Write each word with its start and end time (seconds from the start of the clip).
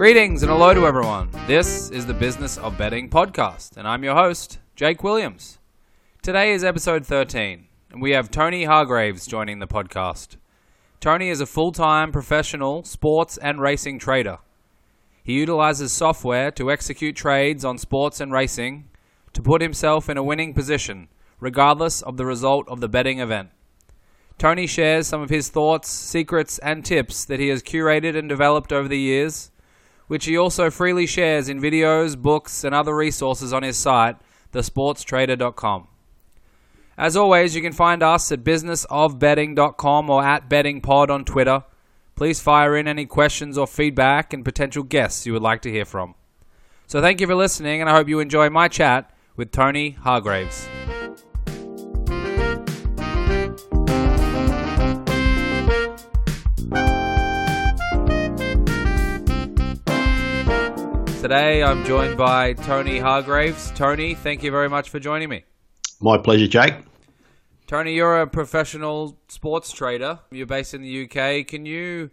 Greetings 0.00 0.42
and 0.42 0.50
hello 0.50 0.72
to 0.72 0.86
everyone. 0.86 1.28
This 1.46 1.90
is 1.90 2.06
the 2.06 2.14
Business 2.14 2.56
of 2.56 2.78
Betting 2.78 3.10
podcast, 3.10 3.76
and 3.76 3.86
I'm 3.86 4.02
your 4.02 4.14
host, 4.14 4.58
Jake 4.74 5.04
Williams. 5.04 5.58
Today 6.22 6.52
is 6.52 6.64
episode 6.64 7.04
13, 7.04 7.66
and 7.90 8.00
we 8.00 8.12
have 8.12 8.30
Tony 8.30 8.64
Hargraves 8.64 9.26
joining 9.26 9.58
the 9.58 9.66
podcast. 9.66 10.36
Tony 11.00 11.28
is 11.28 11.42
a 11.42 11.46
full 11.46 11.70
time 11.70 12.12
professional 12.12 12.82
sports 12.82 13.36
and 13.36 13.60
racing 13.60 13.98
trader. 13.98 14.38
He 15.22 15.34
utilizes 15.34 15.92
software 15.92 16.50
to 16.52 16.70
execute 16.70 17.14
trades 17.14 17.62
on 17.62 17.76
sports 17.76 18.22
and 18.22 18.32
racing 18.32 18.88
to 19.34 19.42
put 19.42 19.60
himself 19.60 20.08
in 20.08 20.16
a 20.16 20.24
winning 20.24 20.54
position, 20.54 21.08
regardless 21.40 22.00
of 22.00 22.16
the 22.16 22.24
result 22.24 22.66
of 22.70 22.80
the 22.80 22.88
betting 22.88 23.20
event. 23.20 23.50
Tony 24.38 24.66
shares 24.66 25.06
some 25.06 25.20
of 25.20 25.28
his 25.28 25.50
thoughts, 25.50 25.90
secrets, 25.90 26.58
and 26.60 26.86
tips 26.86 27.26
that 27.26 27.38
he 27.38 27.48
has 27.48 27.62
curated 27.62 28.16
and 28.16 28.30
developed 28.30 28.72
over 28.72 28.88
the 28.88 28.98
years, 28.98 29.49
which 30.10 30.24
he 30.24 30.36
also 30.36 30.70
freely 30.70 31.06
shares 31.06 31.48
in 31.48 31.60
videos, 31.60 32.20
books, 32.20 32.64
and 32.64 32.74
other 32.74 32.96
resources 32.96 33.52
on 33.52 33.62
his 33.62 33.76
site, 33.76 34.16
thesportstrader.com. 34.52 35.86
As 36.98 37.16
always, 37.16 37.54
you 37.54 37.62
can 37.62 37.72
find 37.72 38.02
us 38.02 38.32
at 38.32 38.42
businessofbetting.com 38.42 40.10
or 40.10 40.24
at 40.24 40.50
bettingpod 40.50 41.10
on 41.10 41.24
Twitter. 41.24 41.62
Please 42.16 42.40
fire 42.40 42.76
in 42.76 42.88
any 42.88 43.06
questions 43.06 43.56
or 43.56 43.68
feedback 43.68 44.32
and 44.32 44.44
potential 44.44 44.82
guests 44.82 45.26
you 45.26 45.32
would 45.32 45.42
like 45.42 45.62
to 45.62 45.70
hear 45.70 45.84
from. 45.84 46.16
So 46.88 47.00
thank 47.00 47.20
you 47.20 47.28
for 47.28 47.36
listening, 47.36 47.80
and 47.80 47.88
I 47.88 47.92
hope 47.92 48.08
you 48.08 48.18
enjoy 48.18 48.50
my 48.50 48.66
chat 48.66 49.14
with 49.36 49.52
Tony 49.52 49.90
Hargraves. 49.90 50.68
Today 61.20 61.62
I'm 61.62 61.84
joined 61.84 62.16
by 62.16 62.54
Tony 62.54 62.98
Hargraves. 62.98 63.70
Tony, 63.72 64.14
thank 64.14 64.42
you 64.42 64.50
very 64.50 64.70
much 64.70 64.88
for 64.88 64.98
joining 64.98 65.28
me. 65.28 65.44
My 66.00 66.16
pleasure, 66.16 66.46
Jake. 66.46 66.72
Tony, 67.66 67.94
you're 67.94 68.22
a 68.22 68.26
professional 68.26 69.18
sports 69.28 69.70
trader. 69.70 70.20
You're 70.30 70.46
based 70.46 70.72
in 70.72 70.80
the 70.80 71.04
UK. 71.04 71.46
Can 71.46 71.66
you 71.66 72.10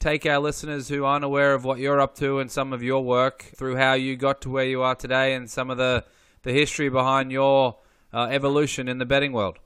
take 0.00 0.26
our 0.26 0.40
listeners 0.40 0.88
who 0.88 1.04
aren't 1.04 1.24
aware 1.24 1.54
of 1.54 1.64
what 1.64 1.78
you're 1.78 2.00
up 2.00 2.16
to 2.16 2.40
and 2.40 2.50
some 2.50 2.72
of 2.72 2.82
your 2.82 3.04
work 3.04 3.52
through 3.54 3.76
how 3.76 3.92
you 3.92 4.16
got 4.16 4.40
to 4.40 4.50
where 4.50 4.64
you 4.64 4.82
are 4.82 4.96
today 4.96 5.34
and 5.34 5.48
some 5.48 5.70
of 5.70 5.78
the, 5.78 6.04
the 6.42 6.52
history 6.52 6.88
behind 6.88 7.30
your 7.30 7.76
uh, 8.12 8.26
evolution 8.32 8.88
in 8.88 8.98
the 8.98 9.06
betting 9.06 9.32
world? 9.32 9.60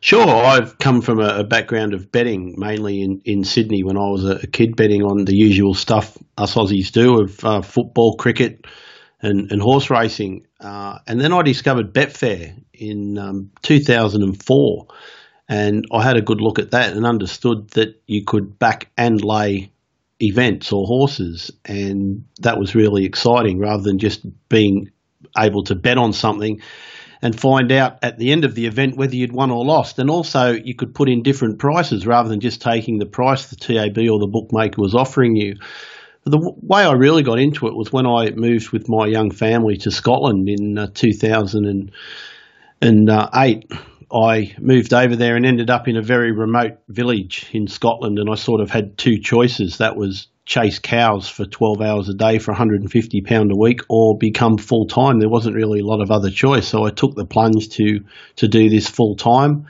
Sure, 0.00 0.28
I've 0.28 0.78
come 0.78 1.02
from 1.02 1.20
a, 1.20 1.44
background 1.44 1.92
of 1.92 2.10
betting, 2.10 2.54
mainly 2.56 3.02
in, 3.02 3.20
in 3.24 3.44
Sydney 3.44 3.82
when 3.82 3.96
I 3.96 4.08
was 4.08 4.24
a, 4.24 4.46
kid, 4.46 4.76
betting 4.76 5.02
on 5.02 5.24
the 5.24 5.34
usual 5.34 5.74
stuff 5.74 6.16
us 6.38 6.54
Aussies 6.54 6.92
do 6.92 7.20
of 7.20 7.44
uh, 7.44 7.62
football, 7.62 8.16
cricket, 8.16 8.64
and, 9.20 9.50
and 9.50 9.60
horse 9.60 9.90
racing. 9.90 10.46
Uh, 10.60 10.98
and 11.06 11.20
then 11.20 11.32
I 11.32 11.42
discovered 11.42 11.92
Betfair 11.92 12.54
in 12.72 13.18
um, 13.18 13.50
2004, 13.62 14.86
and 15.48 15.84
I 15.92 16.02
had 16.02 16.16
a 16.16 16.22
good 16.22 16.40
look 16.40 16.58
at 16.58 16.70
that 16.70 16.96
and 16.96 17.04
understood 17.04 17.70
that 17.70 18.00
you 18.06 18.24
could 18.24 18.58
back 18.58 18.90
and 18.96 19.22
lay 19.22 19.70
events 20.22 20.72
or 20.72 20.86
horses, 20.86 21.50
and 21.64 22.24
that 22.40 22.58
was 22.58 22.74
really 22.74 23.04
exciting 23.04 23.58
rather 23.58 23.82
than 23.82 23.98
just 23.98 24.24
being 24.48 24.90
able 25.36 25.64
to 25.64 25.74
bet 25.74 25.98
on 25.98 26.12
something 26.12 26.60
and 27.22 27.38
find 27.38 27.70
out 27.72 27.98
at 28.02 28.18
the 28.18 28.30
end 28.30 28.44
of 28.44 28.54
the 28.54 28.66
event 28.66 28.96
whether 28.96 29.16
you'd 29.16 29.32
won 29.32 29.50
or 29.50 29.64
lost. 29.64 29.98
And 29.98 30.10
also, 30.10 30.52
you 30.52 30.74
could 30.74 30.94
put 30.94 31.08
in 31.08 31.22
different 31.22 31.58
prices 31.58 32.06
rather 32.06 32.28
than 32.28 32.40
just 32.40 32.60
taking 32.60 32.98
the 32.98 33.06
price 33.06 33.46
the 33.46 33.56
TAB 33.56 33.96
or 33.98 34.18
the 34.18 34.28
bookmaker 34.30 34.80
was 34.80 34.94
offering 34.94 35.34
you. 35.36 35.56
The 36.24 36.38
way 36.60 36.82
I 36.82 36.92
really 36.92 37.22
got 37.22 37.38
into 37.38 37.68
it 37.68 37.76
was 37.76 37.92
when 37.92 38.06
I 38.06 38.30
moved 38.30 38.70
with 38.70 38.88
my 38.88 39.06
young 39.06 39.30
family 39.30 39.76
to 39.78 39.92
Scotland 39.92 40.48
in 40.48 40.76
uh, 40.76 40.88
2008. 40.92 43.72
I 44.12 44.54
moved 44.58 44.92
over 44.94 45.16
there 45.16 45.36
and 45.36 45.46
ended 45.46 45.70
up 45.70 45.88
in 45.88 45.96
a 45.96 46.02
very 46.02 46.32
remote 46.32 46.78
village 46.88 47.48
in 47.52 47.68
Scotland, 47.68 48.18
and 48.18 48.28
I 48.30 48.34
sort 48.34 48.60
of 48.60 48.70
had 48.70 48.98
two 48.98 49.18
choices. 49.20 49.78
That 49.78 49.96
was 49.96 50.28
chase 50.46 50.78
cows 50.78 51.28
for 51.28 51.44
12 51.44 51.80
hours 51.82 52.08
a 52.08 52.14
day 52.14 52.38
for 52.38 52.52
150 52.52 53.20
pound 53.22 53.52
a 53.52 53.56
week 53.56 53.80
or 53.88 54.16
become 54.16 54.56
full 54.56 54.86
time 54.86 55.18
there 55.18 55.28
wasn't 55.28 55.54
really 55.54 55.80
a 55.80 55.84
lot 55.84 56.00
of 56.00 56.10
other 56.10 56.30
choice 56.30 56.66
so 56.66 56.84
I 56.84 56.90
took 56.90 57.14
the 57.14 57.26
plunge 57.26 57.68
to 57.70 58.04
to 58.36 58.48
do 58.48 58.70
this 58.70 58.88
full 58.88 59.16
time 59.16 59.66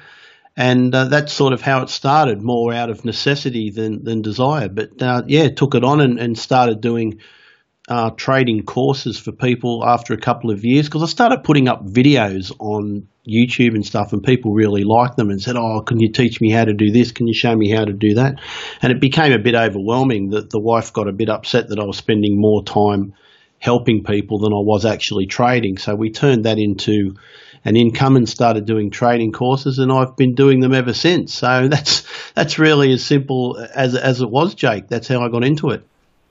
and 0.56 0.94
uh, 0.94 1.04
that's 1.04 1.32
sort 1.32 1.52
of 1.52 1.60
how 1.60 1.82
it 1.82 1.90
started 1.90 2.40
more 2.40 2.72
out 2.72 2.88
of 2.88 3.04
necessity 3.04 3.70
than 3.70 4.04
than 4.04 4.22
desire. 4.22 4.68
But 4.68 5.02
uh, 5.02 5.22
yeah 5.26 5.48
took 5.48 5.74
it 5.74 5.84
on 5.84 6.00
and, 6.00 6.18
and 6.18 6.38
started 6.38 6.80
doing 6.80 7.20
uh, 7.88 8.10
trading 8.10 8.64
courses 8.64 9.18
for 9.18 9.32
people 9.32 9.84
after 9.86 10.12
a 10.12 10.18
couple 10.18 10.50
of 10.50 10.64
years 10.64 10.86
because 10.86 11.02
I 11.02 11.06
started 11.06 11.44
putting 11.44 11.68
up 11.68 11.84
videos 11.86 12.52
on 12.58 13.06
YouTube 13.26 13.74
and 13.74 13.84
stuff, 13.84 14.12
and 14.12 14.22
people 14.22 14.52
really 14.52 14.84
liked 14.84 15.16
them 15.16 15.30
and 15.30 15.40
said, 15.40 15.56
"Oh, 15.56 15.82
can 15.82 16.00
you 16.00 16.10
teach 16.10 16.40
me 16.40 16.50
how 16.50 16.64
to 16.64 16.72
do 16.72 16.90
this? 16.90 17.12
Can 17.12 17.26
you 17.26 17.34
show 17.34 17.54
me 17.54 17.70
how 17.70 17.84
to 17.84 17.92
do 17.92 18.14
that?" 18.14 18.40
And 18.82 18.92
it 18.92 19.00
became 19.00 19.32
a 19.32 19.38
bit 19.38 19.54
overwhelming. 19.54 20.30
That 20.30 20.50
the 20.50 20.60
wife 20.60 20.92
got 20.92 21.08
a 21.08 21.12
bit 21.12 21.28
upset 21.28 21.68
that 21.68 21.78
I 21.78 21.84
was 21.84 21.96
spending 21.96 22.40
more 22.40 22.64
time 22.64 23.14
helping 23.58 24.04
people 24.04 24.38
than 24.38 24.52
I 24.52 24.62
was 24.62 24.84
actually 24.84 25.26
trading. 25.26 25.78
So 25.78 25.94
we 25.94 26.10
turned 26.10 26.44
that 26.44 26.58
into 26.58 27.14
an 27.64 27.74
income 27.74 28.16
and 28.16 28.28
started 28.28 28.64
doing 28.64 28.90
trading 28.90 29.32
courses, 29.32 29.78
and 29.78 29.90
I've 29.90 30.16
been 30.16 30.34
doing 30.34 30.60
them 30.60 30.74
ever 30.74 30.92
since. 30.92 31.34
So 31.34 31.68
that's 31.70 32.02
that's 32.34 32.58
really 32.58 32.92
as 32.92 33.04
simple 33.04 33.58
as 33.74 33.94
as 33.94 34.20
it 34.20 34.30
was, 34.30 34.54
Jake. 34.54 34.88
That's 34.88 35.08
how 35.08 35.20
I 35.20 35.28
got 35.28 35.44
into 35.44 35.70
it. 35.70 35.84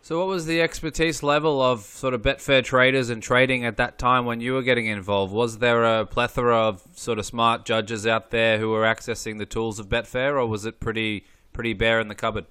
So, 0.05 0.19
what 0.19 0.27
was 0.27 0.45
the 0.45 0.61
expertise 0.61 1.23
level 1.23 1.63
of 1.63 1.81
sort 1.81 2.13
of 2.13 2.21
Betfair 2.21 2.63
traders 2.63 3.09
and 3.09 3.23
trading 3.23 3.65
at 3.65 3.77
that 3.77 3.97
time 3.97 4.25
when 4.25 4.39
you 4.39 4.53
were 4.53 4.61
getting 4.61 4.85
involved? 4.85 5.33
Was 5.33 5.57
there 5.57 5.83
a 5.83 6.05
plethora 6.05 6.55
of 6.55 6.83
sort 6.93 7.17
of 7.17 7.25
smart 7.25 7.65
judges 7.65 8.05
out 8.05 8.29
there 8.29 8.59
who 8.59 8.69
were 8.69 8.83
accessing 8.83 9.39
the 9.39 9.47
tools 9.47 9.79
of 9.79 9.89
Betfair, 9.89 10.33
or 10.33 10.45
was 10.45 10.63
it 10.67 10.79
pretty 10.79 11.25
pretty 11.53 11.73
bare 11.73 11.99
in 11.99 12.07
the 12.07 12.13
cupboard? 12.13 12.45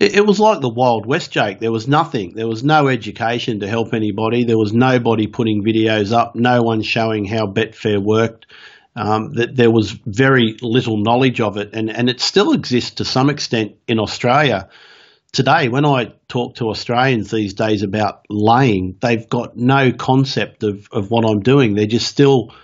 It, 0.00 0.16
it 0.16 0.26
was 0.26 0.40
like 0.40 0.60
the 0.60 0.74
Wild 0.74 1.06
West, 1.06 1.30
Jake. 1.30 1.60
There 1.60 1.70
was 1.70 1.86
nothing. 1.86 2.32
There 2.34 2.48
was 2.48 2.64
no 2.64 2.88
education 2.88 3.60
to 3.60 3.68
help 3.68 3.94
anybody. 3.94 4.42
There 4.42 4.58
was 4.58 4.72
nobody 4.72 5.28
putting 5.28 5.62
videos 5.62 6.10
up. 6.12 6.34
No 6.34 6.62
one 6.62 6.82
showing 6.82 7.24
how 7.24 7.46
Betfair 7.46 8.02
worked. 8.02 8.46
Um, 8.96 9.34
that 9.34 9.54
there 9.54 9.70
was 9.70 9.92
very 10.04 10.56
little 10.60 11.00
knowledge 11.00 11.40
of 11.40 11.56
it, 11.58 11.74
and, 11.74 11.88
and 11.88 12.10
it 12.10 12.20
still 12.20 12.52
exists 12.52 12.96
to 12.96 13.04
some 13.04 13.30
extent 13.30 13.76
in 13.86 14.00
Australia 14.00 14.68
today, 15.32 15.68
when 15.68 15.84
I 15.84 16.12
talk 16.28 16.56
to 16.56 16.68
Australians 16.68 17.30
these 17.30 17.54
days 17.54 17.82
about 17.82 18.24
laying, 18.28 18.96
they've 19.00 19.28
got 19.28 19.56
no 19.56 19.92
concept 19.92 20.62
of, 20.62 20.88
of 20.92 21.10
what 21.10 21.28
I'm 21.28 21.40
doing. 21.40 21.74
They're 21.74 21.86
just 21.86 22.08
still 22.08 22.54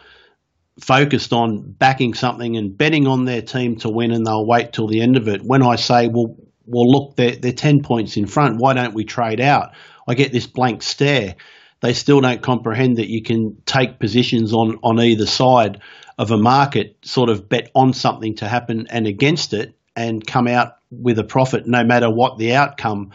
focused 0.81 1.33
on 1.33 1.73
backing 1.73 2.15
something 2.15 2.57
and 2.57 2.77
betting 2.77 3.07
on 3.07 3.25
their 3.25 3.43
team 3.43 3.77
to 3.79 3.89
win, 3.91 4.13
and 4.13 4.25
they'll 4.25 4.47
wait 4.47 4.73
till 4.73 4.87
the 4.87 5.01
end 5.01 5.17
of 5.17 5.29
it. 5.29 5.43
When 5.43 5.63
I 5.63 5.77
say, 5.77 6.09
well, 6.09 6.37
well, 6.67 6.87
look, 6.87 7.17
they're, 7.17 7.37
they're 7.37 7.53
10 7.53 7.83
points 7.83 8.17
in 8.17 8.27
front. 8.27 8.59
Why 8.59 8.75
don't 8.75 8.95
we 8.95 9.05
trade 9.05 9.41
out? 9.41 9.71
I 10.07 10.15
get 10.15 10.33
this 10.33 10.47
blank 10.47 10.83
stare. 10.83 11.37
They 11.81 11.95
still 11.95 12.21
don't 12.21 12.43
comprehend 12.43 12.99
that 12.99 13.09
you 13.09 13.23
can 13.23 13.63
take 13.65 13.99
positions 13.99 14.53
on, 14.53 14.79
on 14.83 15.01
either 15.01 15.27
side 15.27 15.81
of 16.19 16.31
a 16.31 16.37
market, 16.37 16.97
sort 17.03 17.31
of 17.31 17.49
bet 17.49 17.71
on 17.75 17.93
something 17.93 18.37
to 18.37 18.49
happen 18.49 18.89
and 18.91 19.07
against 19.07 19.55
it, 19.55 19.78
and 19.99 20.25
come 20.25 20.47
out 20.47 20.77
with 20.91 21.19
a 21.19 21.25
profit 21.25 21.67
no 21.67 21.83
matter 21.85 22.09
what 22.09 22.39
the 22.39 22.55
outcome. 22.55 23.11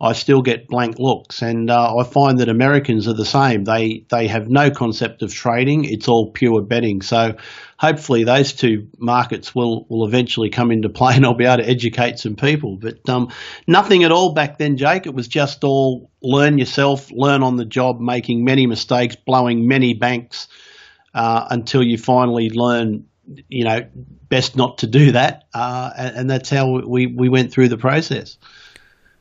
I 0.00 0.12
still 0.12 0.42
get 0.42 0.66
blank 0.66 0.98
looks, 0.98 1.40
and 1.40 1.70
uh, 1.70 1.96
I 1.96 2.02
find 2.02 2.40
that 2.40 2.48
Americans 2.48 3.06
are 3.06 3.14
the 3.14 3.24
same. 3.24 3.62
They 3.64 4.04
they 4.10 4.26
have 4.26 4.48
no 4.48 4.70
concept 4.70 5.22
of 5.22 5.32
trading; 5.32 5.84
it's 5.84 6.08
all 6.08 6.32
pure 6.32 6.60
betting. 6.60 7.00
So, 7.00 7.36
hopefully, 7.78 8.24
those 8.24 8.52
two 8.52 8.88
markets 8.98 9.54
will 9.54 9.86
will 9.88 10.04
eventually 10.04 10.50
come 10.50 10.72
into 10.72 10.88
play, 10.88 11.14
and 11.14 11.24
I'll 11.24 11.36
be 11.36 11.44
able 11.44 11.62
to 11.62 11.70
educate 11.70 12.18
some 12.18 12.34
people. 12.34 12.76
But 12.76 13.08
um, 13.08 13.30
nothing 13.68 14.02
at 14.02 14.10
all 14.10 14.34
back 14.34 14.58
then, 14.58 14.76
Jake. 14.76 15.06
It 15.06 15.14
was 15.14 15.28
just 15.28 15.62
all 15.62 16.10
learn 16.20 16.58
yourself, 16.58 17.10
learn 17.12 17.44
on 17.44 17.56
the 17.56 17.64
job, 17.64 18.00
making 18.00 18.44
many 18.44 18.66
mistakes, 18.66 19.16
blowing 19.16 19.68
many 19.68 19.94
banks 19.94 20.48
uh, 21.14 21.46
until 21.50 21.84
you 21.84 21.96
finally 21.96 22.50
learn 22.50 23.06
you 23.48 23.64
know, 23.64 23.86
best 24.28 24.56
not 24.56 24.78
to 24.78 24.86
do 24.86 25.12
that. 25.12 25.44
Uh, 25.54 25.90
and, 25.96 26.16
and, 26.16 26.30
that's 26.30 26.50
how 26.50 26.80
we, 26.80 27.06
we 27.06 27.28
went 27.28 27.52
through 27.52 27.68
the 27.68 27.78
process. 27.78 28.38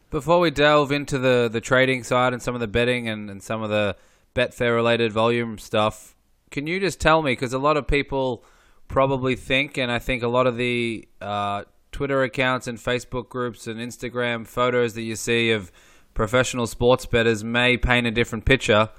Before 0.09 0.39
we 0.39 0.51
delve 0.51 0.91
into 0.91 1.17
the, 1.17 1.50
the 1.51 1.61
trading 1.61 2.03
side 2.03 2.33
and 2.33 2.41
some 2.41 2.53
of 2.53 2.61
the 2.61 2.67
betting 2.67 3.07
and, 3.07 3.29
and 3.29 3.41
some 3.41 3.63
of 3.63 3.69
the 3.69 3.95
Betfair 4.35 4.75
related 4.75 5.11
volume 5.11 5.57
stuff, 5.57 6.15
can 6.51 6.67
you 6.67 6.79
just 6.79 7.00
tell 7.00 7.21
me, 7.21 7.31
because 7.31 7.53
a 7.53 7.59
lot 7.59 7.77
of 7.77 7.88
people 7.88 8.44
probably 8.88 9.35
think, 9.35 9.77
and 9.77 9.91
I 9.91 10.00
think 10.00 10.21
a 10.21 10.27
lot 10.27 10.45
of 10.45 10.57
the 10.57 11.07
uh, 11.21 11.63
Twitter 11.91 12.23
accounts 12.23 12.67
and 12.67 12.77
Facebook 12.77 13.29
groups 13.29 13.67
and 13.67 13.79
Instagram 13.79 14.45
photos 14.45 14.94
that 14.95 15.01
you 15.01 15.15
see 15.15 15.51
of 15.51 15.71
professional 16.13 16.67
sports 16.67 17.06
bettors 17.06 17.44
may 17.44 17.77
paint 17.77 18.06
a 18.06 18.11
different 18.11 18.45
picture. 18.45 18.89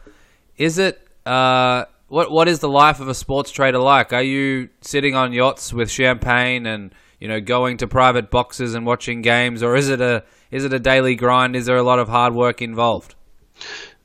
Is 0.57 0.79
it 0.79 1.07
uh, 1.27 1.85
what 2.09 2.31
what 2.31 2.49
is 2.49 2.61
the 2.61 2.69
life 2.69 3.01
of 3.01 3.09
a 3.09 3.15
sports 3.15 3.51
trader 3.51 3.79
like? 3.79 4.13
Are 4.13 4.23
you 4.23 4.69
sitting 4.81 5.15
on 5.15 5.33
yachts 5.33 5.73
with 5.73 5.91
champagne 5.91 6.67
and 6.67 6.95
you 7.25 7.29
know, 7.29 7.41
going 7.41 7.79
to 7.79 7.87
private 7.87 8.31
boxes 8.31 8.75
and 8.75 8.85
watching 8.85 9.23
games, 9.23 9.63
or 9.63 9.77
is 9.77 9.89
it 9.89 10.03
a 10.03 10.25
is 10.51 10.65
it 10.65 10.75
a 10.75 10.79
daily 10.79 11.15
grind? 11.15 11.57
Is 11.57 11.65
there 11.65 11.77
a 11.77 11.83
lot 11.83 11.99
of 11.99 12.07
hard 12.07 12.35
work 12.35 12.61
involved? 12.61 13.15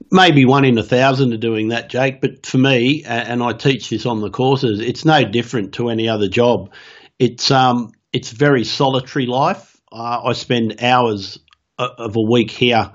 Maybe 0.10 0.46
one 0.46 0.64
in 0.64 0.78
a 0.78 0.84
thousand 0.84 1.34
are 1.34 1.38
doing 1.38 1.68
that, 1.68 1.90
Jake. 1.90 2.22
But 2.22 2.46
for 2.46 2.58
me, 2.58 3.04
and 3.04 3.44
I 3.44 3.52
teach 3.52 3.90
this 3.90 4.06
on 4.06 4.22
the 4.22 4.30
courses, 4.30 4.80
it's 4.80 5.04
no 5.04 5.26
different 5.26 5.74
to 5.74 5.90
any 5.90 6.08
other 6.08 6.30
job. 6.30 6.72
It's 7.20 7.52
um, 7.52 7.92
it's 8.14 8.32
very 8.32 8.64
solitary 8.64 9.26
life. 9.26 9.76
Uh, 9.92 10.22
I 10.24 10.32
spend 10.32 10.82
hours 10.82 11.40
of 11.78 12.16
a 12.16 12.22
week 12.22 12.52
here 12.52 12.90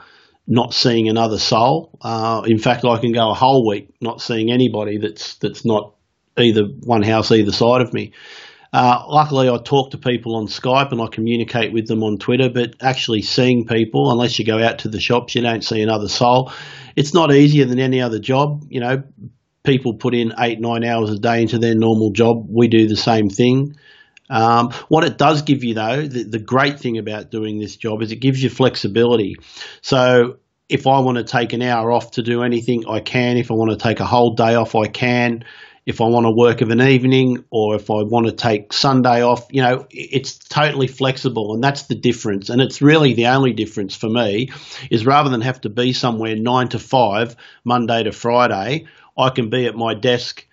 not 0.46 0.75
seeing 0.75 1.08
another 1.08 1.38
soul. 1.38 1.99
Uh, 2.00 2.43
in 2.46 2.58
fact, 2.58 2.85
I 2.85 2.99
can 2.99 3.12
go 3.12 3.31
a 3.31 3.35
whole 3.35 3.67
week 3.67 3.94
not 4.00 4.20
seeing 4.20 4.50
anybody 4.52 4.99
that's 4.99 5.37
that's 5.37 5.64
not 5.64 5.94
either 6.37 6.64
one 6.82 7.02
house 7.02 7.31
either 7.31 7.52
side 7.52 7.81
of 7.81 7.93
me. 7.93 8.12
Uh, 8.73 9.05
luckily, 9.06 9.49
I 9.49 9.56
talk 9.58 9.93
to 9.93 9.99
people 9.99 10.35
on 10.35 10.49
Skype 10.49 10.91
and 10.91 11.00
I 11.00 11.06
communicate 11.06 11.73
with 11.73 11.87
them 11.87 12.02
on 12.02 12.19
Twitter, 12.19 12.50
but 12.50 12.75
actually 12.81 13.23
seeing 13.23 13.67
people, 13.67 14.11
unless 14.11 14.37
you 14.37 14.44
go 14.44 14.61
out 14.61 14.81
to 14.81 14.88
the 14.88 15.00
shops, 15.00 15.37
you 15.37 15.43
don't 15.43 15.62
see 15.62 15.81
another 15.81 16.08
soul. 16.08 16.52
It's 16.96 17.14
not 17.14 17.32
easier 17.32 17.67
than 17.67 17.79
any 17.79 18.00
other 18.00 18.19
job. 18.19 18.64
You 18.69 18.81
know, 18.81 19.05
people 19.62 19.94
put 19.94 20.12
in 20.12 20.35
eight, 20.41 20.61
nine 20.61 20.82
hours 20.82 21.11
a 21.11 21.19
day 21.20 21.43
into 21.43 21.58
their 21.58 21.76
normal 21.76 22.11
job. 22.11 22.46
We 22.50 22.67
do 22.67 22.88
the 22.88 22.96
same 22.96 23.31
thing. 23.31 23.76
Um, 24.34 24.72
what 24.88 25.04
it 25.04 25.16
does 25.16 25.42
give 25.42 25.62
you, 25.62 25.75
though, 25.75 26.02
the, 26.02 26.25
the 26.25 26.38
great 26.40 26.81
thing 26.81 26.98
about 26.98 27.31
doing 27.31 27.60
this 27.60 27.76
job 27.76 28.02
is 28.02 28.10
it 28.10 28.16
gives 28.16 28.42
you 28.42 28.50
flexibility. 28.50 29.36
So 29.81 30.38
if 30.69 30.88
I 30.88 30.98
want 31.00 31.19
to 31.19 31.25
take 31.25 31.52
an 31.52 31.62
hour 31.62 31.92
off 31.92 32.12
to 32.12 32.22
do 32.22 32.42
anything, 32.42 32.88
I 32.88 32.98
can. 32.98 33.36
If 33.36 33.52
I 33.52 33.54
want 33.54 33.70
to 33.70 33.76
take 33.76 34.00
a 34.00 34.04
whole 34.04 34.34
day 34.34 34.56
off, 34.56 34.75
I 34.75 34.88
can. 34.88 35.44
If 35.86 36.00
I 36.00 36.06
want 36.06 36.25
to 36.25 36.32
work 36.32 36.62
of 36.62 36.70
an 36.70 36.81
evening 36.81 37.44
or 37.50 37.76
if 37.76 37.90
I 37.90 38.02
want 38.02 38.26
to 38.26 38.32
take 38.32 38.72
Sunday 38.72 39.22
off, 39.22 39.46
you 39.50 39.62
know, 39.62 39.86
it's 39.90 40.38
totally 40.38 40.86
flexible 40.88 41.54
and 41.54 41.62
that's 41.62 41.82
the 41.82 41.94
difference. 41.94 42.48
And 42.48 42.60
it's 42.60 42.81
really 42.82 43.12
the 43.12 43.26
only 43.26 43.52
difference 43.52 43.94
for 43.94 44.08
me 44.08 44.50
is 44.90 45.06
rather 45.06 45.28
than 45.28 45.42
have 45.42 45.60
to 45.60 45.69
be 45.69 45.92
somewhere 45.92 46.36
nine 46.36 46.69
to 46.70 46.78
five, 46.78 47.36
Monday 47.64 48.02
to 48.02 48.12
Friday, 48.12 48.86
I 49.16 49.28
can 49.28 49.50
be 49.50 49.66
at 49.66 49.76
my 49.76 49.94
desk 49.94 50.46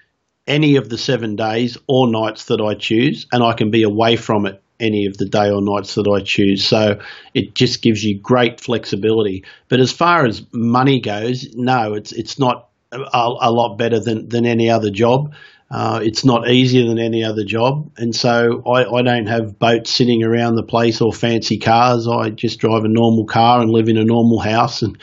any 0.47 0.75
of 0.75 0.89
the 0.89 0.97
seven 0.97 1.35
days 1.35 1.77
or 1.87 2.07
nights 2.07 2.45
that 2.45 2.61
I 2.61 2.73
choose, 2.73 3.27
and 3.31 3.43
I 3.43 3.53
can 3.53 3.71
be 3.71 3.83
away 3.83 4.15
from 4.15 4.45
it 4.45 4.61
any 4.79 5.05
of 5.05 5.15
the 5.17 5.27
day 5.27 5.51
or 5.51 5.61
nights 5.61 5.95
that 5.95 6.07
I 6.07 6.21
choose. 6.23 6.65
So 6.65 6.99
it 7.33 7.53
just 7.53 7.81
gives 7.81 8.03
you 8.03 8.19
great 8.19 8.59
flexibility. 8.59 9.45
But 9.69 9.79
as 9.79 9.91
far 9.91 10.25
as 10.25 10.43
money 10.51 10.99
goes, 10.99 11.53
no, 11.53 11.93
it's 11.93 12.11
it's 12.11 12.39
not 12.39 12.69
a, 12.91 12.99
a 13.03 13.51
lot 13.51 13.77
better 13.77 13.99
than, 13.99 14.27
than 14.27 14.45
any 14.45 14.69
other 14.69 14.89
job. 14.89 15.33
Uh, 15.71 16.01
it's 16.03 16.25
not 16.25 16.49
easier 16.49 16.85
than 16.85 16.99
any 16.99 17.23
other 17.23 17.45
job, 17.45 17.89
and 17.97 18.13
so 18.13 18.61
I, 18.67 18.83
I 18.83 19.01
don't 19.03 19.27
have 19.27 19.57
boats 19.57 19.89
sitting 19.89 20.21
around 20.21 20.55
the 20.55 20.63
place 20.63 20.99
or 20.99 21.13
fancy 21.13 21.59
cars. 21.59 22.07
I 22.07 22.29
just 22.29 22.59
drive 22.59 22.83
a 22.83 22.89
normal 22.89 23.25
car 23.25 23.61
and 23.61 23.69
live 23.69 23.87
in 23.87 23.97
a 23.97 24.03
normal 24.03 24.39
house. 24.39 24.81
And 24.81 24.97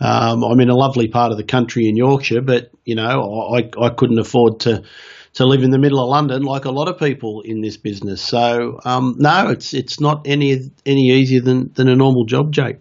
um, 0.00 0.42
I'm 0.42 0.58
in 0.58 0.70
a 0.70 0.74
lovely 0.74 1.06
part 1.06 1.30
of 1.30 1.38
the 1.38 1.44
country 1.44 1.88
in 1.88 1.96
Yorkshire, 1.96 2.40
but 2.40 2.72
you 2.84 2.96
know 2.96 3.52
I, 3.54 3.70
I 3.80 3.90
couldn't 3.90 4.18
afford 4.18 4.60
to 4.60 4.82
to 5.34 5.46
live 5.46 5.62
in 5.62 5.70
the 5.70 5.78
middle 5.78 6.02
of 6.02 6.08
London 6.08 6.42
like 6.42 6.64
a 6.64 6.70
lot 6.72 6.88
of 6.88 6.98
people 6.98 7.42
in 7.42 7.60
this 7.60 7.76
business. 7.76 8.20
So 8.20 8.80
um, 8.84 9.14
no, 9.18 9.50
it's 9.50 9.72
it's 9.72 10.00
not 10.00 10.26
any 10.26 10.70
any 10.84 11.10
easier 11.10 11.40
than 11.40 11.72
than 11.74 11.88
a 11.88 11.94
normal 11.94 12.24
job, 12.24 12.52
Jake. 12.52 12.78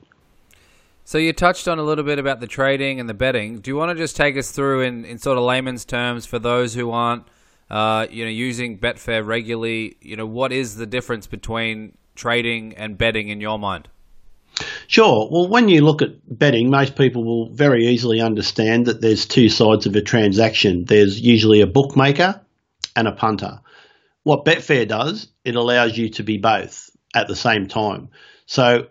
So 1.08 1.18
you 1.18 1.32
touched 1.32 1.70
on 1.70 1.80
a 1.80 1.84
little 1.84 2.04
bit 2.04 2.20
about 2.20 2.42
the 2.42 2.48
trading 2.48 3.00
and 3.00 3.08
the 3.08 3.14
betting. 3.14 3.60
Do 3.60 3.72
you 3.72 3.78
want 3.78 3.92
to 3.92 3.96
just 3.96 4.18
take 4.18 4.36
us 4.36 4.52
through 4.52 4.82
in, 4.82 5.06
in 5.06 5.20
sort 5.20 5.38
of 5.38 5.46
layman's 5.46 5.86
terms 5.86 6.26
for 6.26 6.38
those 6.38 6.74
who 6.74 6.92
aren't, 6.92 7.24
uh, 7.70 8.08
you 8.12 8.26
know, 8.26 8.30
using 8.30 8.78
Betfair 8.78 9.26
regularly? 9.26 9.96
You 10.02 10.18
know, 10.18 10.26
what 10.26 10.52
is 10.52 10.76
the 10.76 10.86
difference 10.86 11.26
between 11.26 11.98
trading 12.16 12.76
and 12.76 12.98
betting 12.98 13.30
in 13.30 13.40
your 13.40 13.58
mind? 13.58 13.88
Sure. 14.88 15.30
Well, 15.32 15.48
when 15.48 15.70
you 15.70 15.80
look 15.80 16.02
at 16.02 16.10
betting, 16.28 16.70
most 16.70 16.98
people 16.98 17.24
will 17.24 17.54
very 17.54 17.86
easily 17.86 18.20
understand 18.20 18.88
that 18.88 19.00
there's 19.00 19.26
two 19.26 19.48
sides 19.48 19.86
of 19.86 19.96
a 19.96 20.02
transaction. 20.02 20.84
There's 20.84 21.22
usually 21.22 21.62
a 21.62 21.68
bookmaker 21.68 22.42
and 22.98 23.08
a 23.08 23.14
punter. 23.14 23.62
What 24.24 24.44
Betfair 24.44 24.86
does, 24.86 25.30
it 25.46 25.56
allows 25.56 25.98
you 25.98 26.10
to 26.10 26.24
be 26.24 26.38
both 26.38 26.90
at 27.16 27.30
the 27.30 27.36
same 27.38 27.70
time. 27.70 28.10
So 28.46 28.88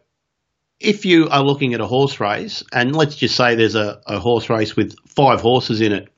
if 0.81 1.05
you 1.05 1.29
are 1.29 1.43
looking 1.43 1.75
at 1.75 1.81
a 1.81 1.87
horse 1.87 2.21
race, 2.21 2.63
and 2.73 2.95
let's 2.95 3.17
just 3.17 3.37
say 3.37 3.55
there's 3.55 3.75
a, 3.75 4.01
a 4.07 4.19
horse 4.19 4.51
race 4.51 4.77
with 4.77 4.95
five 5.07 5.41
horses 5.41 5.81
in 5.81 5.93
it, 5.93 6.09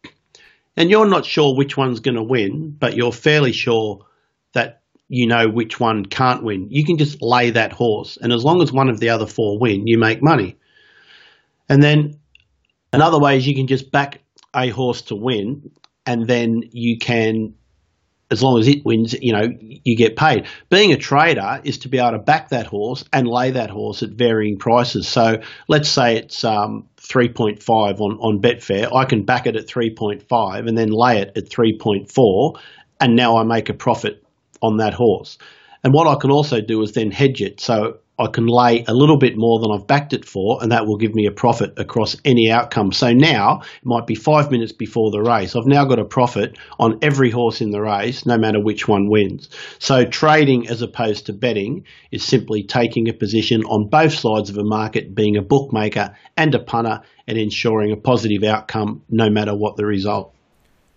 and 0.77 0.91
you're 0.91 1.09
not 1.09 1.25
sure 1.25 1.57
which 1.57 1.77
one's 1.77 2.01
going 2.01 2.17
to 2.17 2.23
win, 2.23 2.77
but 2.79 2.97
you're 2.97 3.13
fairly 3.13 3.53
sure 3.53 4.07
that 4.55 4.83
you 5.09 5.27
know 5.27 5.49
which 5.49 5.81
one 5.81 6.05
can't 6.05 6.43
win, 6.43 6.69
you 6.71 6.85
can 6.85 6.99
just 6.99 7.23
lay 7.23 7.51
that 7.51 7.73
horse. 7.73 8.19
And 8.21 8.33
as 8.33 8.45
long 8.45 8.63
as 8.63 8.73
one 8.73 8.89
of 8.89 9.01
the 9.01 9.09
other 9.09 9.27
four 9.27 9.59
win, 9.59 9.87
you 9.87 9.99
make 9.99 10.23
money. 10.23 10.57
And 11.69 11.83
then 11.83 12.19
another 12.93 13.19
way 13.19 13.37
is 13.37 13.47
you 13.47 13.55
can 13.55 13.67
just 13.67 13.91
back 13.91 14.21
a 14.55 14.69
horse 14.69 15.03
to 15.03 15.17
win, 15.17 15.71
and 16.05 16.27
then 16.27 16.63
you 16.73 16.99
can 16.99 17.55
as 18.31 18.43
long 18.43 18.61
as 18.61 18.69
it 18.69 18.85
wins, 18.85 19.15
you 19.21 19.33
know, 19.33 19.49
you 19.61 19.97
get 19.97 20.17
paid. 20.17 20.47
Being 20.69 20.93
a 20.93 20.97
trader 20.97 21.61
is 21.65 21.79
to 21.79 21.89
be 21.89 21.99
able 21.99 22.13
to 22.13 22.19
back 22.19 22.51
that 22.51 22.67
horse 22.67 23.05
and 23.13 23.27
lay 23.27 23.53
that 23.53 23.71
horse 23.71 24.03
at 24.03 24.11
varying 24.11 24.59
prices. 24.59 25.09
So 25.09 25.41
let's 25.67 25.89
say 25.89 26.17
it's 26.17 26.45
um, 26.45 26.87
3.5 26.99 28.01
on, 28.01 28.19
on 28.19 28.41
Betfair. 28.41 28.95
I 28.95 29.07
can 29.07 29.25
back 29.25 29.47
it 29.47 29.57
at 29.57 29.67
3.5 29.67 30.69
and 30.69 30.77
then 30.77 30.91
lay 30.91 31.21
it 31.21 31.33
at 31.37 31.49
3.4, 31.49 32.61
and 33.01 33.17
now 33.17 33.37
I 33.39 33.45
make 33.45 33.71
a 33.71 33.75
profit 33.75 34.23
on 34.61 34.77
that 34.79 34.93
horse. 34.93 35.39
And 35.83 35.95
what 35.95 36.07
I 36.07 36.17
can 36.21 36.31
also 36.31 36.61
do 36.61 36.83
is 36.83 36.93
then 36.93 37.11
hedge 37.11 37.41
it. 37.41 37.61
So 37.61 37.99
I 38.19 38.27
can 38.27 38.47
lay 38.47 38.85
a 38.89 38.95
little 38.95 39.17
bit 39.17 39.35
more 39.37 39.61
than 39.61 39.71
I've 39.73 39.87
backed 39.87 40.13
it 40.13 40.25
for, 40.25 40.59
and 40.61 40.73
that 40.73 40.87
will 40.87 40.97
give 40.97 41.15
me 41.15 41.27
a 41.27 41.31
profit 41.31 41.73
across 41.77 42.17
any 42.25 42.51
outcome. 42.51 42.91
So 42.91 43.13
now 43.13 43.61
it 43.61 43.85
might 43.85 44.07
be 44.07 44.17
five 44.17 44.51
minutes 44.51 44.73
before 44.73 45.11
the 45.13 45.23
race. 45.23 45.55
I've 45.55 45.67
now 45.67 45.85
got 45.85 46.01
a 46.01 46.05
profit 46.05 46.59
on 46.81 46.99
every 47.01 47.31
horse 47.31 47.61
in 47.61 47.71
the 47.71 47.81
race, 47.81 48.27
no 48.27 48.37
matter 48.37 48.61
which 48.61 48.89
one 48.89 49.09
wins. 49.09 49.49
So 49.79 50.05
trading 50.05 50.69
as 50.69 50.83
opposed 50.83 51.27
to 51.27 51.33
betting 51.33 51.85
is 52.11 52.25
simply 52.25 52.65
taking 52.65 53.09
a 53.09 53.13
position 53.13 53.63
on 53.65 53.89
both 53.89 54.15
sides 54.15 54.51
of 54.51 54.59
a 54.59 54.65
market, 54.65 55.15
being 55.15 55.37
a 55.37 55.43
bookmaker 55.43 56.17
and 56.37 56.55
a 56.55 56.59
punter, 56.59 57.01
and 57.29 57.39
ensuring 57.39 57.93
a 57.93 57.97
positive 57.97 58.43
outcome 58.43 59.03
no 59.09 59.31
matter 59.31 59.55
what 59.55 59.77
the 59.77 59.87
result. 59.87 60.35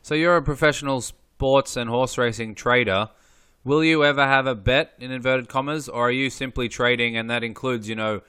So 0.02 0.16
you're 0.16 0.38
a 0.38 0.42
professional 0.42 1.02
sports 1.02 1.78
and 1.78 1.90
horse 1.90 2.18
racing 2.18 2.56
trader. 2.56 3.10
Will 3.64 3.84
you 3.84 4.04
ever 4.04 4.26
have 4.26 4.48
a 4.48 4.56
bet 4.56 4.94
in 5.00 5.12
inverted 5.12 5.48
commas, 5.48 5.88
or 5.88 6.08
are 6.08 6.12
you 6.12 6.30
simply 6.30 6.68
trading, 6.68 7.16
and 7.16 7.30
that 7.30 7.44
includes, 7.44 7.88
you 7.88 7.96
know, 7.96 8.22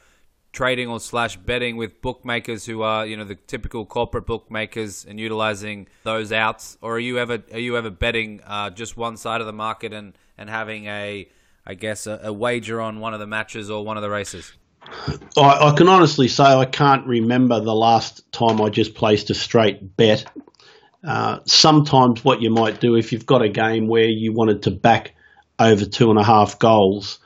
trading 0.53 0.89
or 0.89 1.01
slash 1.01 1.37
betting 1.39 1.77
with 1.77 2.03
bookmakers 2.03 2.67
who 2.67 2.83
are, 2.83 3.07
you 3.07 3.17
know, 3.17 3.25
the 3.25 3.35
typical 3.35 3.87
corporate 3.87 4.27
bookmakers 4.27 5.07
and 5.07 5.19
utilizing 5.19 5.89
those 6.03 6.33
outs, 6.33 6.77
or 6.83 6.97
are 6.97 7.01
you 7.01 7.19
ever 7.19 7.43
are 7.53 7.59
you 7.59 7.79
ever 7.79 7.91
betting 7.91 8.43
uh, 8.47 8.69
just 8.71 8.97
one 8.97 9.17
side 9.17 9.41
of 9.41 9.47
the 9.47 9.53
market 9.53 9.93
and 9.95 10.13
and 10.37 10.51
having 10.51 10.87
a, 10.87 11.29
I 11.67 11.75
guess, 11.75 12.07
a, 12.07 12.21
a 12.25 12.33
wager 12.33 12.81
on 12.81 13.01
one 13.01 13.15
of 13.15 13.21
the 13.21 13.27
matches 13.27 13.71
or 13.71 13.85
one 13.85 13.97
of 13.97 14.03
the 14.03 14.11
races? 14.11 14.53
I, 15.39 15.69
I, 15.71 15.75
can 15.77 15.89
honestly 15.89 16.27
say 16.29 16.43
I 16.43 16.65
can't 16.65 17.07
remember 17.07 17.61
the 17.61 17.75
last 17.75 18.31
time 18.33 18.61
I 18.61 18.69
just 18.69 18.95
placed 18.95 19.31
a 19.31 19.35
straight 19.35 19.97
bet. 19.97 20.27
Uh, 21.07 21.39
sometimes 21.47 22.25
what 22.25 22.43
you 22.43 22.51
might 22.51 22.81
do 22.81 22.97
if 22.97 23.13
you've 23.13 23.27
got 23.27 23.43
a 23.43 23.49
game 23.49 23.89
where 23.89 24.05
you 24.05 24.33
wanted 24.33 24.65
to 24.65 24.71
back 24.71 25.15
over 25.71 25.85
two 25.85 26.11
and 26.11 26.19
a 26.19 26.25
half 26.25 26.59
goals 26.59 27.19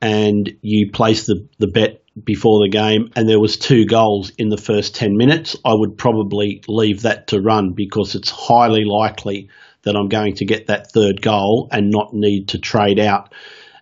and 0.00 0.56
you 0.60 0.90
place 0.90 1.26
the, 1.26 1.48
the 1.58 1.66
bet 1.66 2.02
before 2.22 2.60
the 2.64 2.70
game 2.70 3.10
and 3.16 3.28
there 3.28 3.40
was 3.40 3.56
two 3.56 3.86
goals 3.86 4.30
in 4.38 4.48
the 4.48 4.56
first 4.56 4.94
10 4.94 5.16
minutes, 5.16 5.56
I 5.64 5.74
would 5.74 5.96
probably 5.96 6.62
leave 6.68 7.02
that 7.02 7.28
to 7.28 7.40
run 7.40 7.72
because 7.72 8.14
it's 8.14 8.30
highly 8.30 8.84
likely 8.84 9.48
that 9.82 9.96
I'm 9.96 10.08
going 10.08 10.34
to 10.36 10.44
get 10.44 10.66
that 10.68 10.90
third 10.90 11.22
goal 11.22 11.68
and 11.72 11.90
not 11.90 12.14
need 12.14 12.48
to 12.48 12.58
trade 12.58 12.98
out. 12.98 13.32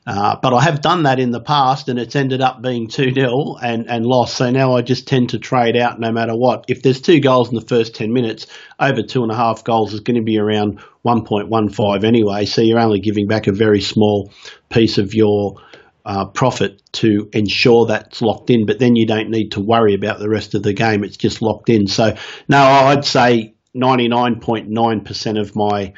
Uh, 0.04 0.36
but 0.42 0.52
I 0.52 0.62
have 0.62 0.80
done 0.80 1.04
that 1.04 1.20
in 1.20 1.30
the 1.30 1.40
past 1.40 1.88
and 1.88 1.98
it's 1.98 2.16
ended 2.16 2.40
up 2.40 2.60
being 2.60 2.88
2 2.88 3.14
0 3.14 3.56
and, 3.62 3.88
and 3.88 4.04
lost. 4.04 4.36
So 4.36 4.50
now 4.50 4.74
I 4.74 4.82
just 4.82 5.06
tend 5.06 5.30
to 5.30 5.38
trade 5.38 5.76
out 5.76 6.00
no 6.00 6.10
matter 6.10 6.34
what. 6.34 6.64
If 6.68 6.82
there's 6.82 7.00
two 7.00 7.20
goals 7.20 7.50
in 7.50 7.54
the 7.54 7.60
first 7.60 7.94
10 7.94 8.12
minutes, 8.12 8.48
over 8.80 9.02
two 9.02 9.22
and 9.22 9.30
a 9.30 9.36
half 9.36 9.62
goals 9.62 9.94
is 9.94 10.00
going 10.00 10.16
to 10.16 10.22
be 10.22 10.38
around 10.38 10.80
1.15 11.06 12.04
anyway. 12.04 12.46
So 12.46 12.62
you're 12.62 12.80
only 12.80 12.98
giving 12.98 13.28
back 13.28 13.46
a 13.46 13.52
very 13.52 13.80
small 13.80 14.32
piece 14.70 14.98
of 14.98 15.14
your 15.14 15.62
uh, 16.04 16.26
profit 16.26 16.82
to 16.94 17.28
ensure 17.32 17.86
that's 17.86 18.20
locked 18.20 18.50
in. 18.50 18.66
But 18.66 18.80
then 18.80 18.96
you 18.96 19.06
don't 19.06 19.30
need 19.30 19.50
to 19.52 19.60
worry 19.60 19.94
about 19.94 20.18
the 20.18 20.28
rest 20.28 20.56
of 20.56 20.64
the 20.64 20.72
game. 20.72 21.04
It's 21.04 21.16
just 21.16 21.42
locked 21.42 21.68
in. 21.68 21.86
So, 21.86 22.16
no, 22.48 22.58
I'd 22.58 23.04
say 23.04 23.54
99.9% 23.76 25.40
of 25.40 25.54
my 25.54 25.92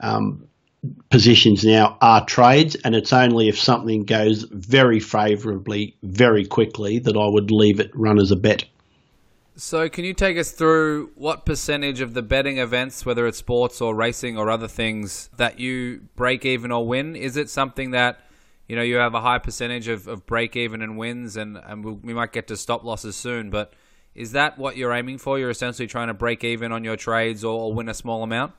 um, 0.00 0.48
positions 1.10 1.64
now 1.64 1.96
are 2.00 2.24
trades, 2.24 2.74
and 2.76 2.94
it's 2.94 3.12
only 3.12 3.48
if 3.48 3.58
something 3.58 4.04
goes 4.04 4.44
very 4.50 5.00
favourably 5.00 5.96
very 6.02 6.44
quickly 6.44 6.98
that 7.00 7.16
I 7.16 7.26
would 7.26 7.50
leave 7.50 7.80
it 7.80 7.90
run 7.94 8.18
as 8.18 8.30
a 8.30 8.36
bet. 8.36 8.64
So, 9.56 9.88
can 9.88 10.04
you 10.04 10.14
take 10.14 10.36
us 10.36 10.50
through 10.50 11.12
what 11.14 11.46
percentage 11.46 12.00
of 12.00 12.12
the 12.12 12.22
betting 12.22 12.58
events, 12.58 13.06
whether 13.06 13.26
it's 13.26 13.38
sports 13.38 13.80
or 13.80 13.94
racing 13.94 14.36
or 14.36 14.50
other 14.50 14.66
things, 14.66 15.30
that 15.36 15.60
you 15.60 16.02
break 16.16 16.44
even 16.44 16.72
or 16.72 16.84
win? 16.86 17.14
Is 17.14 17.36
it 17.36 17.48
something 17.48 17.92
that 17.92 18.20
you 18.66 18.74
know 18.74 18.82
you 18.82 18.96
have 18.96 19.14
a 19.14 19.20
high 19.20 19.38
percentage 19.38 19.86
of, 19.86 20.08
of 20.08 20.26
break 20.26 20.56
even 20.56 20.82
and 20.82 20.98
wins, 20.98 21.36
and 21.36 21.56
and 21.56 21.84
we'll, 21.84 21.94
we 21.94 22.12
might 22.12 22.32
get 22.32 22.48
to 22.48 22.56
stop 22.56 22.82
losses 22.82 23.14
soon. 23.14 23.50
But 23.50 23.72
is 24.14 24.32
that 24.32 24.58
what 24.58 24.76
you're 24.76 24.92
aiming 24.92 25.18
for? 25.18 25.38
You're 25.38 25.50
essentially 25.50 25.86
trying 25.86 26.08
to 26.08 26.14
break 26.14 26.42
even 26.42 26.72
on 26.72 26.82
your 26.82 26.96
trades 26.96 27.44
or, 27.44 27.58
or 27.58 27.72
win 27.72 27.88
a 27.88 27.94
small 27.94 28.24
amount. 28.24 28.54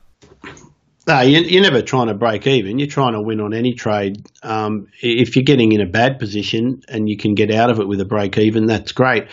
No, 1.07 1.21
you're 1.21 1.61
never 1.61 1.83
trying 1.83 2.07
to 2.07 2.15
break 2.15 2.47
even. 2.47 2.79
You're 2.79 2.87
trying 2.87 3.13
to 3.13 3.21
win 3.21 3.39
on 3.39 3.53
any 3.53 3.73
trade. 3.73 4.25
Um, 4.41 4.87
if 5.01 5.35
you're 5.35 5.43
getting 5.43 5.71
in 5.71 5.81
a 5.81 5.85
bad 5.85 6.17
position 6.17 6.81
and 6.87 7.07
you 7.07 7.15
can 7.15 7.35
get 7.35 7.51
out 7.51 7.69
of 7.69 7.79
it 7.79 7.87
with 7.87 8.01
a 8.01 8.05
break 8.05 8.37
even, 8.39 8.65
that's 8.65 8.91
great. 8.91 9.27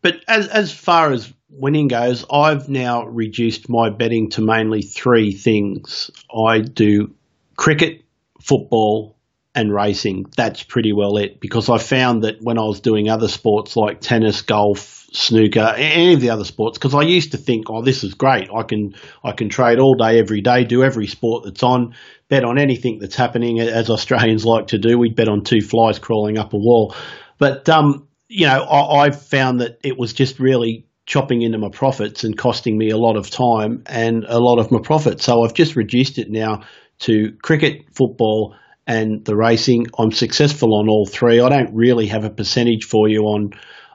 But 0.00 0.16
as 0.26 0.48
as 0.48 0.72
far 0.72 1.12
as 1.12 1.32
winning 1.48 1.86
goes, 1.86 2.24
I've 2.30 2.68
now 2.68 3.04
reduced 3.06 3.68
my 3.68 3.90
betting 3.90 4.30
to 4.30 4.40
mainly 4.40 4.82
three 4.82 5.32
things. 5.32 6.10
I 6.34 6.58
do 6.58 7.14
cricket, 7.56 8.02
football, 8.40 9.16
and 9.54 9.72
racing. 9.72 10.26
That's 10.36 10.64
pretty 10.64 10.92
well 10.92 11.18
it 11.18 11.38
because 11.38 11.68
I 11.68 11.78
found 11.78 12.24
that 12.24 12.42
when 12.42 12.58
I 12.58 12.62
was 12.62 12.80
doing 12.80 13.08
other 13.08 13.28
sports 13.28 13.76
like 13.76 14.00
tennis, 14.00 14.42
golf, 14.42 15.01
snooker, 15.12 15.74
any 15.76 16.14
of 16.14 16.20
the 16.20 16.30
other 16.30 16.44
sports, 16.44 16.78
because 16.78 16.94
I 16.94 17.02
used 17.02 17.32
to 17.32 17.38
think, 17.38 17.66
oh, 17.68 17.82
this 17.82 18.04
is 18.04 18.14
great. 18.14 18.48
I 18.54 18.62
can 18.62 18.94
I 19.22 19.32
can 19.32 19.48
trade 19.48 19.78
all 19.78 19.94
day, 19.94 20.18
every 20.18 20.40
day, 20.40 20.64
do 20.64 20.82
every 20.82 21.06
sport 21.06 21.44
that's 21.44 21.62
on, 21.62 21.94
bet 22.28 22.44
on 22.44 22.58
anything 22.58 22.98
that's 22.98 23.16
happening, 23.16 23.60
as 23.60 23.90
Australians 23.90 24.44
like 24.46 24.68
to 24.68 24.78
do. 24.78 24.98
We'd 24.98 25.16
bet 25.16 25.28
on 25.28 25.44
two 25.44 25.60
flies 25.60 25.98
crawling 25.98 26.38
up 26.38 26.52
a 26.52 26.58
wall, 26.58 26.94
but 27.38 27.68
um, 27.68 28.08
you 28.28 28.46
know, 28.46 28.62
I, 28.62 29.04
I've 29.04 29.22
found 29.22 29.60
that 29.60 29.78
it 29.84 29.98
was 29.98 30.12
just 30.12 30.38
really 30.38 30.86
chopping 31.04 31.42
into 31.42 31.58
my 31.58 31.68
profits 31.68 32.24
and 32.24 32.38
costing 32.38 32.78
me 32.78 32.90
a 32.90 32.96
lot 32.96 33.16
of 33.16 33.28
time 33.28 33.82
and 33.86 34.24
a 34.24 34.38
lot 34.38 34.58
of 34.58 34.70
my 34.70 34.78
profits. 34.82 35.24
So 35.24 35.42
I've 35.42 35.54
just 35.54 35.76
reduced 35.76 36.18
it 36.18 36.30
now 36.30 36.62
to 37.00 37.32
cricket, 37.42 37.86
football, 37.94 38.54
and 38.86 39.24
the 39.24 39.36
racing. 39.36 39.86
I'm 39.98 40.12
successful 40.12 40.74
on 40.78 40.88
all 40.88 41.06
three. 41.06 41.40
I 41.40 41.48
don't 41.48 41.74
really 41.74 42.06
have 42.08 42.24
a 42.24 42.30
percentage 42.30 42.84
for 42.84 43.08
you 43.08 43.22
on 43.22 43.52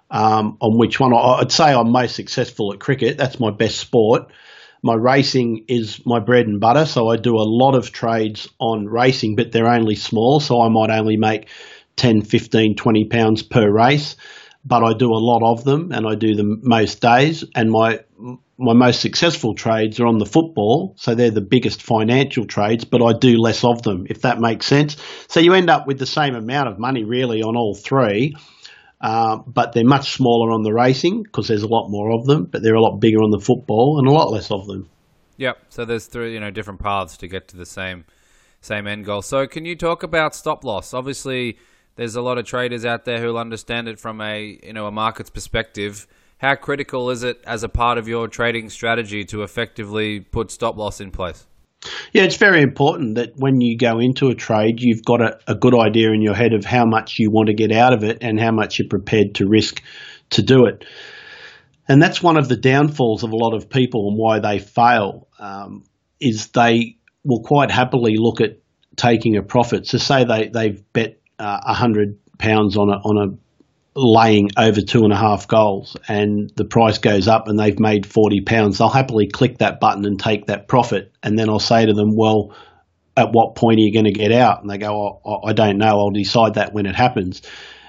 um, 0.10 0.58
on 0.62 0.78
which 0.78 1.00
one. 1.00 1.14
I'd 1.14 1.52
say 1.52 1.74
I'm 1.74 1.92
most 1.92 2.16
successful 2.16 2.74
at 2.74 2.80
cricket. 2.80 3.18
That's 3.18 3.40
my 3.40 3.52
best 3.52 3.78
sport. 3.78 4.32
My 4.84 4.94
racing 4.94 5.66
is 5.68 6.06
my 6.06 6.20
bread 6.20 6.46
and 6.46 6.60
butter, 6.60 6.86
so 6.86 7.10
I 7.10 7.18
do 7.18 7.36
a 7.36 7.48
lot 7.48 7.76
of 7.76 7.92
trades 7.92 8.48
on 8.60 8.86
racing, 8.86 9.36
but 9.36 9.52
they're 9.52 9.68
only 9.68 9.96
small, 9.96 10.40
so 10.40 10.62
I 10.62 10.70
might 10.70 10.92
only 10.92 11.18
make 11.18 11.50
10, 11.96 12.22
15, 12.22 12.76
20 12.76 13.06
pounds 13.06 13.42
per 13.42 13.70
race 13.70 14.16
but 14.68 14.84
I 14.84 14.94
do 14.94 15.14
a 15.14 15.16
lot 15.16 15.44
of 15.44 15.64
them 15.64 15.92
and 15.94 16.06
I 16.06 16.16
do 16.16 16.36
them 16.36 16.60
most 16.64 17.00
days. 17.02 17.44
And 17.56 17.72
my 17.72 18.02
my 18.58 18.74
most 18.74 19.02
successful 19.02 19.54
trades 19.54 20.00
are 20.00 20.08
on 20.08 20.18
the 20.18 20.26
football, 20.26 20.96
so 20.98 21.14
they're 21.14 21.30
the 21.30 21.42
biggest 21.42 21.84
financial 21.84 22.46
trades, 22.46 22.86
but 22.86 23.04
I 23.04 23.14
do 23.14 23.38
less 23.38 23.64
of 23.64 23.84
them, 23.84 24.08
if 24.10 24.22
that 24.22 24.40
makes 24.40 24.66
sense. 24.66 24.98
So 25.28 25.40
you 25.40 25.54
end 25.54 25.70
up 25.70 25.86
with 25.86 26.00
the 26.00 26.08
same 26.08 26.36
amount 26.36 26.68
of 26.68 26.80
money 26.80 27.04
really 27.04 27.44
on 27.44 27.56
all 27.56 27.76
three, 27.76 28.36
uh, 29.00 29.38
but 29.46 29.74
they're 29.74 29.86
much 29.86 30.14
smaller 30.14 30.52
on 30.52 30.64
the 30.64 30.74
racing 30.74 31.24
because 31.24 31.48
there's 31.48 31.64
a 31.64 31.68
lot 31.68 31.90
more 31.90 32.12
of 32.12 32.26
them, 32.26 32.46
but 32.46 32.64
they're 32.64 32.76
a 32.76 32.82
lot 32.82 33.00
bigger 33.00 33.18
on 33.18 33.32
the 33.32 33.40
football 33.40 34.00
and 34.00 34.08
a 34.08 34.12
lot 34.12 34.32
less 34.32 34.50
of 34.50 34.66
them. 34.68 34.90
Yep. 35.38 35.58
So 35.70 35.86
there's 35.86 36.08
three, 36.08 36.34
you 36.34 36.40
know, 36.40 36.50
different 36.50 36.80
paths 36.80 37.18
to 37.18 37.28
get 37.28 37.48
to 37.50 37.58
the 37.58 37.66
same 37.66 38.06
same 38.60 38.88
end 38.88 39.06
goal. 39.06 39.22
So 39.22 39.46
can 39.46 39.66
you 39.66 39.76
talk 39.76 40.02
about 40.02 40.34
stop 40.34 40.64
loss? 40.64 40.94
Obviously 40.94 41.58
there's 41.96 42.16
a 42.16 42.22
lot 42.22 42.38
of 42.38 42.46
traders 42.46 42.86
out 42.86 43.06
there 43.06 43.20
who'll 43.20 43.38
understand 43.38 43.88
it 43.88 44.00
from 44.00 44.20
a 44.20 44.60
you 44.64 44.74
know 44.74 44.88
a 44.88 44.92
market's 44.92 45.30
perspective. 45.30 46.08
How 46.40 46.56
critical 46.56 47.10
is 47.10 47.24
it 47.24 47.42
as 47.46 47.64
a 47.64 47.70
part 47.70 47.98
of 47.98 48.08
your 48.08 48.28
trading 48.28 48.70
strategy 48.70 49.26
to 49.26 49.44
effectively 49.44 50.20
put 50.20 50.52
stop 50.52 50.76
loss 50.76 51.00
in 51.02 51.12
place? 51.12 51.46
Yeah, 52.12 52.24
it's 52.24 52.38
very 52.38 52.62
important 52.62 53.16
that 53.16 53.34
when 53.36 53.62
you 53.62 53.78
go 53.78 54.00
into 54.00 54.30
a 54.30 54.36
trade, 54.36 54.82
you've 54.82 55.06
got 55.06 55.22
a, 55.22 55.40
a, 55.48 55.56
good 55.56 55.76
idea 55.76 56.12
in 56.12 56.22
your 56.22 56.34
head 56.34 56.54
of 56.54 56.66
how 56.66 56.86
much 56.86 57.20
you 57.20 57.30
want 57.30 57.48
to 57.48 57.54
get 57.54 57.72
out 57.72 57.94
of 57.94 58.04
it 58.04 58.18
and 58.22 58.40
how 58.40 58.52
much 58.52 58.80
you're 58.80 58.88
prepared 58.88 59.36
to 59.36 59.48
risk 59.48 59.82
to 60.32 60.42
do 60.42 60.66
it. 60.66 60.86
And 61.88 62.02
that's 62.02 62.22
one 62.22 62.38
of 62.38 62.50
the 62.50 62.58
downfalls 62.58 63.24
of 63.24 63.32
a 63.32 63.36
lot 63.36 63.54
of 63.54 63.70
people 63.70 64.10
and 64.10 64.18
why 64.18 64.40
they 64.40 64.60
fail 64.60 65.28
um, 65.40 65.84
is 66.20 66.48
they 66.48 66.98
will 67.24 67.44
quite 67.44 67.72
happily 67.72 68.16
look 68.18 68.42
at 68.42 68.60
taking 68.96 69.38
a 69.38 69.44
profit. 69.44 69.86
So 69.86 69.98
say 69.98 70.26
they, 70.26 70.48
they've 70.48 70.94
bet 70.94 71.22
uh, 71.40 71.62
a 71.66 71.70
uh, 71.70 71.74
hundred 71.74 72.18
pounds 72.40 72.78
on 72.78 72.90
a 72.90 72.98
on 72.98 73.18
a 73.18 73.47
laying 73.98 74.50
over 74.58 74.80
two 74.80 75.04
and 75.04 75.12
a 75.12 75.18
half 75.18 75.48
goals 75.48 75.98
and 76.08 76.52
the 76.56 76.66
price 76.66 77.00
goes 77.00 77.28
up 77.28 77.48
and 77.48 77.60
they've 77.60 77.80
made 77.80 78.06
40 78.06 78.42
pounds, 78.42 78.78
they'll 78.78 78.90
happily 78.90 79.28
click 79.28 79.58
that 79.58 79.80
button 79.80 80.06
and 80.06 80.20
take 80.20 80.46
that 80.48 80.68
profit. 80.68 81.12
And 81.24 81.38
then 81.38 81.50
I'll 81.50 81.60
say 81.60 81.86
to 81.86 81.94
them, 81.94 82.16
well, 82.16 82.56
at 83.16 83.30
what 83.32 83.56
point 83.56 83.80
are 83.80 83.82
you 83.82 83.92
going 83.92 84.06
to 84.06 84.12
get 84.12 84.32
out? 84.32 84.62
And 84.62 84.70
they 84.70 84.78
go, 84.78 85.20
oh, 85.26 85.42
I 85.44 85.54
don't 85.54 85.80
know. 85.80 85.88
I'll 85.88 86.12
decide 86.12 86.54
that 86.54 86.74
when 86.74 86.86
it 86.86 86.96
happens. 86.96 87.42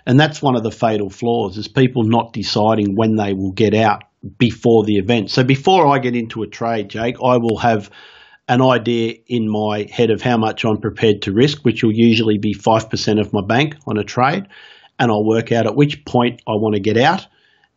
And 0.07 0.19
that's 0.19 0.41
one 0.41 0.57
of 0.57 0.63
the 0.63 0.71
fatal 0.71 1.11
flaws 1.11 1.59
is 1.59 1.69
people 1.69 2.05
not 2.05 2.33
deciding 2.33 2.97
when 2.97 3.17
they 3.17 3.35
will 3.35 3.53
get 3.53 3.75
out 3.75 4.05
before 4.39 4.85
the 4.85 4.97
event. 4.97 5.31
So 5.31 5.45
before 5.45 5.87
I 5.87 5.99
get 5.99 6.17
into 6.17 6.43
a 6.43 6.47
trade, 6.47 6.89
Jake, 6.89 7.17
I 7.23 7.37
will 7.37 7.59
have 7.59 7.91
an 8.49 8.63
idea 8.63 9.13
in 9.27 9.47
my 9.47 9.87
head 9.93 10.11
of 10.11 10.23
how 10.23 10.39
much 10.39 10.65
I'm 10.65 10.79
prepared 10.79 11.23
to 11.23 11.33
risk, 11.33 11.63
which 11.67 11.85
will 11.85 11.93
usually 11.93 12.39
be 12.39 12.55
5% 12.55 13.21
of 13.21 13.35
my 13.35 13.43
bank 13.47 13.77
on 13.87 13.99
a 13.99 14.05
trade. 14.05 14.47
And 14.99 15.11
I'll 15.11 15.25
work 15.25 15.53
out 15.53 15.67
at 15.67 15.77
which 15.77 16.05
point 16.05 16.43
I 16.47 16.53
want 16.53 16.75
to 16.75 16.81
get 16.81 16.97
out 16.97 17.27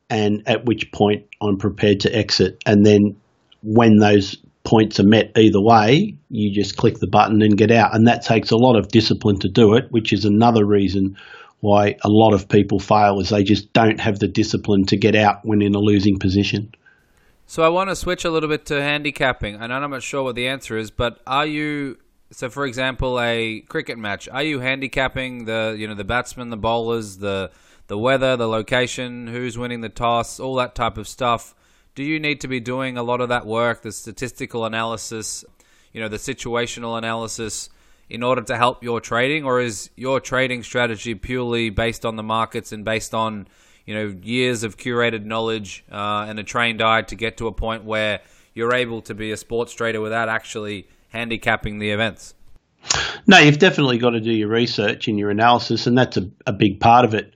and 0.10 0.44
at 0.48 0.66
which 0.66 0.92
point 0.92 1.26
I'm 1.42 1.58
prepared 1.58 2.02
to 2.02 2.16
exit. 2.16 2.62
And 2.66 2.86
then 2.86 3.16
when 3.64 3.98
those 3.98 4.38
points 4.64 5.00
are 5.00 5.08
met 5.08 5.32
either 5.38 5.62
way, 5.62 6.16
you 6.30 6.52
just 6.54 6.78
click 6.78 7.00
the 7.00 7.08
button 7.08 7.42
and 7.42 7.58
get 7.58 7.72
out. 7.72 7.96
And 7.96 8.08
that 8.08 8.24
takes 8.24 8.52
a 8.52 8.58
lot 8.58 8.78
of 8.78 8.90
discipline 8.90 9.40
to 9.40 9.50
do 9.50 9.76
it, 9.76 9.86
which 9.90 10.14
is 10.14 10.26
another 10.26 10.66
reason 10.66 11.18
why 11.62 11.96
a 12.04 12.10
lot 12.10 12.34
of 12.34 12.50
people 12.50 12.80
fail 12.80 13.20
is 13.20 13.30
they 13.30 13.44
just 13.44 13.72
don't 13.74 14.00
have 14.00 14.20
the 14.20 14.28
discipline 14.28 14.84
to 14.86 14.98
get 14.98 15.16
out 15.16 15.38
when 15.44 15.62
in 15.62 15.76
a 15.76 15.80
losing 15.80 16.18
position. 16.18 16.74
So 17.46 17.64
I 17.64 17.70
want 17.70 17.90
to 17.90 17.96
switch 17.96 18.26
a 18.26 18.32
little 18.32 18.50
bit 18.50 18.66
to 18.68 18.82
handicapping. 18.82 19.56
and 19.56 19.74
I'm 19.74 19.92
not 19.92 20.04
sure 20.04 20.24
what 20.24 20.36
the 20.36 20.48
answer 20.48 20.78
is, 20.78 20.90
but 20.90 21.20
are 21.28 21.46
you 21.46 21.98
so 22.32 22.50
for 22.50 22.66
example 22.66 23.20
a 23.20 23.62
cricket 23.62 23.98
match, 23.98 24.28
are 24.30 24.44
you 24.44 24.60
handicapping 24.60 25.46
the 25.46 25.76
you 25.78 25.88
know 25.88 25.96
the 25.96 26.04
batsmen, 26.04 26.50
the 26.50 26.58
bowlers, 26.58 27.18
the 27.18 27.52
the 27.88 27.98
weather, 27.98 28.38
the 28.38 28.48
location, 28.48 29.28
who's 29.28 29.58
winning 29.58 29.82
the 29.82 29.90
toss, 29.90 30.40
all 30.40 30.56
that 30.56 30.76
type 30.76 30.98
of 30.98 31.08
stuff? 31.08 31.54
Do 31.94 32.04
you 32.04 32.20
need 32.20 32.40
to 32.42 32.48
be 32.48 32.62
doing 32.62 32.98
a 32.98 33.04
lot 33.04 33.20
of 33.20 33.30
that 33.30 33.46
work, 33.46 33.82
the 33.82 33.92
statistical 33.92 34.64
analysis, 34.66 35.44
you 35.92 36.00
know, 36.00 36.08
the 36.08 36.18
situational 36.18 36.98
analysis 36.98 37.70
in 38.10 38.24
order 38.24 38.42
to 38.42 38.58
help 38.58 38.84
your 38.84 39.00
trading 39.00 39.46
or 39.46 39.62
is 39.62 39.90
your 39.96 40.20
trading 40.20 40.64
strategy 40.64 41.16
purely 41.16 41.70
based 41.70 42.06
on 42.06 42.18
the 42.18 42.24
markets 42.24 42.74
and 42.74 42.84
based 42.84 43.14
on 43.14 43.48
you 43.86 43.94
know 43.94 44.16
years 44.22 44.64
of 44.64 44.78
curated 44.78 45.24
knowledge 45.24 45.84
uh, 45.92 46.26
and 46.28 46.38
a 46.38 46.44
trained 46.44 46.82
eye 46.82 47.02
to 47.02 47.16
get 47.16 47.38
to 47.38 47.48
a 47.48 47.52
point 47.54 47.84
where 47.86 48.20
you're 48.54 48.74
able 48.74 49.02
to 49.02 49.14
be 49.14 49.32
a 49.32 49.38
sports 49.38 49.74
trader 49.74 50.02
without 50.02 50.28
actually 50.28 50.88
handicapping 51.12 51.80
the 51.80 51.92
events. 51.92 52.34
No, 53.28 53.38
you've 53.38 53.60
definitely 53.60 54.00
got 54.00 54.12
to 54.12 54.20
do 54.20 54.32
your 54.32 54.50
research 54.50 55.08
and 55.08 55.20
your 55.20 55.30
analysis, 55.30 55.88
and 55.88 55.98
that's 55.98 56.18
a, 56.18 56.30
a 56.48 56.54
big 56.54 56.80
part 56.80 57.06
of 57.06 57.14
it. 57.14 57.34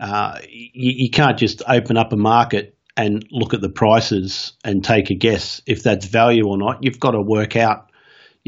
Uh, 0.00 0.38
you, 0.48 0.92
you 1.04 1.10
can't 1.10 1.38
just 1.38 1.62
open 1.68 1.96
up 1.96 2.12
a 2.12 2.16
market 2.16 2.76
and 2.96 3.24
look 3.30 3.54
at 3.54 3.60
the 3.60 3.68
prices 3.68 4.52
and 4.64 4.84
take 4.84 5.10
a 5.10 5.14
guess 5.14 5.62
if 5.66 5.82
that's 5.82 6.06
value 6.06 6.48
or 6.48 6.58
not. 6.58 6.82
You've 6.82 6.98
got 6.98 7.12
to 7.12 7.22
work 7.22 7.54
out 7.56 7.88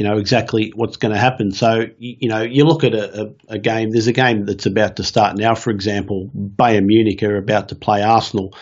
you 0.01 0.05
know 0.05 0.17
exactly 0.17 0.73
what's 0.75 0.97
going 0.97 1.13
to 1.13 1.21
happen. 1.21 1.53
So 1.53 1.85
you, 1.99 2.29
know 2.29 2.41
you 2.41 2.65
look 2.65 2.85
at 2.85 2.95
a, 2.95 3.23
a, 3.23 3.55
a, 3.55 3.59
game. 3.59 3.91
There's 3.91 4.07
a 4.07 4.15
game 4.15 4.47
that's 4.47 4.65
about 4.65 4.97
to 4.97 5.05
start 5.05 5.37
now. 5.37 5.55
For 5.55 5.71
example, 5.71 6.31
Bayern 6.35 6.87
Munich 6.87 7.23
are 7.23 7.37
about 7.37 7.69
to 7.69 7.75
play 7.75 8.03
Arsenal, 8.03 8.57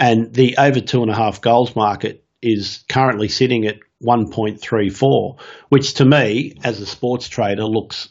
and 0.00 0.34
the 0.34 0.56
over 0.58 0.80
two 0.80 1.02
and 1.02 1.10
a 1.10 1.14
half 1.14 1.40
goals 1.40 1.76
market 1.76 2.24
is 2.40 2.84
currently 2.88 3.28
sitting 3.28 3.64
at 3.66 3.76
1.34, 4.02 5.40
which 5.68 5.94
to 5.94 6.04
me, 6.04 6.54
as 6.64 6.80
a 6.80 6.86
sports 6.86 7.28
trader, 7.28 7.64
looks 7.64 8.08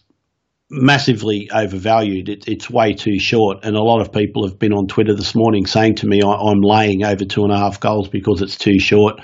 massively 0.70 1.50
overvalued. 1.52 2.30
It, 2.30 2.48
it's 2.48 2.70
way 2.70 2.94
too 2.94 3.20
short, 3.20 3.60
and 3.64 3.76
a 3.76 3.84
lot 3.84 4.02
of 4.02 4.12
people 4.12 4.48
have 4.48 4.58
been 4.58 4.74
on 4.74 4.88
Twitter 4.88 5.14
this 5.14 5.36
morning 5.36 5.66
saying 5.66 5.96
to 5.96 6.08
me, 6.08 6.22
I, 6.22 6.52
am 6.52 6.62
laying 6.62 7.04
over 7.04 7.26
two 7.26 7.44
and 7.44 7.52
a 7.52 7.58
half 7.58 7.80
goals 7.80 8.08
because 8.08 8.42
it's 8.42 8.58
too 8.58 8.80
short." 8.80 9.22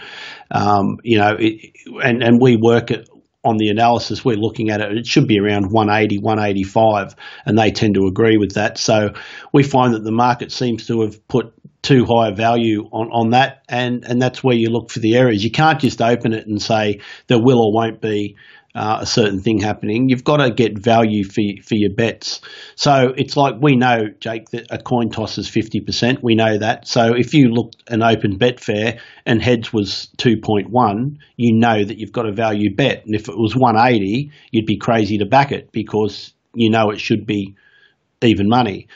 Um, 0.52 0.98
you 1.04 1.18
know, 1.18 1.36
it, 1.40 1.72
and 2.04 2.22
and 2.22 2.42
we 2.42 2.58
work 2.58 2.92
at 2.92 3.08
on 3.44 3.58
the 3.58 3.70
analysis 3.70 4.26
we're 4.26 4.36
looking 4.36 4.70
at 4.70 4.82
it, 4.82 4.98
it 4.98 5.08
should 5.08 5.28
be 5.28 5.40
around 5.40 5.72
180, 5.72 6.20
185, 6.20 7.16
and 7.46 7.58
they 7.58 7.72
tend 7.72 7.96
to 7.96 8.08
agree 8.08 8.36
with 8.38 8.56
that. 8.56 8.78
So 8.78 9.14
we 9.54 9.64
find 9.64 9.94
that 9.94 10.04
the 10.04 10.12
market 10.12 10.52
seems 10.52 10.86
to 10.88 11.02
have 11.02 11.26
put 11.30 11.54
too 11.88 12.06
high 12.06 12.30
a 12.30 12.36
value 12.36 12.90
on, 12.92 13.10
on 13.12 13.30
that, 13.30 13.64
and, 13.70 14.04
and 14.04 14.22
that's 14.22 14.44
where 14.44 14.56
you 14.56 14.70
look 14.70 14.92
for 14.92 15.00
the 15.00 15.16
areas. 15.16 15.44
You 15.44 15.52
can't 15.52 15.80
just 15.80 16.02
open 16.02 16.34
it 16.34 16.46
and 16.46 16.62
say 16.62 17.00
there 17.28 17.42
will 17.42 17.60
or 17.60 17.72
won't 17.74 18.02
be 18.02 18.36
uh, 18.76 19.00
a 19.02 19.06
certain 19.06 19.40
thing 19.40 19.60
happening. 19.60 20.10
You've 20.10 20.24
got 20.26 20.38
to 20.38 20.52
get 20.52 20.78
value 20.78 21.24
for 21.24 21.42
for 21.64 21.76
your 21.76 21.94
bets. 21.96 22.42
So 22.76 23.14
it's 23.18 23.36
like 23.36 23.56
we 23.60 23.76
know, 23.76 24.10
Jake, 24.20 24.50
that 24.50 24.68
a 24.70 24.78
coin 24.78 25.10
toss 25.10 25.38
is 25.38 25.48
fifty 25.48 25.80
percent. 25.80 26.22
We 26.22 26.36
know 26.36 26.58
that. 26.60 26.88
So 26.88 27.16
if 27.16 27.34
you 27.34 27.48
looked 27.48 27.78
an 27.88 28.04
open 28.04 28.38
Betfair 28.38 29.00
and 29.26 29.42
heads 29.42 29.74
was 29.74 30.10
two 30.18 30.38
point 30.38 30.70
one, 30.70 31.20
you 31.38 31.54
know 31.54 31.84
that 31.84 31.98
you've 31.98 32.12
got 32.12 32.28
a 32.28 32.32
value 32.34 32.76
bet. 32.76 33.06
And 33.06 33.16
if 33.16 33.30
it 33.30 33.38
was 33.38 33.56
one 33.56 33.78
eighty, 33.78 34.32
you'd 34.52 34.68
be 34.68 34.78
crazy 34.78 35.18
to 35.20 35.26
back 35.26 35.52
it 35.52 35.72
because 35.72 36.34
you 36.54 36.70
know 36.70 36.92
it 36.92 37.00
should 37.00 37.26
be 37.26 37.56
even 38.22 38.48
money. 38.48 38.88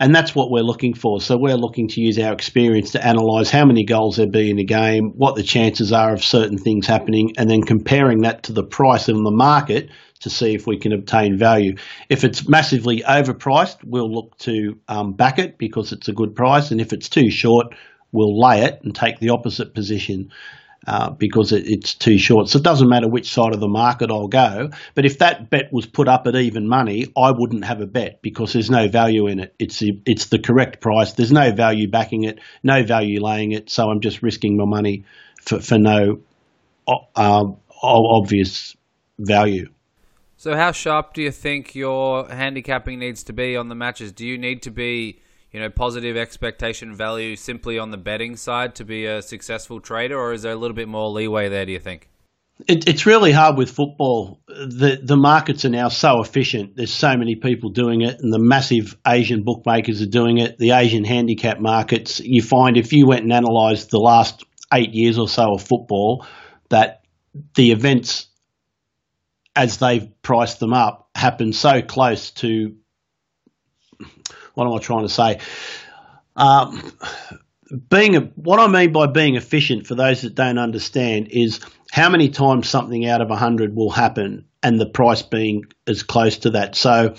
And 0.00 0.14
that's 0.14 0.34
what 0.34 0.50
we're 0.50 0.62
looking 0.62 0.94
for. 0.94 1.20
So 1.20 1.36
we're 1.36 1.56
looking 1.56 1.88
to 1.88 2.00
use 2.00 2.18
our 2.20 2.32
experience 2.32 2.92
to 2.92 3.08
analyse 3.08 3.50
how 3.50 3.64
many 3.64 3.84
goals 3.84 4.16
there 4.16 4.28
be 4.28 4.48
in 4.48 4.58
a 4.60 4.64
game, 4.64 5.12
what 5.16 5.34
the 5.34 5.42
chances 5.42 5.92
are 5.92 6.12
of 6.12 6.22
certain 6.22 6.56
things 6.56 6.86
happening, 6.86 7.32
and 7.36 7.50
then 7.50 7.62
comparing 7.62 8.20
that 8.20 8.44
to 8.44 8.52
the 8.52 8.62
price 8.62 9.08
in 9.08 9.24
the 9.24 9.32
market 9.32 9.90
to 10.20 10.30
see 10.30 10.54
if 10.54 10.66
we 10.66 10.78
can 10.78 10.92
obtain 10.92 11.36
value. 11.36 11.74
If 12.08 12.22
it's 12.22 12.48
massively 12.48 13.02
overpriced, 13.02 13.78
we'll 13.84 14.12
look 14.12 14.36
to 14.38 14.78
um, 14.88 15.14
back 15.14 15.38
it 15.38 15.58
because 15.58 15.92
it's 15.92 16.08
a 16.08 16.12
good 16.12 16.34
price, 16.34 16.70
and 16.70 16.80
if 16.80 16.92
it's 16.92 17.08
too 17.08 17.30
short, 17.30 17.74
we'll 18.12 18.38
lay 18.38 18.62
it 18.64 18.80
and 18.84 18.94
take 18.94 19.18
the 19.18 19.30
opposite 19.30 19.74
position. 19.74 20.30
Uh, 20.88 21.10
because 21.10 21.52
it, 21.52 21.66
it's 21.66 21.92
too 21.92 22.16
short. 22.16 22.48
So 22.48 22.56
it 22.56 22.64
doesn't 22.64 22.88
matter 22.88 23.10
which 23.10 23.30
side 23.30 23.52
of 23.52 23.60
the 23.60 23.68
market 23.68 24.10
I'll 24.10 24.26
go. 24.26 24.70
But 24.94 25.04
if 25.04 25.18
that 25.18 25.50
bet 25.50 25.70
was 25.70 25.84
put 25.84 26.08
up 26.08 26.26
at 26.26 26.34
even 26.34 26.66
money, 26.66 27.12
I 27.14 27.30
wouldn't 27.30 27.66
have 27.66 27.82
a 27.82 27.86
bet 27.86 28.22
because 28.22 28.54
there's 28.54 28.70
no 28.70 28.88
value 28.88 29.26
in 29.26 29.38
it. 29.38 29.54
It's 29.58 29.80
the, 29.80 30.00
it's 30.06 30.28
the 30.28 30.38
correct 30.38 30.80
price. 30.80 31.12
There's 31.12 31.30
no 31.30 31.52
value 31.52 31.90
backing 31.90 32.24
it, 32.24 32.38
no 32.62 32.84
value 32.84 33.22
laying 33.22 33.52
it. 33.52 33.68
So 33.68 33.90
I'm 33.90 34.00
just 34.00 34.22
risking 34.22 34.56
my 34.56 34.64
money 34.64 35.04
for, 35.42 35.60
for 35.60 35.76
no 35.76 36.20
uh, 36.86 37.44
obvious 37.82 38.74
value. 39.18 39.68
So 40.38 40.56
how 40.56 40.72
sharp 40.72 41.12
do 41.12 41.20
you 41.20 41.32
think 41.32 41.74
your 41.74 42.30
handicapping 42.30 42.98
needs 42.98 43.22
to 43.24 43.34
be 43.34 43.58
on 43.58 43.68
the 43.68 43.74
matches? 43.74 44.10
Do 44.10 44.26
you 44.26 44.38
need 44.38 44.62
to 44.62 44.70
be 44.70 45.20
you 45.52 45.60
know, 45.60 45.70
positive 45.70 46.16
expectation 46.16 46.94
value 46.94 47.36
simply 47.36 47.78
on 47.78 47.90
the 47.90 47.96
betting 47.96 48.36
side 48.36 48.74
to 48.76 48.84
be 48.84 49.06
a 49.06 49.22
successful 49.22 49.80
trader, 49.80 50.18
or 50.18 50.32
is 50.32 50.42
there 50.42 50.52
a 50.52 50.56
little 50.56 50.74
bit 50.74 50.88
more 50.88 51.08
leeway 51.08 51.48
there? 51.48 51.64
Do 51.64 51.72
you 51.72 51.78
think? 51.78 52.10
It, 52.66 52.88
it's 52.88 53.06
really 53.06 53.30
hard 53.30 53.56
with 53.56 53.70
football. 53.70 54.40
The 54.46 55.00
the 55.02 55.16
markets 55.16 55.64
are 55.64 55.70
now 55.70 55.88
so 55.88 56.20
efficient. 56.20 56.76
There's 56.76 56.92
so 56.92 57.16
many 57.16 57.36
people 57.36 57.70
doing 57.70 58.02
it, 58.02 58.18
and 58.20 58.32
the 58.32 58.40
massive 58.40 58.96
Asian 59.06 59.44
bookmakers 59.44 60.02
are 60.02 60.06
doing 60.06 60.38
it. 60.38 60.58
The 60.58 60.72
Asian 60.72 61.04
handicap 61.04 61.60
markets. 61.60 62.20
You 62.20 62.42
find 62.42 62.76
if 62.76 62.92
you 62.92 63.06
went 63.06 63.22
and 63.22 63.32
analysed 63.32 63.90
the 63.90 64.00
last 64.00 64.44
eight 64.74 64.92
years 64.92 65.18
or 65.18 65.28
so 65.28 65.54
of 65.54 65.62
football, 65.62 66.26
that 66.68 67.02
the 67.54 67.70
events 67.70 68.26
as 69.54 69.78
they've 69.78 70.10
priced 70.22 70.60
them 70.60 70.72
up 70.72 71.10
happen 71.14 71.52
so 71.52 71.82
close 71.82 72.30
to 72.30 72.76
what 74.58 74.66
am 74.66 74.74
I 74.74 74.78
trying 74.78 75.06
to 75.06 75.08
say? 75.08 75.38
Um, 76.34 76.92
being 77.88 78.16
a, 78.16 78.20
what 78.34 78.58
I 78.58 78.66
mean 78.66 78.92
by 78.92 79.06
being 79.06 79.36
efficient 79.36 79.86
for 79.86 79.94
those 79.94 80.22
that 80.22 80.34
don't 80.34 80.58
understand 80.58 81.28
is 81.30 81.60
how 81.92 82.10
many 82.10 82.28
times 82.28 82.68
something 82.68 83.06
out 83.06 83.20
of 83.20 83.28
100 83.28 83.76
will 83.76 83.90
happen 83.90 84.46
and 84.60 84.80
the 84.80 84.86
price 84.86 85.22
being 85.22 85.62
as 85.86 86.02
close 86.02 86.38
to 86.38 86.50
that. 86.50 86.74
So, 86.74 87.14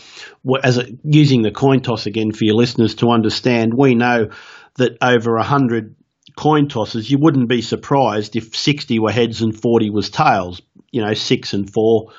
as 0.61 0.79
a, 0.79 0.87
using 1.05 1.41
the 1.41 1.51
coin 1.51 1.79
toss 1.79 2.07
again 2.07 2.33
for 2.33 2.43
your 2.43 2.55
listeners 2.55 2.95
to 2.95 3.09
understand, 3.11 3.73
we 3.73 3.95
know 3.95 4.31
that 4.75 4.97
over 5.01 5.35
100 5.35 5.95
coin 6.35 6.67
tosses, 6.67 7.09
you 7.09 7.19
wouldn't 7.19 7.47
be 7.47 7.61
surprised 7.61 8.35
if 8.35 8.53
60 8.53 8.99
were 8.99 9.13
heads 9.13 9.41
and 9.41 9.57
40 9.57 9.91
was 9.91 10.09
tails. 10.09 10.61
You 10.91 11.05
know, 11.05 11.13
six 11.13 11.53
and 11.53 11.71
four 11.71 12.11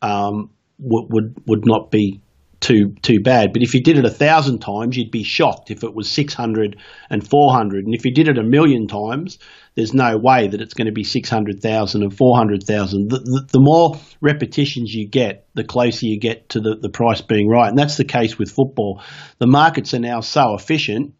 um, 0.00 0.50
would, 0.78 1.06
would 1.10 1.42
would 1.46 1.66
not 1.66 1.90
be 1.90 2.20
too 2.60 2.94
too 3.02 3.20
bad. 3.20 3.52
But 3.52 3.62
if 3.62 3.74
you 3.74 3.82
did 3.82 3.98
it 3.98 4.04
a 4.04 4.10
thousand 4.10 4.60
times, 4.60 4.96
you'd 4.96 5.10
be 5.10 5.24
shocked 5.24 5.70
if 5.70 5.82
it 5.82 5.94
was 5.94 6.10
600 6.10 6.76
and 7.08 7.28
400. 7.28 7.84
And 7.86 7.94
if 7.94 8.04
you 8.04 8.12
did 8.12 8.28
it 8.28 8.38
a 8.38 8.42
million 8.42 8.86
times, 8.86 9.38
there's 9.74 9.94
no 9.94 10.16
way 10.18 10.48
that 10.48 10.60
it's 10.60 10.74
going 10.74 10.86
to 10.86 10.92
be 10.92 11.04
600,000 11.04 12.02
and 12.02 12.16
400,000. 12.16 13.08
The, 13.08 13.18
the, 13.18 13.48
the, 13.52 13.60
more 13.60 13.98
repetitions 14.20 14.92
you 14.92 15.08
get, 15.08 15.46
the 15.54 15.64
closer 15.64 16.06
you 16.06 16.18
get 16.18 16.50
to 16.50 16.60
the, 16.60 16.76
the 16.76 16.90
price 16.90 17.20
being 17.20 17.48
right. 17.48 17.68
And 17.68 17.78
that's 17.78 17.96
the 17.96 18.04
case 18.04 18.38
with 18.38 18.50
football. 18.50 19.02
The 19.38 19.46
markets 19.46 19.94
are 19.94 20.00
now 20.00 20.20
so 20.20 20.54
efficient 20.54 21.14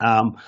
um, 0.00 0.38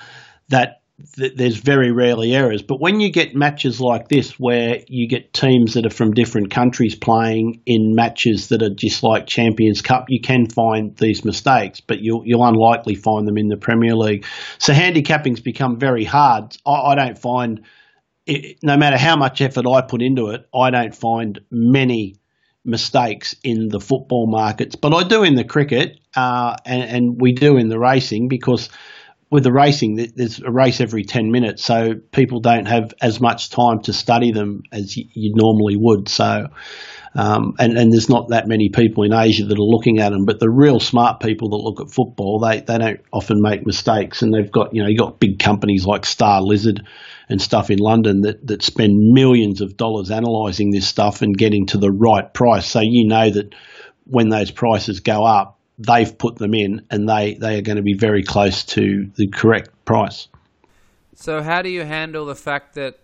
that 0.49 0.83
there's 0.99 1.59
very 1.59 1.93
rarely 1.93 2.35
errors. 2.35 2.63
But 2.63 2.81
when 2.81 3.01
you 3.01 3.13
get 3.13 3.35
matches 3.35 3.81
like 3.81 4.09
this, 4.09 4.41
where 4.41 4.81
you 4.89 5.09
get 5.09 5.35
teams 5.35 5.75
that 5.75 5.85
are 5.85 5.91
from 5.91 6.13
different 6.13 6.51
countries 6.51 6.95
playing 6.95 7.61
in 7.67 7.95
matches 7.95 8.49
that 8.49 8.63
are 8.63 8.75
just 8.75 9.03
like 9.03 9.27
Champions 9.27 9.83
Cup, 9.83 10.07
you 10.09 10.21
can 10.23 10.47
find 10.47 10.97
these 10.97 11.23
mistakes, 11.23 11.83
but 11.83 12.01
you'll, 12.01 12.23
you'll 12.25 12.47
unlikely 12.47 12.95
find 12.95 13.29
them 13.29 13.37
in 13.37 13.49
the 13.49 13.59
Premier 13.59 13.95
League. 13.95 14.25
So 14.59 14.73
handicapping's 14.73 15.41
become 15.41 15.79
very 15.79 16.05
hard. 16.05 16.57
I, 16.67 16.73
I 16.73 16.95
don't 16.95 17.19
find, 17.19 17.67
it, 18.25 18.59
no 18.63 18.79
matter 18.79 18.97
how 18.97 19.17
much 19.17 19.43
effort 19.43 19.67
I 19.67 19.83
put 19.83 20.01
into 20.01 20.29
it, 20.29 20.49
I 20.55 20.71
don't 20.71 20.95
find 20.95 21.41
many 21.51 22.17
mistakes 22.65 23.37
in 23.45 23.69
the 23.69 23.81
football 23.81 24.27
markets, 24.29 24.77
but 24.77 24.95
I 24.95 25.07
do 25.07 25.25
in 25.25 25.35
the 25.35 25.45
cricket, 25.45 26.01
uh, 26.17 26.57
and, 26.65 26.83
and 26.83 27.21
we 27.21 27.33
do 27.33 27.59
in 27.59 27.69
the 27.69 27.79
racing 27.79 28.29
because– 28.29 28.71
with 29.31 29.43
the 29.43 29.53
racing, 29.53 29.97
there's 30.15 30.41
a 30.41 30.51
race 30.51 30.81
every 30.81 31.03
10 31.03 31.33
minutes, 31.33 31.65
so 31.65 31.95
people 32.13 32.41
don't 32.41 32.67
have 32.67 32.95
as 33.03 33.21
much 33.21 33.51
time 33.51 33.81
to 33.83 33.93
study 33.93 34.31
them 34.31 34.63
as 34.71 34.97
you 34.97 35.33
normally 35.35 35.77
would. 35.77 36.09
So, 36.09 36.47
um, 37.17 37.55
and, 37.59 37.77
and 37.77 37.93
there's 37.93 38.09
not 38.09 38.29
that 38.29 38.47
many 38.47 38.69
people 38.69 39.03
in 39.03 39.13
Asia 39.13 39.45
that 39.45 39.59
are 39.59 39.63
looking 39.63 39.99
at 39.99 40.11
them, 40.11 40.27
but 40.27 40.39
the 40.39 40.51
real 40.51 40.79
smart 40.79 41.19
people 41.19 41.51
that 41.51 41.57
look 41.57 41.81
at 41.81 41.93
football, 41.93 42.39
they, 42.39 42.61
they 42.61 42.79
don't 42.79 43.01
often 43.13 43.41
make 43.41 43.67
mistakes. 43.67 44.23
And 44.23 44.33
they've 44.33 44.53
got, 44.53 44.73
you 44.73 44.83
know, 44.83 44.89
you've 44.89 45.01
got 45.01 45.19
big 45.19 45.41
companies 45.41 45.85
like 45.85 46.03
Starlizard 46.03 46.87
and 47.29 47.43
stuff 47.43 47.71
in 47.71 47.79
London 47.79 48.21
that, 48.21 48.47
that 48.47 48.63
spend 48.63 48.93
millions 48.97 49.61
of 49.61 49.77
dollars 49.77 50.11
analysing 50.11 50.71
this 50.71 50.87
stuff 50.87 51.23
and 51.23 51.37
getting 51.37 51.67
to 51.67 51.79
the 51.79 51.91
right 51.91 52.33
price. 52.33 52.67
So 52.67 52.81
you 52.81 53.09
know 53.09 53.29
that 53.29 53.55
when 54.05 54.29
those 54.29 54.53
prices 54.53 55.01
go 55.01 55.25
up, 55.25 55.56
they've 55.79 56.17
put 56.17 56.37
them 56.37 56.55
in 56.55 56.87
and 56.91 57.09
they, 57.09 57.35
they 57.35 57.59
are 57.59 57.63
going 57.63 57.77
to 57.77 57.83
be 57.83 57.95
very 57.95 58.23
close 58.23 58.65
to 58.65 59.11
the 59.17 59.29
correct 59.29 59.71
price. 59.85 60.29
So, 61.15 61.43
how 61.43 61.63
do 61.63 61.71
you 61.71 61.85
handle 61.85 62.27
the 62.27 62.35
fact 62.35 62.75
that 62.75 62.99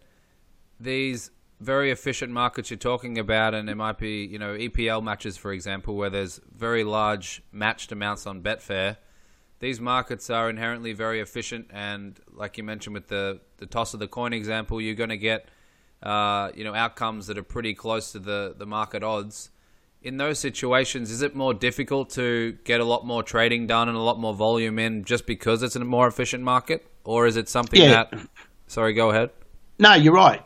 these 0.78 1.30
very 1.60 1.90
efficient 1.90 2.32
markets 2.32 2.70
you're 2.70 2.76
talking 2.76 3.18
about, 3.18 3.54
and 3.54 3.68
there 3.68 3.76
might 3.76 3.96
be, 3.96 4.24
you 4.24 4.38
know, 4.38 4.54
EPL 4.54 5.02
matches, 5.02 5.36
for 5.36 5.52
example, 5.52 5.94
where 5.94 6.10
there's 6.10 6.40
very 6.54 6.84
large 6.84 7.42
matched 7.52 7.92
amounts 7.92 8.26
on 8.26 8.42
Betfair. 8.42 8.96
These 9.60 9.80
markets 9.80 10.28
are 10.28 10.50
inherently 10.50 10.92
very 10.92 11.20
efficient, 11.20 11.68
and 11.70 12.18
like 12.32 12.58
you 12.58 12.64
mentioned 12.64 12.94
with 12.94 13.08
the, 13.08 13.40
the 13.58 13.66
toss 13.66 13.94
of 13.94 14.00
the 14.00 14.08
coin 14.08 14.32
example, 14.32 14.80
you're 14.80 14.96
going 14.96 15.10
to 15.10 15.16
get, 15.16 15.48
uh, 16.02 16.50
you 16.54 16.64
know, 16.64 16.74
outcomes 16.74 17.28
that 17.28 17.38
are 17.38 17.44
pretty 17.44 17.74
close 17.74 18.12
to 18.12 18.18
the, 18.18 18.54
the 18.58 18.66
market 18.66 19.04
odds 19.04 19.50
in 20.02 20.16
those 20.16 20.38
situations, 20.38 21.10
is 21.10 21.22
it 21.22 21.34
more 21.34 21.54
difficult 21.54 22.10
to 22.10 22.52
get 22.64 22.80
a 22.80 22.84
lot 22.84 23.06
more 23.06 23.22
trading 23.22 23.66
done 23.66 23.88
and 23.88 23.96
a 23.96 24.00
lot 24.00 24.18
more 24.18 24.34
volume 24.34 24.78
in 24.78 25.04
just 25.04 25.26
because 25.26 25.62
it's 25.62 25.76
a 25.76 25.84
more 25.84 26.06
efficient 26.06 26.42
market, 26.42 26.86
or 27.04 27.26
is 27.26 27.36
it 27.36 27.48
something 27.48 27.80
yeah. 27.80 28.04
that? 28.10 28.28
Sorry, 28.66 28.94
go 28.94 29.10
ahead. 29.10 29.30
No, 29.78 29.94
you're 29.94 30.14
right. 30.14 30.40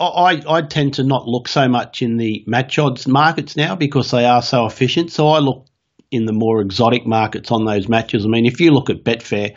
I, 0.00 0.42
I 0.48 0.62
tend 0.62 0.94
to 0.94 1.04
not 1.04 1.26
look 1.26 1.48
so 1.48 1.68
much 1.68 2.02
in 2.02 2.16
the 2.16 2.42
match 2.46 2.78
odds 2.78 3.06
markets 3.06 3.56
now 3.56 3.76
because 3.76 4.10
they 4.10 4.24
are 4.24 4.42
so 4.42 4.66
efficient. 4.66 5.12
So 5.12 5.28
I 5.28 5.38
look 5.38 5.66
in 6.10 6.26
the 6.26 6.32
more 6.32 6.60
exotic 6.60 7.06
markets 7.06 7.50
on 7.50 7.64
those 7.64 7.88
matches. 7.88 8.24
I 8.24 8.28
mean, 8.28 8.46
if 8.46 8.60
you 8.60 8.70
look 8.70 8.90
at 8.90 9.04
Betfair, 9.04 9.54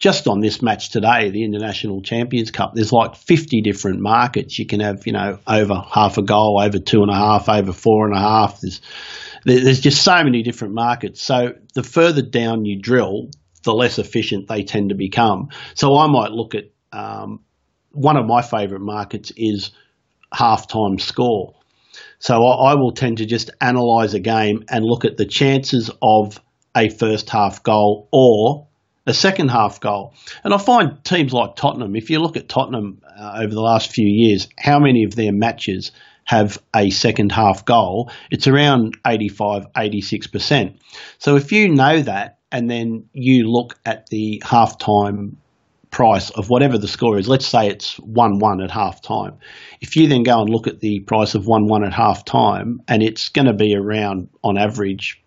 just 0.00 0.26
on 0.26 0.40
this 0.40 0.62
match 0.62 0.88
today, 0.88 1.28
the 1.28 1.44
International 1.44 2.00
Champions 2.00 2.50
Cup, 2.50 2.72
there's 2.74 2.90
like 2.90 3.14
50 3.16 3.60
different 3.60 4.00
markets. 4.00 4.58
You 4.58 4.64
can 4.66 4.80
have, 4.80 5.06
you 5.06 5.12
know, 5.12 5.38
over 5.46 5.74
half 5.74 6.16
a 6.16 6.22
goal, 6.22 6.58
over 6.58 6.78
two 6.78 7.02
and 7.02 7.10
a 7.10 7.14
half, 7.14 7.50
over 7.50 7.74
four 7.74 8.06
and 8.06 8.16
a 8.16 8.18
half. 8.18 8.62
There's, 8.62 8.80
there's 9.44 9.80
just 9.80 10.02
so 10.02 10.24
many 10.24 10.42
different 10.42 10.72
markets. 10.72 11.20
So 11.20 11.52
the 11.74 11.82
further 11.82 12.22
down 12.22 12.64
you 12.64 12.80
drill, 12.80 13.28
the 13.62 13.74
less 13.74 13.98
efficient 13.98 14.48
they 14.48 14.64
tend 14.64 14.88
to 14.88 14.94
become. 14.94 15.50
So 15.74 15.98
I 15.98 16.06
might 16.06 16.30
look 16.30 16.54
at 16.54 16.70
um, 16.92 17.40
one 17.90 18.16
of 18.16 18.24
my 18.24 18.40
favourite 18.40 18.82
markets 18.82 19.32
is 19.36 19.70
halftime 20.32 20.98
score. 20.98 21.56
So 22.20 22.42
I, 22.42 22.70
I 22.70 22.74
will 22.76 22.92
tend 22.92 23.18
to 23.18 23.26
just 23.26 23.50
analyse 23.60 24.14
a 24.14 24.20
game 24.20 24.64
and 24.70 24.82
look 24.82 25.04
at 25.04 25.18
the 25.18 25.26
chances 25.26 25.90
of 26.00 26.40
a 26.74 26.88
first 26.88 27.28
half 27.28 27.62
goal 27.62 28.08
or 28.12 28.68
a 29.10 29.14
second 29.14 29.48
half 29.48 29.80
goal. 29.80 30.14
And 30.42 30.54
I 30.54 30.58
find 30.58 31.02
teams 31.04 31.32
like 31.32 31.56
Tottenham, 31.56 31.94
if 31.96 32.08
you 32.08 32.20
look 32.20 32.36
at 32.36 32.48
Tottenham 32.48 33.02
uh, 33.18 33.40
over 33.42 33.52
the 33.52 33.60
last 33.60 33.92
few 33.92 34.06
years, 34.06 34.48
how 34.58 34.78
many 34.78 35.04
of 35.04 35.14
their 35.14 35.32
matches 35.32 35.92
have 36.24 36.62
a 36.74 36.90
second 36.90 37.32
half 37.32 37.64
goal? 37.66 38.10
It's 38.30 38.46
around 38.46 38.96
85, 39.06 39.66
86%. 39.76 40.78
So 41.18 41.36
if 41.36 41.52
you 41.52 41.68
know 41.68 42.00
that 42.02 42.38
and 42.52 42.70
then 42.70 43.08
you 43.12 43.50
look 43.50 43.78
at 43.84 44.06
the 44.06 44.42
halftime 44.44 45.34
price 45.90 46.30
of 46.30 46.48
whatever 46.48 46.78
the 46.78 46.88
score 46.88 47.18
is, 47.18 47.28
let's 47.28 47.46
say 47.46 47.68
it's 47.68 47.98
1 47.98 48.38
1 48.38 48.62
at 48.62 48.70
half 48.70 49.02
time. 49.02 49.38
If 49.80 49.96
you 49.96 50.06
then 50.06 50.22
go 50.22 50.40
and 50.40 50.48
look 50.48 50.68
at 50.68 50.80
the 50.80 51.00
price 51.00 51.34
of 51.34 51.46
1 51.46 51.66
1 51.66 51.84
at 51.84 51.92
half 51.92 52.24
time, 52.24 52.80
and 52.86 53.02
it's 53.02 53.28
going 53.28 53.46
to 53.46 53.54
be 53.54 53.74
around 53.74 54.28
on 54.44 54.56
average 54.56 55.20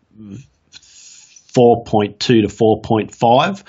4.2 1.55 2.19
to 2.19 2.47
4.5, 2.47 3.63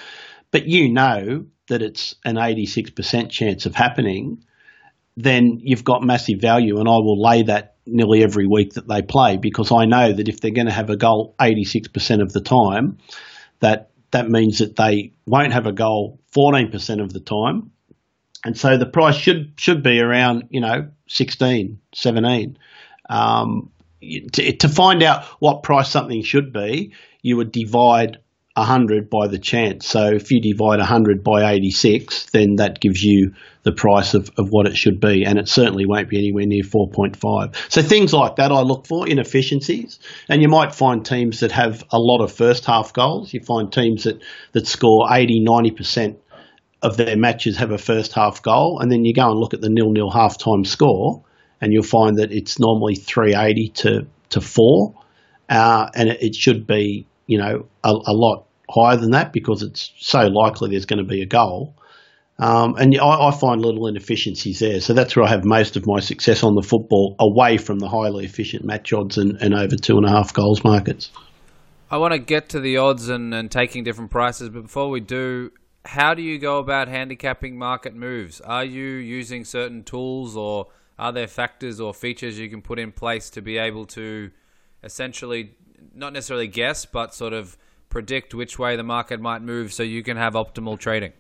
but 0.51 0.67
you 0.67 0.93
know 0.93 1.47
that 1.69 1.83
it's 1.83 2.15
an 2.25 2.37
86% 2.37 3.31
chance 3.31 3.67
of 3.67 3.75
happening, 3.75 4.45
then 5.17 5.61
you've 5.63 5.85
got 5.85 6.03
massive 6.03 6.41
value, 6.41 6.79
and 6.79 6.89
I 6.89 6.97
will 6.97 7.21
lay 7.21 7.43
that 7.45 7.77
nearly 7.87 8.23
every 8.23 8.47
week 8.47 8.75
that 8.75 8.89
they 8.89 9.03
play 9.03 9.37
because 9.37 9.71
I 9.71 9.85
know 9.85 10.13
that 10.13 10.29
if 10.29 10.41
they're 10.41 10.51
going 10.51 10.67
to 10.67 10.73
have 10.73 10.91
a 10.91 10.97
goal 10.97 11.35
86% 11.39 12.23
of 12.23 12.33
the 12.33 12.41
time, 12.41 12.99
that 13.61 13.91
that 14.11 14.29
means 14.29 14.59
that 14.59 14.77
they 14.77 15.13
won't 15.27 15.53
have 15.53 15.67
a 15.67 15.73
goal 15.73 16.21
14% 16.37 17.03
of 17.03 17.13
the 17.13 17.21
time. 17.21 17.73
And 18.45 18.57
so 18.57 18.77
the 18.77 18.87
price 18.87 19.17
should 19.17 19.55
should 19.57 19.83
be 19.83 20.01
around, 20.01 20.49
you 20.51 20.61
know, 20.61 20.89
16, 21.09 21.81
17. 21.95 22.59
Um, 23.09 23.71
to, 24.33 24.57
to 24.57 24.69
find 24.69 25.03
out 25.03 25.25
what 25.41 25.63
price 25.63 25.91
something 25.91 26.23
should 26.23 26.53
be, 26.53 26.93
you 27.25 27.39
would 27.39 27.51
divide 27.51 28.19
100 28.55 29.09
by 29.09 29.27
the 29.27 29.39
chance. 29.39 29.87
So 29.87 30.13
if 30.13 30.31
you 30.31 30.41
divide 30.41 30.79
100 30.79 31.25
by 31.25 31.53
86, 31.53 32.27
then 32.27 32.57
that 32.57 32.81
gives 32.81 33.03
you 33.03 33.35
the 33.63 33.73
price 33.73 34.13
of, 34.13 34.31
of 34.37 34.51
what 34.51 34.67
it 34.67 34.77
should 34.77 35.01
be. 35.01 35.25
And 35.25 35.39
it 35.39 35.49
certainly 35.49 35.87
won't 35.87 36.11
be 36.11 36.19
anywhere 36.19 36.45
near 36.47 36.63
4.5. 36.63 37.57
So 37.73 37.81
things 37.83 38.13
like 38.13 38.37
that 38.37 38.53
I 38.53 38.61
look 38.61 38.87
for, 38.87 39.09
inefficiencies. 39.09 39.99
And 40.29 40.43
you 40.43 40.49
might 40.49 40.75
find 40.75 41.05
teams 41.05 41.41
that 41.41 41.51
have 41.53 41.83
a 41.91 41.99
lot 41.99 42.21
of 42.21 42.31
first 42.31 42.67
half 42.67 42.93
goals. 42.93 43.33
You 43.33 43.41
find 43.41 43.73
teams 43.73 44.05
that, 44.05 44.23
that 44.53 44.67
score 44.67 45.09
80, 45.11 45.45
90% 45.45 46.17
of 46.83 46.99
their 46.99 47.17
matches 47.17 47.57
have 47.57 47.71
a 47.71 47.79
first 47.79 48.13
half 48.13 48.43
goal. 48.43 48.81
And 48.81 48.93
then 48.93 49.07
you 49.07 49.15
go 49.15 49.31
and 49.31 49.41
look 49.41 49.55
at 49.55 49.63
the 49.63 49.71
nil 49.71 49.91
nil 49.91 50.11
half 50.11 50.37
time 50.37 50.67
score 50.67 51.25
and 51.63 51.73
you'll 51.73 51.83
find 51.83 52.19
that 52.19 52.31
it's 52.31 52.61
normally 52.61 52.95
380 52.95 53.69
to, 53.71 54.07
to 54.29 54.41
4. 54.43 54.95
Uh, 55.49 55.89
and 55.95 56.11
it, 56.11 56.23
it 56.23 56.35
should 56.35 56.67
be 56.67 57.07
you 57.27 57.39
know, 57.39 57.67
a, 57.83 57.91
a, 57.91 58.13
lot 58.13 58.47
higher 58.71 58.97
than 58.97 59.13
that 59.13 59.33
because 59.33 59.63
it's 59.63 59.93
so 59.99 60.27
likely 60.27 60.71
there's 60.71 60.87
going 60.87 60.99
to 60.99 61.09
be 61.09 61.23
a 61.23 61.27
goal. 61.27 61.75
Um, 62.39 62.75
and 62.77 62.99
I, 62.99 63.29
I, 63.29 63.31
find 63.31 63.61
little 63.63 63.87
inefficiencies 63.87 64.59
there. 64.59 64.81
So 64.81 64.93
that's 64.93 65.15
where 65.15 65.25
I 65.25 65.29
have 65.29 65.45
most 65.45 65.77
of 65.77 65.87
my 65.87 66.01
success 66.01 66.43
on 66.43 66.57
the 66.57 66.63
football, 66.63 67.15
away 67.21 67.59
from 67.59 67.79
the 67.79 67.89
highly 67.89 68.25
efficient 68.25 68.65
match 68.65 68.93
odds 68.93 69.19
and, 69.19 69.37
and 69.41 69.55
over 69.55 69.77
two 69.77 69.97
and 69.97 70.05
a 70.05 70.11
half 70.11 70.35
goals 70.35 70.65
markets. 70.65 71.11
I 71.91 71.99
want 71.99 72.13
to 72.13 72.19
get 72.19 72.49
to 72.51 72.61
the 72.61 72.79
odds 72.79 73.09
and, 73.09 73.33
and 73.33 73.51
taking 73.51 73.85
different 73.85 74.11
prices, 74.11 74.49
but 74.49 74.63
before 74.63 74.91
we 74.91 74.99
do, 74.99 75.53
how 75.85 76.15
do 76.15 76.23
you 76.23 76.39
go 76.39 76.59
about 76.59 76.89
handicapping 76.89 77.57
market 77.57 77.95
moves? 77.95 78.41
Are 78.41 78.65
you 78.65 78.85
using 78.85 79.45
certain 79.45 79.85
tools 79.85 80.37
or 80.37 80.69
are 80.99 81.13
there 81.13 81.29
factors 81.29 81.81
or 81.81 81.93
features 81.93 82.39
you 82.39 82.49
can 82.49 82.63
put 82.63 82.79
in 82.79 82.91
place 82.91 83.31
to 83.31 83.43
be 83.43 83.59
able 83.59 83.87
to 83.87 84.31
essentially 84.83 85.55
not 85.95 86.13
necessarily 86.13 86.49
guess, 86.49 86.85
but 86.85 87.15
sort 87.15 87.33
of 87.33 87.57
predict 87.89 88.35
which 88.35 88.59
way 88.59 88.77
the 88.77 88.83
market 88.83 89.21
might 89.21 89.43
move 89.43 89.73
so 89.73 89.83
you 89.83 90.03
can 90.03 90.17
have 90.17 90.35
optimal 90.35 90.79
trading? 90.79 91.13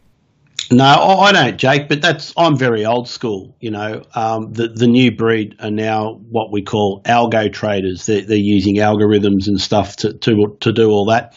No, 0.70 0.84
I 0.84 1.32
don't, 1.32 1.58
Jake. 1.58 1.88
But 1.88 2.00
that's 2.00 2.32
I'm 2.36 2.56
very 2.56 2.86
old 2.86 3.08
school. 3.08 3.56
You 3.60 3.70
know, 3.70 4.02
um, 4.14 4.52
the 4.52 4.68
the 4.68 4.86
new 4.86 5.14
breed 5.14 5.56
are 5.60 5.70
now 5.70 6.14
what 6.30 6.50
we 6.52 6.62
call 6.62 7.02
algo 7.04 7.52
traders. 7.52 8.06
They're, 8.06 8.22
they're 8.22 8.36
using 8.36 8.76
algorithms 8.76 9.46
and 9.46 9.60
stuff 9.60 9.96
to 9.96 10.14
to 10.14 10.56
to 10.60 10.72
do 10.72 10.90
all 10.90 11.06
that. 11.06 11.36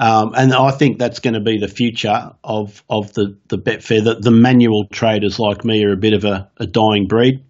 Um, 0.00 0.32
and 0.36 0.52
I 0.52 0.70
think 0.70 0.98
that's 0.98 1.18
going 1.18 1.34
to 1.34 1.40
be 1.40 1.58
the 1.58 1.68
future 1.68 2.32
of 2.42 2.82
of 2.88 3.12
the 3.14 3.36
the 3.48 3.58
Betfair. 3.58 4.02
The, 4.02 4.16
the 4.16 4.30
manual 4.30 4.86
traders 4.90 5.38
like 5.38 5.64
me 5.64 5.84
are 5.84 5.92
a 5.92 5.96
bit 5.96 6.12
of 6.12 6.24
a, 6.24 6.50
a 6.56 6.66
dying 6.66 7.06
breed. 7.06 7.44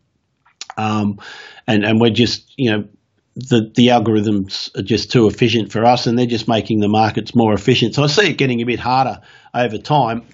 Um, 0.76 1.20
and 1.66 1.84
and 1.84 2.00
we're 2.00 2.10
just 2.10 2.52
you 2.56 2.70
know 2.70 2.88
the 3.38 3.70
the 3.74 3.88
algorithms 3.88 4.76
are 4.76 4.82
just 4.82 5.12
too 5.12 5.28
efficient 5.28 5.70
for 5.70 5.84
us, 5.84 6.06
and 6.06 6.18
they're 6.18 6.26
just 6.26 6.48
making 6.48 6.80
the 6.80 6.88
markets 6.88 7.34
more 7.34 7.54
efficient. 7.54 7.94
So 7.94 8.02
I 8.02 8.08
see 8.08 8.30
it 8.30 8.38
getting 8.38 8.60
a 8.60 8.66
bit 8.66 8.80
harder 8.80 9.20
over 9.54 9.78
time 9.78 10.26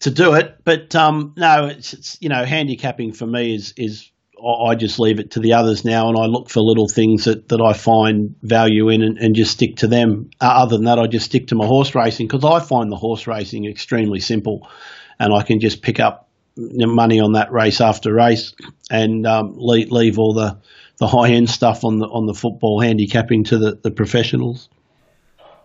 to 0.00 0.10
do 0.10 0.34
it. 0.34 0.56
But 0.64 0.94
um, 0.94 1.34
no, 1.36 1.66
it's, 1.66 1.92
it's, 1.92 2.18
you 2.20 2.30
know 2.30 2.44
handicapping 2.44 3.12
for 3.12 3.26
me 3.26 3.54
is 3.54 3.74
is 3.76 4.10
I 4.42 4.74
just 4.74 4.98
leave 4.98 5.20
it 5.20 5.32
to 5.32 5.40
the 5.40 5.52
others 5.52 5.84
now, 5.84 6.08
and 6.08 6.18
I 6.18 6.24
look 6.26 6.50
for 6.50 6.60
little 6.60 6.88
things 6.88 7.24
that, 7.24 7.48
that 7.48 7.60
I 7.60 7.72
find 7.72 8.34
value 8.42 8.88
in, 8.88 9.02
and, 9.02 9.18
and 9.18 9.34
just 9.34 9.52
stick 9.52 9.76
to 9.76 9.86
them. 9.86 10.30
Uh, 10.40 10.46
other 10.46 10.76
than 10.76 10.86
that, 10.86 10.98
I 10.98 11.06
just 11.06 11.26
stick 11.26 11.48
to 11.48 11.54
my 11.54 11.66
horse 11.66 11.94
racing 11.94 12.26
because 12.26 12.44
I 12.44 12.64
find 12.64 12.90
the 12.90 12.96
horse 12.96 13.26
racing 13.26 13.66
extremely 13.66 14.20
simple, 14.20 14.68
and 15.18 15.32
I 15.32 15.42
can 15.42 15.60
just 15.60 15.82
pick 15.82 16.00
up 16.00 16.28
money 16.56 17.20
on 17.20 17.32
that 17.32 17.52
race 17.52 17.80
after 17.80 18.14
race 18.14 18.54
and 18.90 19.26
um, 19.26 19.54
leave, 19.56 19.90
leave 19.90 20.18
all 20.18 20.34
the 20.34 20.58
the 20.98 21.06
high 21.06 21.30
end 21.30 21.50
stuff 21.50 21.84
on 21.84 21.98
the 21.98 22.06
on 22.06 22.26
the 22.26 22.34
football 22.34 22.80
handicapping 22.80 23.44
to 23.44 23.58
the, 23.58 23.78
the 23.82 23.90
professionals. 23.90 24.68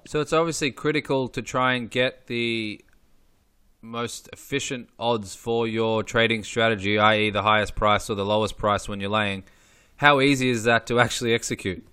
So 0.08 0.22
it's 0.22 0.34
obviously 0.34 0.72
critical 0.72 1.28
to 1.30 1.42
try 1.42 1.74
and 1.74 1.90
get 1.90 2.28
the 2.28 2.84
most 3.82 4.30
efficient 4.34 4.90
odds 4.98 5.36
for 5.36 5.68
your 5.68 6.04
trading 6.04 6.44
strategy, 6.44 6.98
i.e., 6.98 7.30
the 7.30 7.44
highest 7.44 7.76
price 7.76 8.10
or 8.10 8.16
the 8.16 8.26
lowest 8.26 8.58
price 8.58 8.90
when 8.90 9.00
you're 9.00 9.10
laying. 9.10 9.44
How 9.96 10.22
easy 10.22 10.50
is 10.50 10.64
that 10.64 10.88
to 10.88 11.00
actually 11.00 11.34
execute? 11.34 11.86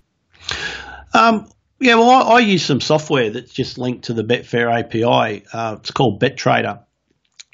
Um, 1.13 1.49
yeah, 1.81 1.97
well, 1.97 2.11
I, 2.11 2.37
I, 2.37 2.39
use 2.41 2.65
some 2.65 2.81
software 2.81 3.31
that's 3.31 3.53
just 3.53 3.79
linked 3.79 4.05
to 4.05 4.15
the 4.15 4.23
Betfair 4.23 4.73
API. 4.73 5.45
Uh, 5.53 5.77
it's 5.79 5.91
called 5.91 6.21
BetTrader. 6.21 6.83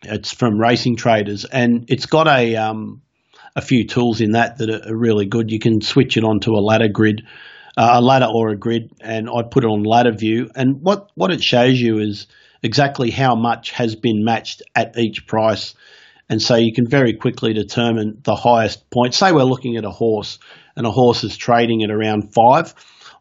It's 0.04 0.32
from 0.32 0.58
Racing 0.58 0.96
Traders, 0.96 1.44
and 1.44 1.84
it's 1.88 2.06
got 2.06 2.26
a 2.26 2.56
um, 2.56 3.02
a 3.54 3.60
few 3.60 3.86
tools 3.86 4.20
in 4.20 4.32
that 4.32 4.58
that 4.58 4.70
are, 4.70 4.96
really 4.96 5.26
good. 5.26 5.50
You 5.50 5.58
can 5.58 5.80
switch 5.80 6.16
it 6.16 6.24
onto 6.24 6.52
a 6.52 6.60
ladder 6.60 6.88
grid, 6.88 7.22
uh, 7.76 7.92
a 7.94 8.00
ladder 8.00 8.28
or 8.32 8.50
a 8.50 8.56
grid, 8.56 8.90
and 9.00 9.28
I 9.28 9.42
put 9.42 9.64
it 9.64 9.68
on 9.68 9.82
ladder 9.82 10.12
view. 10.12 10.50
And 10.54 10.80
what, 10.80 11.10
what 11.14 11.32
it 11.32 11.42
shows 11.42 11.80
you 11.80 11.98
is 11.98 12.26
exactly 12.62 13.10
how 13.10 13.34
much 13.34 13.72
has 13.72 13.96
been 13.96 14.24
matched 14.24 14.62
at 14.74 14.96
each 14.98 15.26
price. 15.26 15.74
And 16.28 16.40
so 16.40 16.56
you 16.56 16.72
can 16.72 16.88
very 16.88 17.14
quickly 17.14 17.52
determine 17.52 18.20
the 18.22 18.36
highest 18.36 18.88
point. 18.90 19.14
Say 19.14 19.32
we're 19.32 19.42
looking 19.42 19.76
at 19.76 19.84
a 19.84 19.90
horse 19.90 20.38
and 20.76 20.86
a 20.86 20.90
horse 20.90 21.24
is 21.24 21.36
trading 21.36 21.82
at 21.82 21.90
around 21.90 22.32
five. 22.32 22.74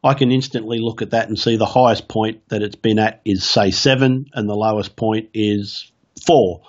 I 0.03 0.13
can 0.13 0.31
instantly 0.31 0.79
look 0.79 1.01
at 1.01 1.11
that 1.11 1.27
and 1.27 1.37
see 1.37 1.57
the 1.57 1.65
highest 1.65 2.07
point 2.07 2.47
that 2.49 2.63
it's 2.63 2.75
been 2.75 2.97
at 2.97 3.21
is, 3.25 3.43
say, 3.43 3.69
seven, 3.69 4.25
and 4.33 4.49
the 4.49 4.55
lowest 4.55 4.95
point 4.95 5.29
is 5.33 5.91
four. 6.25 6.61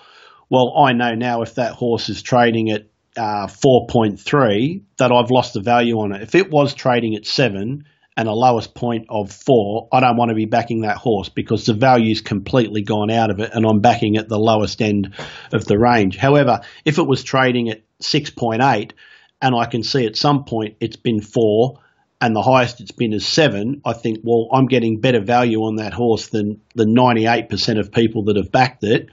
Well, 0.50 0.74
I 0.84 0.92
know 0.92 1.14
now 1.14 1.40
if 1.40 1.54
that 1.54 1.72
horse 1.72 2.10
is 2.10 2.20
trading 2.22 2.70
at 2.70 2.86
uh, 3.16 3.46
4.3 3.46 4.82
that 4.98 5.12
I've 5.12 5.30
lost 5.30 5.54
the 5.54 5.60
value 5.60 5.98
on 5.98 6.12
it. 6.12 6.22
If 6.22 6.34
it 6.34 6.50
was 6.50 6.74
trading 6.74 7.14
at 7.14 7.26
7 7.26 7.84
and 8.16 8.28
a 8.28 8.32
lowest 8.32 8.74
point 8.74 9.06
of 9.08 9.32
4, 9.32 9.88
I 9.92 10.00
don't 10.00 10.16
want 10.16 10.30
to 10.30 10.34
be 10.34 10.46
backing 10.46 10.82
that 10.82 10.96
horse 10.96 11.28
because 11.28 11.66
the 11.66 11.74
value's 11.74 12.20
completely 12.20 12.82
gone 12.82 13.10
out 13.10 13.30
of 13.30 13.40
it 13.40 13.50
and 13.52 13.66
I'm 13.66 13.80
backing 13.80 14.16
at 14.16 14.28
the 14.28 14.38
lowest 14.38 14.80
end 14.82 15.14
of 15.52 15.64
the 15.64 15.78
range. 15.78 16.16
However, 16.16 16.60
if 16.84 16.98
it 16.98 17.06
was 17.06 17.22
trading 17.22 17.70
at 17.70 17.82
6.8 18.00 18.92
and 19.40 19.54
I 19.54 19.66
can 19.66 19.82
see 19.82 20.06
at 20.06 20.16
some 20.16 20.44
point 20.44 20.76
it's 20.80 20.96
been 20.96 21.20
4 21.20 21.78
and 22.20 22.36
the 22.36 22.42
highest 22.42 22.80
it's 22.80 22.92
been 22.92 23.12
is 23.12 23.26
7, 23.26 23.82
I 23.84 23.94
think, 23.94 24.20
well, 24.22 24.48
I'm 24.52 24.66
getting 24.66 25.00
better 25.00 25.20
value 25.20 25.62
on 25.62 25.76
that 25.76 25.92
horse 25.92 26.28
than 26.28 26.60
the 26.74 26.84
98% 26.84 27.80
of 27.80 27.90
people 27.90 28.24
that 28.24 28.36
have 28.36 28.52
backed 28.52 28.84
it 28.84 29.08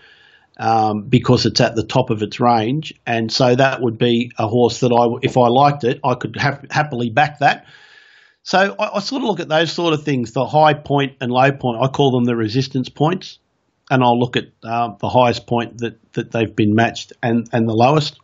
um, 0.59 1.03
because 1.03 1.45
it's 1.45 1.61
at 1.61 1.75
the 1.75 1.83
top 1.83 2.09
of 2.09 2.21
its 2.21 2.39
range. 2.39 2.93
And 3.07 3.31
so 3.31 3.55
that 3.55 3.81
would 3.81 3.97
be 3.97 4.31
a 4.37 4.47
horse 4.47 4.81
that 4.81 4.91
I, 4.91 5.25
if 5.25 5.37
I 5.37 5.47
liked 5.47 5.85
it, 5.85 6.01
I 6.03 6.15
could 6.15 6.35
have, 6.35 6.65
happily 6.69 7.09
back 7.09 7.39
that. 7.39 7.65
So 8.43 8.75
I, 8.77 8.97
I, 8.97 8.99
sort 8.99 9.21
of 9.21 9.29
look 9.29 9.39
at 9.39 9.47
those 9.47 9.71
sort 9.71 9.93
of 9.93 10.03
things, 10.03 10.33
the 10.33 10.45
high 10.45 10.73
point 10.73 11.15
and 11.21 11.31
low 11.31 11.51
point. 11.53 11.81
I 11.81 11.87
call 11.87 12.11
them 12.11 12.25
the 12.25 12.35
resistance 12.35 12.89
points, 12.89 13.39
and 13.89 14.03
I'll 14.03 14.19
look 14.19 14.35
at 14.35 14.45
uh, 14.61 14.95
the 14.99 15.09
highest 15.09 15.47
point 15.47 15.77
that, 15.79 15.97
that 16.13 16.31
they've 16.31 16.53
been 16.53 16.75
matched 16.75 17.13
and, 17.23 17.47
and 17.53 17.67
the 17.67 17.73
lowest. 17.73 18.19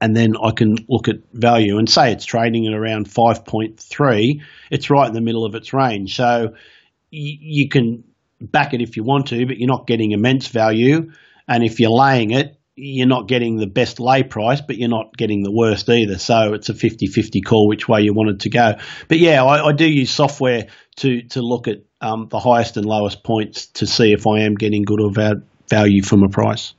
And 0.00 0.14
then 0.16 0.34
I 0.42 0.50
can 0.50 0.76
look 0.88 1.08
at 1.08 1.16
value 1.32 1.78
and 1.78 1.88
say 1.88 2.12
it's 2.12 2.24
trading 2.24 2.66
at 2.66 2.74
around 2.74 3.08
5.3. 3.08 4.40
It's 4.70 4.90
right 4.90 5.06
in 5.06 5.14
the 5.14 5.22
middle 5.22 5.46
of 5.46 5.54
its 5.54 5.72
range. 5.72 6.16
So 6.16 6.48
y- 6.52 6.58
you 7.10 7.68
can 7.68 8.04
back 8.40 8.74
it 8.74 8.82
if 8.82 8.96
you 8.96 9.04
want 9.04 9.28
to, 9.28 9.46
but 9.46 9.58
you're 9.58 9.68
not 9.68 9.86
getting 9.86 10.10
immense 10.10 10.48
value. 10.48 11.12
And 11.48 11.64
if 11.64 11.80
you're 11.80 11.90
laying 11.90 12.30
it, 12.30 12.56
you're 12.76 13.08
not 13.08 13.26
getting 13.26 13.56
the 13.56 13.66
best 13.66 13.98
lay 13.98 14.22
price, 14.22 14.60
but 14.60 14.76
you're 14.76 14.90
not 14.90 15.16
getting 15.16 15.42
the 15.42 15.50
worst 15.50 15.88
either. 15.88 16.18
So 16.18 16.52
it's 16.52 16.68
a 16.68 16.74
50 16.74 17.06
50 17.06 17.40
call 17.40 17.68
which 17.68 17.88
way 17.88 18.02
you 18.02 18.12
want 18.12 18.30
it 18.30 18.40
to 18.40 18.50
go. 18.50 18.74
But 19.08 19.18
yeah, 19.18 19.42
I, 19.42 19.68
I 19.68 19.72
do 19.72 19.86
use 19.88 20.10
software 20.10 20.66
to, 20.96 21.22
to 21.22 21.40
look 21.40 21.68
at 21.68 21.78
um, 22.02 22.28
the 22.30 22.38
highest 22.38 22.76
and 22.76 22.84
lowest 22.84 23.24
points 23.24 23.66
to 23.66 23.86
see 23.86 24.12
if 24.12 24.26
I 24.26 24.40
am 24.40 24.54
getting 24.54 24.82
good 24.82 25.00
or 25.00 25.10
bad 25.10 25.42
value 25.68 26.02
from 26.02 26.22
a 26.22 26.28
price. 26.28 26.74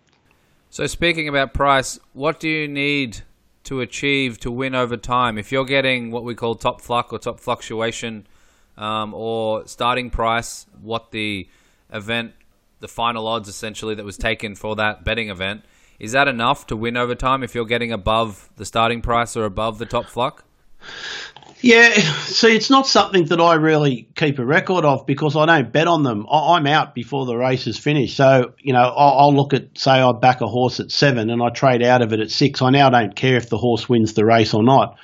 So, 0.69 0.85
speaking 0.85 1.27
about 1.27 1.53
price, 1.53 1.99
what 2.13 2.39
do 2.39 2.47
you 2.47 2.67
need 2.67 3.23
to 3.63 3.81
achieve 3.81 4.39
to 4.41 4.51
win 4.51 4.75
over 4.75 4.97
time? 4.97 5.37
If 5.37 5.51
you're 5.51 5.65
getting 5.65 6.11
what 6.11 6.23
we 6.23 6.35
call 6.35 6.55
top 6.55 6.81
fluck 6.81 7.11
or 7.11 7.19
top 7.19 7.39
fluctuation 7.39 8.27
um, 8.77 9.13
or 9.13 9.65
starting 9.65 10.11
price, 10.11 10.67
what 10.81 11.11
the 11.11 11.47
event 11.91 12.33
the 12.79 12.87
final 12.87 13.27
odds 13.27 13.47
essentially 13.49 13.95
that 13.95 14.05
was 14.05 14.17
taken 14.17 14.55
for 14.55 14.75
that 14.75 15.03
betting 15.03 15.29
event. 15.29 15.63
Is 15.99 16.11
that 16.11 16.27
enough 16.27 16.67
to 16.67 16.75
win 16.75 16.95
over 16.95 17.15
time 17.15 17.43
if 17.43 17.55
you're 17.55 17.65
getting 17.65 17.91
above 17.91 18.49
the 18.55 18.65
starting 18.65 19.01
price 19.01 19.35
or 19.35 19.45
above 19.45 19.79
the 19.79 19.85
top 19.85 20.05
fluck? 20.05 20.43
Yeah, 21.59 21.89
see, 21.89 22.55
it's 22.55 22.69
not 22.69 22.85
something 22.85 23.25
that 23.25 23.41
I 23.41 23.55
really 23.55 24.07
keep 24.15 24.37
a 24.37 24.45
record 24.45 24.85
of 24.85 25.07
because 25.07 25.35
I 25.35 25.47
don't 25.47 25.73
bet 25.73 25.87
on 25.87 26.03
them. 26.03 26.27
I'm 26.31 26.67
out 26.67 26.93
before 26.93 27.25
the 27.25 27.35
race 27.35 27.65
is 27.65 27.79
finished. 27.79 28.15
So, 28.15 28.53
you 28.59 28.73
know, 28.73 28.93
I'll 28.95 29.33
look 29.33 29.55
at, 29.55 29.75
say, 29.75 29.91
I 29.91 30.11
back 30.11 30.41
a 30.41 30.47
horse 30.47 30.79
at 30.79 30.91
seven 30.91 31.31
and 31.31 31.41
I 31.41 31.49
trade 31.49 31.81
out 31.81 32.03
of 32.03 32.13
it 32.13 32.19
at 32.19 32.29
six. 32.29 32.61
I 32.61 32.69
now 32.69 32.91
don't 32.91 33.15
care 33.15 33.37
if 33.37 33.49
the 33.49 33.57
horse 33.57 33.89
wins 33.89 34.13
the 34.13 34.23
race 34.23 34.53
or 34.53 34.61
not. 34.61 34.97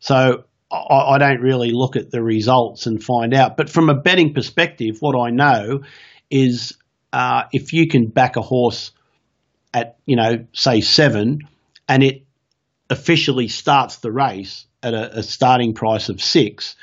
So 0.00 0.42
I, 0.72 1.14
I 1.14 1.18
don't 1.18 1.40
really 1.40 1.70
look 1.70 1.94
at 1.94 2.10
the 2.10 2.22
results 2.24 2.86
and 2.86 3.02
find 3.02 3.32
out. 3.32 3.56
But 3.56 3.70
from 3.70 3.88
a 3.88 3.94
betting 3.94 4.34
perspective, 4.34 4.96
what 4.98 5.16
I 5.16 5.30
know 5.30 5.82
is 6.28 6.76
uh, 7.12 7.44
if 7.52 7.72
you 7.72 7.88
can 7.88 8.06
back 8.06 8.36
a 8.36 8.42
horse 8.42 8.92
at, 9.72 9.98
you 10.06 10.16
know, 10.16 10.46
say 10.52 10.80
seven, 10.80 11.40
and 11.88 12.02
it 12.02 12.24
officially 12.88 13.48
starts 13.48 13.96
the 13.96 14.10
race 14.10 14.66
at 14.82 14.94
a, 14.94 15.18
a 15.18 15.22
starting 15.22 15.74
price 15.74 16.08
of 16.08 16.20
six, 16.20 16.76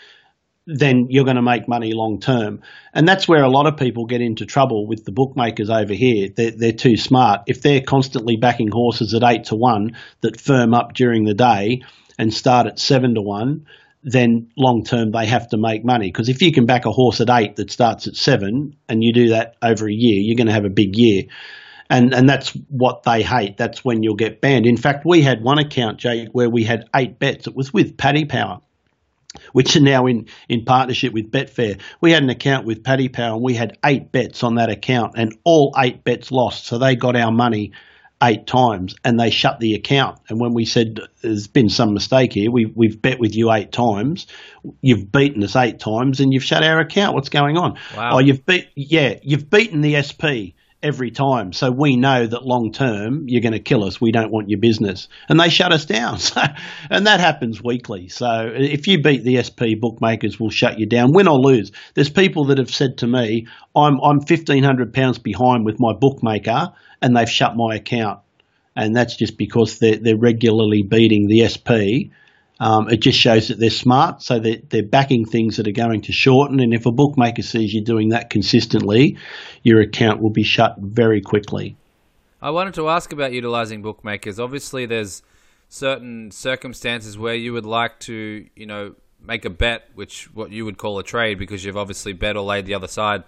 then 0.65 1.07
you're 1.09 1.23
going 1.23 1.37
to 1.37 1.41
make 1.41 1.67
money 1.67 1.93
long 1.93 2.19
term. 2.19 2.61
And 2.93 3.07
that's 3.07 3.27
where 3.27 3.43
a 3.43 3.49
lot 3.49 3.67
of 3.67 3.77
people 3.77 4.05
get 4.05 4.21
into 4.21 4.45
trouble 4.45 4.85
with 4.85 5.05
the 5.05 5.13
bookmakers 5.13 5.69
over 5.69 5.93
here. 5.93 6.29
They're, 6.35 6.51
they're, 6.51 6.71
too 6.73 6.97
smart. 6.97 7.43
If 7.47 7.61
they're 7.61 7.81
constantly 7.81 8.35
backing 8.35 8.69
horses 8.69 9.13
at 9.13 9.23
eight 9.23 9.45
to 9.45 9.55
one 9.55 9.95
that 10.21 10.39
firm 10.39 10.73
up 10.73 10.93
during 10.93 11.23
the 11.23 11.33
day 11.33 11.83
and 12.19 12.33
start 12.33 12.67
at 12.67 12.79
seven 12.79 13.15
to 13.15 13.21
one, 13.21 13.65
then 14.03 14.49
long 14.55 14.83
term 14.83 15.11
they 15.11 15.25
have 15.25 15.49
to 15.49 15.57
make 15.57 15.83
money. 15.83 16.07
Because 16.07 16.29
if 16.29 16.41
you 16.41 16.51
can 16.51 16.65
back 16.65 16.85
a 16.85 16.91
horse 16.91 17.21
at 17.21 17.29
eight 17.29 17.55
that 17.57 17.71
starts 17.71 18.07
at 18.07 18.15
seven 18.15 18.75
and 18.87 19.03
you 19.03 19.13
do 19.13 19.29
that 19.29 19.55
over 19.61 19.87
a 19.87 19.93
year, 19.93 20.21
you're 20.21 20.37
going 20.37 20.47
to 20.47 20.53
have 20.53 20.65
a 20.65 20.69
big 20.69 20.95
year. 20.95 21.23
And, 21.89 22.13
and 22.13 22.27
that's 22.27 22.49
what 22.69 23.03
they 23.03 23.23
hate. 23.23 23.55
That's 23.57 23.83
when 23.83 24.03
you'll 24.03 24.15
get 24.15 24.41
banned. 24.41 24.65
In 24.65 24.75
fact, 24.75 25.05
we 25.05 25.21
had 25.21 25.41
one 25.41 25.57
account, 25.57 25.99
Jake, 25.99 26.29
where 26.33 26.49
we 26.49 26.65
had 26.65 26.89
eight 26.93 27.17
bets. 27.17 27.47
It 27.47 27.55
was 27.55 27.73
with 27.73 27.97
Paddy 27.97 28.25
Power 28.25 28.61
which 29.53 29.75
are 29.75 29.81
now 29.81 30.07
in, 30.07 30.27
in 30.49 30.65
partnership 30.65 31.13
with 31.13 31.31
Betfair. 31.31 31.79
We 32.01 32.11
had 32.11 32.23
an 32.23 32.29
account 32.29 32.65
with 32.65 32.83
Paddy 32.83 33.09
Power 33.09 33.35
and 33.35 33.43
we 33.43 33.53
had 33.53 33.77
eight 33.85 34.11
bets 34.11 34.43
on 34.43 34.55
that 34.55 34.69
account 34.69 35.13
and 35.15 35.37
all 35.43 35.75
eight 35.77 36.03
bets 36.03 36.31
lost. 36.31 36.65
So 36.65 36.77
they 36.77 36.95
got 36.95 37.15
our 37.15 37.31
money 37.31 37.73
eight 38.23 38.47
times 38.47 38.95
and 39.03 39.19
they 39.19 39.29
shut 39.29 39.59
the 39.59 39.75
account. 39.75 40.19
And 40.29 40.39
when 40.39 40.53
we 40.53 40.65
said 40.65 40.99
there's 41.21 41.47
been 41.47 41.69
some 41.69 41.93
mistake 41.93 42.33
here, 42.33 42.51
we, 42.51 42.65
we've 42.65 42.99
bet 43.01 43.19
with 43.19 43.35
you 43.35 43.51
eight 43.51 43.71
times, 43.71 44.27
you've 44.81 45.11
beaten 45.11 45.43
us 45.43 45.55
eight 45.55 45.79
times 45.79 46.19
and 46.19 46.33
you've 46.33 46.43
shut 46.43 46.63
our 46.63 46.79
account. 46.79 47.13
What's 47.13 47.29
going 47.29 47.57
on? 47.57 47.77
Wow. 47.95 48.15
Oh, 48.15 48.19
you've 48.19 48.45
beat, 48.45 48.69
yeah, 48.75 49.19
you've 49.21 49.49
beaten 49.49 49.81
the 49.81 50.01
SP 50.01 50.56
every 50.87 51.11
time. 51.11 51.53
So 51.53 51.69
we 51.69 51.95
know 51.97 52.25
that 52.25 52.45
long 52.45 52.71
term 52.71 53.25
you're 53.27 53.41
going 53.41 53.53
to 53.53 53.59
kill 53.59 53.83
us. 53.83 54.01
We 54.01 54.11
don't 54.11 54.31
want 54.31 54.49
your 54.49 54.59
business, 54.59 55.07
and 55.29 55.39
they 55.39 55.49
shut 55.49 55.71
us 55.71 55.85
down. 55.85 56.17
So, 56.27 56.41
and 56.89 57.07
that 57.07 57.19
happens 57.19 57.63
weekly. 57.63 58.09
So 58.09 58.51
if 58.53 58.87
you 58.87 59.01
beat 59.01 59.23
the 59.23 59.41
SP, 59.43 59.79
bookmakers 59.79 60.39
will 60.39 60.49
shut 60.49 60.77
you 60.77 60.85
down, 60.85 61.13
win 61.13 61.27
or 61.27 61.37
lose. 61.37 61.71
There's 61.93 62.09
people 62.09 62.45
that 62.45 62.57
have 62.57 62.69
said 62.69 62.97
to 62.99 63.07
me, 63.07 63.47
"I'm 63.75 63.99
I'm 64.01 64.21
fifteen 64.21 64.63
hundred 64.63 64.93
pounds 64.93 65.19
behind 65.19 65.65
with 65.65 65.79
my 65.79 65.93
bookmaker, 65.93 66.73
and 67.01 67.15
they've 67.15 67.29
shut 67.29 67.55
my 67.55 67.75
account." 67.75 68.19
And 68.75 68.95
that's 68.95 69.15
just 69.15 69.37
because 69.37 69.79
they're, 69.79 69.97
they're 69.97 70.17
regularly 70.17 70.83
beating 70.83 71.27
the 71.27 71.47
SP 71.47 72.11
um, 72.59 72.89
it 72.89 73.01
just 73.01 73.19
shows 73.19 73.49
that 73.49 73.59
they're 73.59 73.69
smart, 73.69 74.21
so 74.21 74.39
they're, 74.39 74.57
they're 74.69 74.83
backing 74.83 75.25
things 75.25 75.57
that 75.57 75.67
are 75.67 75.71
going 75.71 76.01
to 76.01 76.11
shorten. 76.11 76.59
And 76.59 76.73
if 76.73 76.85
a 76.85 76.91
bookmaker 76.91 77.43
sees 77.43 77.73
you 77.73 77.83
doing 77.83 78.09
that 78.09 78.29
consistently, 78.29 79.17
your 79.63 79.81
account 79.81 80.21
will 80.21 80.31
be 80.31 80.43
shut 80.43 80.75
very 80.79 81.21
quickly. 81.21 81.75
I 82.41 82.51
wanted 82.51 82.73
to 82.75 82.89
ask 82.89 83.11
about 83.13 83.31
utilizing 83.33 83.81
bookmakers. 83.81 84.39
Obviously, 84.39 84.85
there's 84.85 85.23
certain 85.69 86.31
circumstances 86.31 87.17
where 87.17 87.35
you 87.35 87.53
would 87.53 87.65
like 87.65 87.99
to, 88.01 88.47
you 88.55 88.65
know, 88.65 88.95
make 89.21 89.45
a 89.45 89.49
bet, 89.49 89.89
which 89.95 90.33
what 90.33 90.51
you 90.51 90.65
would 90.65 90.77
call 90.77 90.99
a 90.99 91.03
trade, 91.03 91.39
because 91.39 91.65
you've 91.65 91.77
obviously 91.77 92.13
bet 92.13 92.35
or 92.35 92.43
laid 92.43 92.65
the 92.65 92.73
other 92.73 92.87
side. 92.87 93.23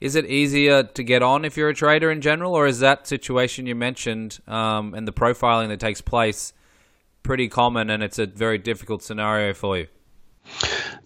Is 0.00 0.16
it 0.16 0.26
easier 0.26 0.82
to 0.82 1.02
get 1.02 1.22
on 1.22 1.44
if 1.44 1.56
you're 1.56 1.68
a 1.68 1.74
trader 1.74 2.10
in 2.10 2.20
general, 2.20 2.54
or 2.54 2.66
is 2.66 2.80
that 2.80 3.06
situation 3.06 3.66
you 3.66 3.74
mentioned 3.74 4.40
um, 4.46 4.92
and 4.94 5.06
the 5.06 5.12
profiling 5.12 5.68
that 5.68 5.80
takes 5.80 6.00
place? 6.00 6.52
Pretty 7.24 7.48
common 7.48 7.88
and 7.88 8.02
it's 8.02 8.18
a 8.18 8.26
very 8.26 8.58
difficult 8.58 9.02
scenario 9.02 9.54
for 9.54 9.78
you? 9.78 9.86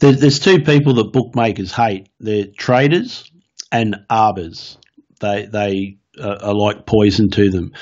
There's 0.01 0.41
two 0.41 0.61
people 0.63 0.95
that 0.95 1.13
bookmakers 1.13 1.73
hate. 1.73 2.09
They're 2.19 2.47
traders 2.47 3.31
and 3.71 3.97
arbers. 4.11 4.79
They 5.21 5.47
they 5.47 5.99
are 6.21 6.55
like 6.55 6.87
poison 6.87 7.31
to 7.31 7.51
them. 7.51 7.73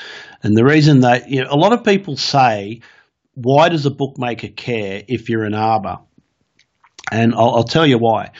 And 0.43 0.55
the 0.55 0.63
reason 0.63 0.99
that 0.99 1.29
you 1.29 1.43
know, 1.43 1.49
a 1.49 1.57
lot 1.57 1.73
of 1.73 1.83
people 1.83 2.15
say, 2.15 2.81
why 3.33 3.69
does 3.69 3.87
a 3.87 3.91
bookmaker 3.91 4.49
care 4.49 5.03
if 5.07 5.29
you're 5.29 5.43
an 5.43 5.55
arber? 5.55 5.97
And 7.11 7.33
I'll, 7.33 7.55
I'll 7.55 7.63
tell 7.63 7.87
you 7.87 7.97
why. 7.97 8.31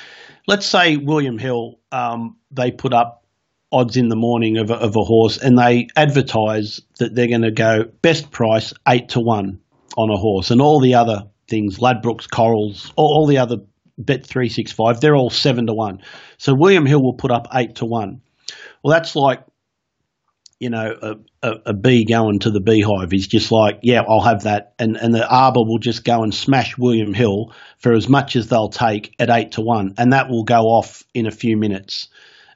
Let's 0.47 0.67
say 0.67 0.97
William 0.97 1.39
Hill, 1.39 1.79
um, 1.91 2.38
they 2.51 2.69
put 2.69 2.93
up 2.93 3.25
odds 3.71 3.97
in 3.97 4.10
the 4.10 4.15
morning 4.15 4.57
of 4.57 4.69
a, 4.69 4.75
of 4.75 4.95
a 4.95 5.03
horse 5.03 5.38
and 5.38 5.57
they 5.57 5.88
advertise 5.95 6.81
that 6.99 7.15
they're 7.15 7.27
going 7.27 7.41
to 7.41 7.51
go 7.51 7.86
best 8.03 8.29
price 8.31 8.73
eight 8.88 9.10
to 9.10 9.19
one 9.19 9.60
on 9.97 10.10
a 10.10 10.17
horse, 10.17 10.51
and 10.51 10.62
all 10.62 10.79
the 10.79 10.95
other 10.95 11.23
things, 11.49 11.79
Ladbrokes, 11.79 12.29
Corals, 12.29 12.93
all, 12.95 13.19
all 13.19 13.27
the 13.27 13.39
other 13.39 13.57
Bet 13.97 14.25
three 14.25 14.49
six 14.49 14.71
five, 14.71 15.01
they're 15.01 15.15
all 15.15 15.31
seven 15.31 15.65
to 15.67 15.73
one. 15.73 16.01
So 16.38 16.53
William 16.53 16.86
Hill 16.86 17.01
will 17.01 17.15
put 17.15 17.31
up 17.31 17.47
eight 17.53 17.75
to 17.77 17.86
one. 17.86 18.21
Well, 18.83 18.93
that's 18.93 19.15
like 19.15 19.43
you 20.60 20.69
know, 20.69 20.95
a, 21.01 21.15
a, 21.47 21.55
a, 21.67 21.73
bee 21.73 22.05
going 22.05 22.39
to 22.39 22.49
the 22.49 22.60
beehive. 22.60 23.12
He's 23.12 23.27
just 23.27 23.51
like, 23.51 23.79
yeah, 23.83 24.01
I'll 24.01 24.21
have 24.21 24.43
that. 24.43 24.73
And, 24.79 24.97
and 24.97 25.13
the 25.13 25.27
arber 25.27 25.60
will 25.60 25.77
just 25.77 26.03
go 26.03 26.23
and 26.23 26.33
smash 26.33 26.77
William 26.77 27.13
Hill 27.13 27.53
for 27.77 27.93
as 27.93 28.10
much 28.10 28.36
as 28.36 28.47
they'll 28.47 28.69
take 28.69 29.13
at 29.19 29.29
eight 29.29 29.53
to 29.53 29.62
one. 29.62 29.93
And 29.97 30.13
that 30.13 30.29
will 30.29 30.43
go 30.43 30.62
off 30.62 31.03
in 31.13 31.27
a 31.27 31.31
few 31.31 31.57
minutes. 31.57 32.10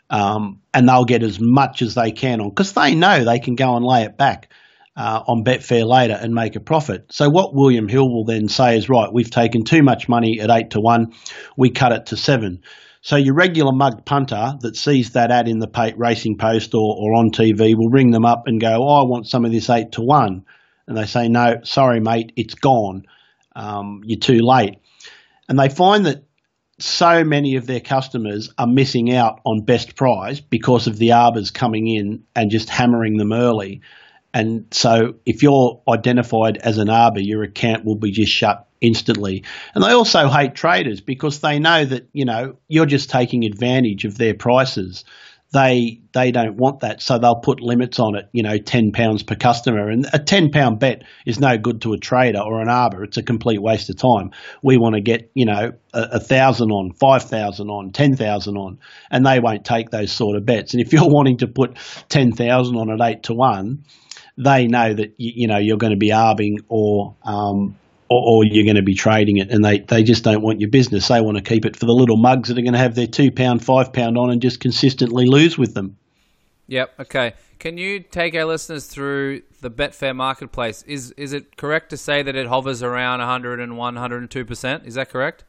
Um, 0.09 0.61
and 0.73 0.89
they'll 0.89 1.05
get 1.05 1.23
as 1.23 1.39
much 1.39 1.81
as 1.81 1.93
they 1.93 2.11
can 2.11 2.41
on 2.41 2.49
because 2.49 2.73
they 2.73 2.95
know 2.95 3.23
they 3.23 3.39
can 3.39 3.55
go 3.55 3.75
and 3.75 3.85
lay 3.85 4.03
it 4.03 4.17
back 4.17 4.49
uh, 4.95 5.23
on 5.27 5.43
Betfair 5.43 5.85
later 5.87 6.17
and 6.21 6.33
make 6.33 6.55
a 6.55 6.59
profit. 6.59 7.05
So 7.11 7.29
what 7.29 7.55
William 7.55 7.87
Hill 7.87 8.09
will 8.09 8.25
then 8.25 8.47
say 8.47 8.77
is, 8.77 8.89
right, 8.89 9.11
we've 9.11 9.31
taken 9.31 9.63
too 9.63 9.83
much 9.83 10.09
money 10.09 10.39
at 10.39 10.49
eight 10.49 10.71
to 10.71 10.81
one, 10.81 11.13
we 11.57 11.69
cut 11.69 11.91
it 11.91 12.07
to 12.07 12.17
seven. 12.17 12.61
So 13.01 13.15
your 13.15 13.33
regular 13.33 13.71
mug 13.71 14.05
punter 14.05 14.53
that 14.61 14.75
sees 14.75 15.11
that 15.11 15.31
ad 15.31 15.47
in 15.47 15.59
the 15.59 15.93
racing 15.97 16.37
post 16.37 16.75
or, 16.75 16.95
or 16.99 17.15
on 17.15 17.31
TV 17.31 17.75
will 17.75 17.89
ring 17.89 18.11
them 18.11 18.25
up 18.25 18.43
and 18.45 18.61
go, 18.61 18.83
oh, 18.83 19.01
I 19.01 19.07
want 19.07 19.27
some 19.27 19.43
of 19.43 19.51
this 19.51 19.69
eight 19.69 19.93
to 19.93 20.01
one. 20.01 20.45
And 20.87 20.97
they 20.97 21.05
say, 21.05 21.27
no, 21.27 21.61
sorry, 21.63 21.99
mate, 21.99 22.31
it's 22.35 22.53
gone. 22.53 23.05
Um, 23.55 24.01
you're 24.05 24.19
too 24.19 24.41
late. 24.41 24.75
And 25.49 25.57
they 25.57 25.69
find 25.69 26.05
that 26.05 26.25
so 26.79 27.23
many 27.23 27.55
of 27.55 27.65
their 27.65 27.79
customers 27.79 28.53
are 28.57 28.67
missing 28.67 29.13
out 29.13 29.39
on 29.45 29.65
best 29.65 29.95
price 29.95 30.39
because 30.39 30.87
of 30.87 30.97
the 30.97 31.11
arbers 31.13 31.51
coming 31.51 31.87
in 31.87 32.23
and 32.35 32.51
just 32.51 32.69
hammering 32.69 33.17
them 33.17 33.33
early. 33.33 33.81
And 34.33 34.65
so 34.71 35.15
if 35.25 35.43
you're 35.43 35.81
identified 35.89 36.57
as 36.57 36.77
an 36.77 36.89
arber, 36.89 37.19
your 37.19 37.43
account 37.43 37.85
will 37.85 37.97
be 37.97 38.11
just 38.11 38.31
shut 38.31 38.67
instantly. 38.79 39.43
And 39.75 39.83
they 39.83 39.91
also 39.91 40.29
hate 40.29 40.55
traders 40.55 41.01
because 41.01 41.39
they 41.39 41.59
know 41.59 41.85
that, 41.85 42.07
you 42.13 42.25
know, 42.25 42.57
you're 42.67 42.85
just 42.85 43.09
taking 43.09 43.45
advantage 43.45 44.05
of 44.05 44.17
their 44.17 44.33
prices. 44.33 45.05
They 45.53 45.99
they 46.13 46.31
don't 46.31 46.55
want 46.55 46.79
that, 46.79 47.01
so 47.01 47.19
they'll 47.19 47.41
put 47.41 47.59
limits 47.59 47.99
on 47.99 48.15
it, 48.15 48.29
you 48.31 48.41
know, 48.41 48.57
ten 48.57 48.93
pounds 48.93 49.21
per 49.21 49.35
customer. 49.35 49.89
And 49.89 50.07
a 50.13 50.17
ten 50.17 50.49
pound 50.49 50.79
bet 50.79 51.03
is 51.25 51.41
no 51.41 51.57
good 51.57 51.81
to 51.81 51.91
a 51.91 51.97
trader 51.97 52.39
or 52.39 52.61
an 52.61 52.69
arber. 52.69 53.03
It's 53.03 53.17
a 53.17 53.21
complete 53.23 53.61
waste 53.61 53.89
of 53.89 53.97
time. 53.97 54.31
We 54.63 54.77
want 54.77 54.95
to 54.95 55.01
get, 55.01 55.29
you 55.33 55.45
know, 55.45 55.73
a, 55.93 56.01
a 56.13 56.19
thousand 56.21 56.71
on, 56.71 56.93
five 56.93 57.23
thousand 57.23 57.67
on, 57.69 57.91
ten 57.91 58.15
thousand 58.15 58.55
on, 58.55 58.79
and 59.09 59.25
they 59.25 59.41
won't 59.41 59.65
take 59.65 59.89
those 59.89 60.13
sort 60.13 60.37
of 60.37 60.45
bets. 60.45 60.73
And 60.73 60.81
if 60.81 60.93
you're 60.93 61.09
wanting 61.09 61.39
to 61.39 61.47
put 61.47 61.77
ten 62.07 62.31
thousand 62.31 62.77
on 62.77 62.89
at 62.89 63.05
eight 63.05 63.23
to 63.23 63.33
one, 63.33 63.83
they 64.43 64.67
know 64.67 64.93
that 64.93 65.13
you, 65.17 65.31
you 65.35 65.47
know 65.47 65.57
you're 65.57 65.77
going 65.77 65.93
to 65.93 65.97
be 65.97 66.11
arbing 66.11 66.59
or, 66.67 67.15
um, 67.23 67.77
or, 68.09 68.21
or 68.25 68.45
you're 68.45 68.65
going 68.65 68.75
to 68.75 68.81
be 68.81 68.95
trading 68.95 69.37
it, 69.37 69.51
and 69.51 69.63
they 69.63 69.79
they 69.79 70.03
just 70.03 70.23
don't 70.23 70.41
want 70.41 70.59
your 70.59 70.69
business. 70.69 71.07
They 71.07 71.21
want 71.21 71.37
to 71.37 71.43
keep 71.43 71.65
it 71.65 71.75
for 71.75 71.85
the 71.85 71.93
little 71.93 72.17
mugs 72.17 72.49
that 72.49 72.57
are 72.57 72.61
going 72.61 72.73
to 72.73 72.79
have 72.79 72.95
their 72.95 73.07
two 73.07 73.31
pound, 73.31 73.63
five 73.63 73.93
pound 73.93 74.17
on, 74.17 74.31
and 74.31 74.41
just 74.41 74.59
consistently 74.59 75.25
lose 75.27 75.57
with 75.57 75.73
them. 75.73 75.97
Yep. 76.67 76.99
Okay. 77.01 77.33
Can 77.59 77.77
you 77.77 77.99
take 77.99 78.33
our 78.33 78.45
listeners 78.45 78.87
through 78.87 79.43
the 79.61 79.69
Betfair 79.69 80.15
marketplace? 80.15 80.83
Is 80.83 81.11
is 81.11 81.33
it 81.33 81.57
correct 81.57 81.89
to 81.91 81.97
say 81.97 82.23
that 82.23 82.35
it 82.35 82.47
hovers 82.47 82.81
around 82.81 83.19
101, 83.19 83.77
102 83.77 84.45
percent? 84.45 84.85
Is 84.85 84.95
that 84.95 85.09
correct? 85.09 85.43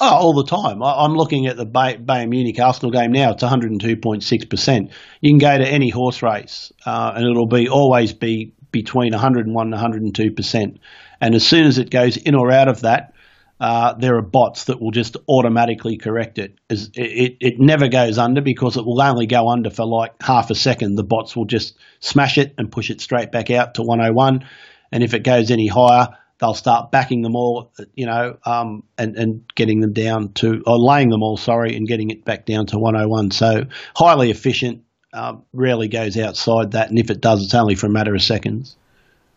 Oh, 0.00 0.08
all 0.08 0.32
the 0.34 0.44
time. 0.44 0.82
I, 0.82 1.04
am 1.04 1.14
looking 1.14 1.46
at 1.46 1.56
the 1.56 1.64
Bay, 1.64 1.96
Bayern 1.96 2.30
Munich 2.30 2.58
Arsenal 2.58 2.90
game 2.90 3.12
now. 3.12 3.30
It's 3.30 3.44
102.6%. 3.44 4.90
You 5.20 5.30
can 5.30 5.38
go 5.38 5.56
to 5.56 5.66
any 5.66 5.88
horse 5.88 6.20
race, 6.20 6.72
uh, 6.84 7.12
and 7.14 7.24
it'll 7.24 7.46
be 7.46 7.68
always 7.68 8.12
be 8.12 8.54
between 8.72 9.12
101 9.12 9.72
and 9.72 10.14
102%. 10.14 10.78
And 11.20 11.34
as 11.36 11.46
soon 11.46 11.66
as 11.66 11.78
it 11.78 11.90
goes 11.90 12.16
in 12.16 12.34
or 12.34 12.50
out 12.50 12.66
of 12.66 12.80
that, 12.80 13.12
uh, 13.60 13.94
there 13.94 14.16
are 14.16 14.22
bots 14.22 14.64
that 14.64 14.80
will 14.80 14.90
just 14.90 15.16
automatically 15.28 15.96
correct 15.96 16.38
it. 16.38 16.58
It, 16.68 16.88
it. 16.96 17.36
it 17.40 17.54
never 17.60 17.86
goes 17.86 18.18
under 18.18 18.42
because 18.42 18.76
it 18.76 18.84
will 18.84 19.00
only 19.00 19.26
go 19.26 19.48
under 19.48 19.70
for 19.70 19.86
like 19.86 20.20
half 20.20 20.50
a 20.50 20.56
second. 20.56 20.96
The 20.96 21.04
bots 21.04 21.36
will 21.36 21.44
just 21.44 21.76
smash 22.00 22.36
it 22.36 22.52
and 22.58 22.70
push 22.70 22.90
it 22.90 23.00
straight 23.00 23.30
back 23.30 23.50
out 23.50 23.74
to 23.74 23.82
101. 23.82 24.44
And 24.90 25.04
if 25.04 25.14
it 25.14 25.22
goes 25.22 25.52
any 25.52 25.68
higher, 25.68 26.08
they'll 26.40 26.54
start 26.54 26.90
backing 26.90 27.22
them 27.22 27.36
all, 27.36 27.72
you 27.94 28.06
know, 28.06 28.36
um, 28.44 28.82
and, 28.98 29.16
and 29.16 29.44
getting 29.54 29.80
them 29.80 29.92
down 29.92 30.32
to, 30.34 30.62
or 30.66 30.78
laying 30.78 31.10
them 31.10 31.22
all, 31.22 31.36
sorry, 31.36 31.76
and 31.76 31.86
getting 31.86 32.10
it 32.10 32.24
back 32.24 32.46
down 32.46 32.66
to 32.66 32.78
101. 32.78 33.30
So 33.30 33.64
highly 33.94 34.30
efficient, 34.30 34.82
uh, 35.12 35.36
rarely 35.52 35.88
goes 35.88 36.18
outside 36.18 36.72
that. 36.72 36.90
And 36.90 36.98
if 36.98 37.10
it 37.10 37.20
does, 37.20 37.44
it's 37.44 37.54
only 37.54 37.76
for 37.76 37.86
a 37.86 37.90
matter 37.90 38.14
of 38.14 38.22
seconds. 38.22 38.76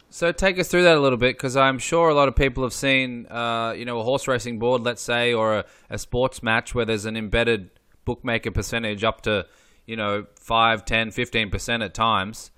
So 0.10 0.32
take 0.32 0.58
us 0.58 0.70
through 0.70 0.84
that 0.84 0.96
a 0.96 1.00
little 1.00 1.18
bit, 1.18 1.38
because 1.38 1.56
I'm 1.56 1.80
sure 1.80 2.10
a 2.10 2.14
lot 2.14 2.28
of 2.28 2.36
people 2.36 2.64
have 2.64 2.74
seen, 2.74 3.28
uh, 3.28 3.74
you 3.78 3.86
know, 3.86 4.00
a 4.00 4.04
horse 4.04 4.28
racing 4.28 4.58
board, 4.58 4.82
let's 4.82 5.02
say, 5.02 5.34
or 5.34 5.60
a, 5.60 5.66
a, 5.90 5.98
sports 5.98 6.42
match 6.42 6.74
where 6.74 6.86
there's 6.86 7.06
an 7.06 7.18
embedded 7.18 7.70
bookmaker 8.06 8.50
percentage 8.50 9.04
up 9.04 9.22
to, 9.22 9.46
you 9.86 9.98
know, 9.98 10.26
5, 10.40 10.86
10, 10.86 11.10
15% 11.10 11.84
at 11.84 11.94
times. 11.94 12.52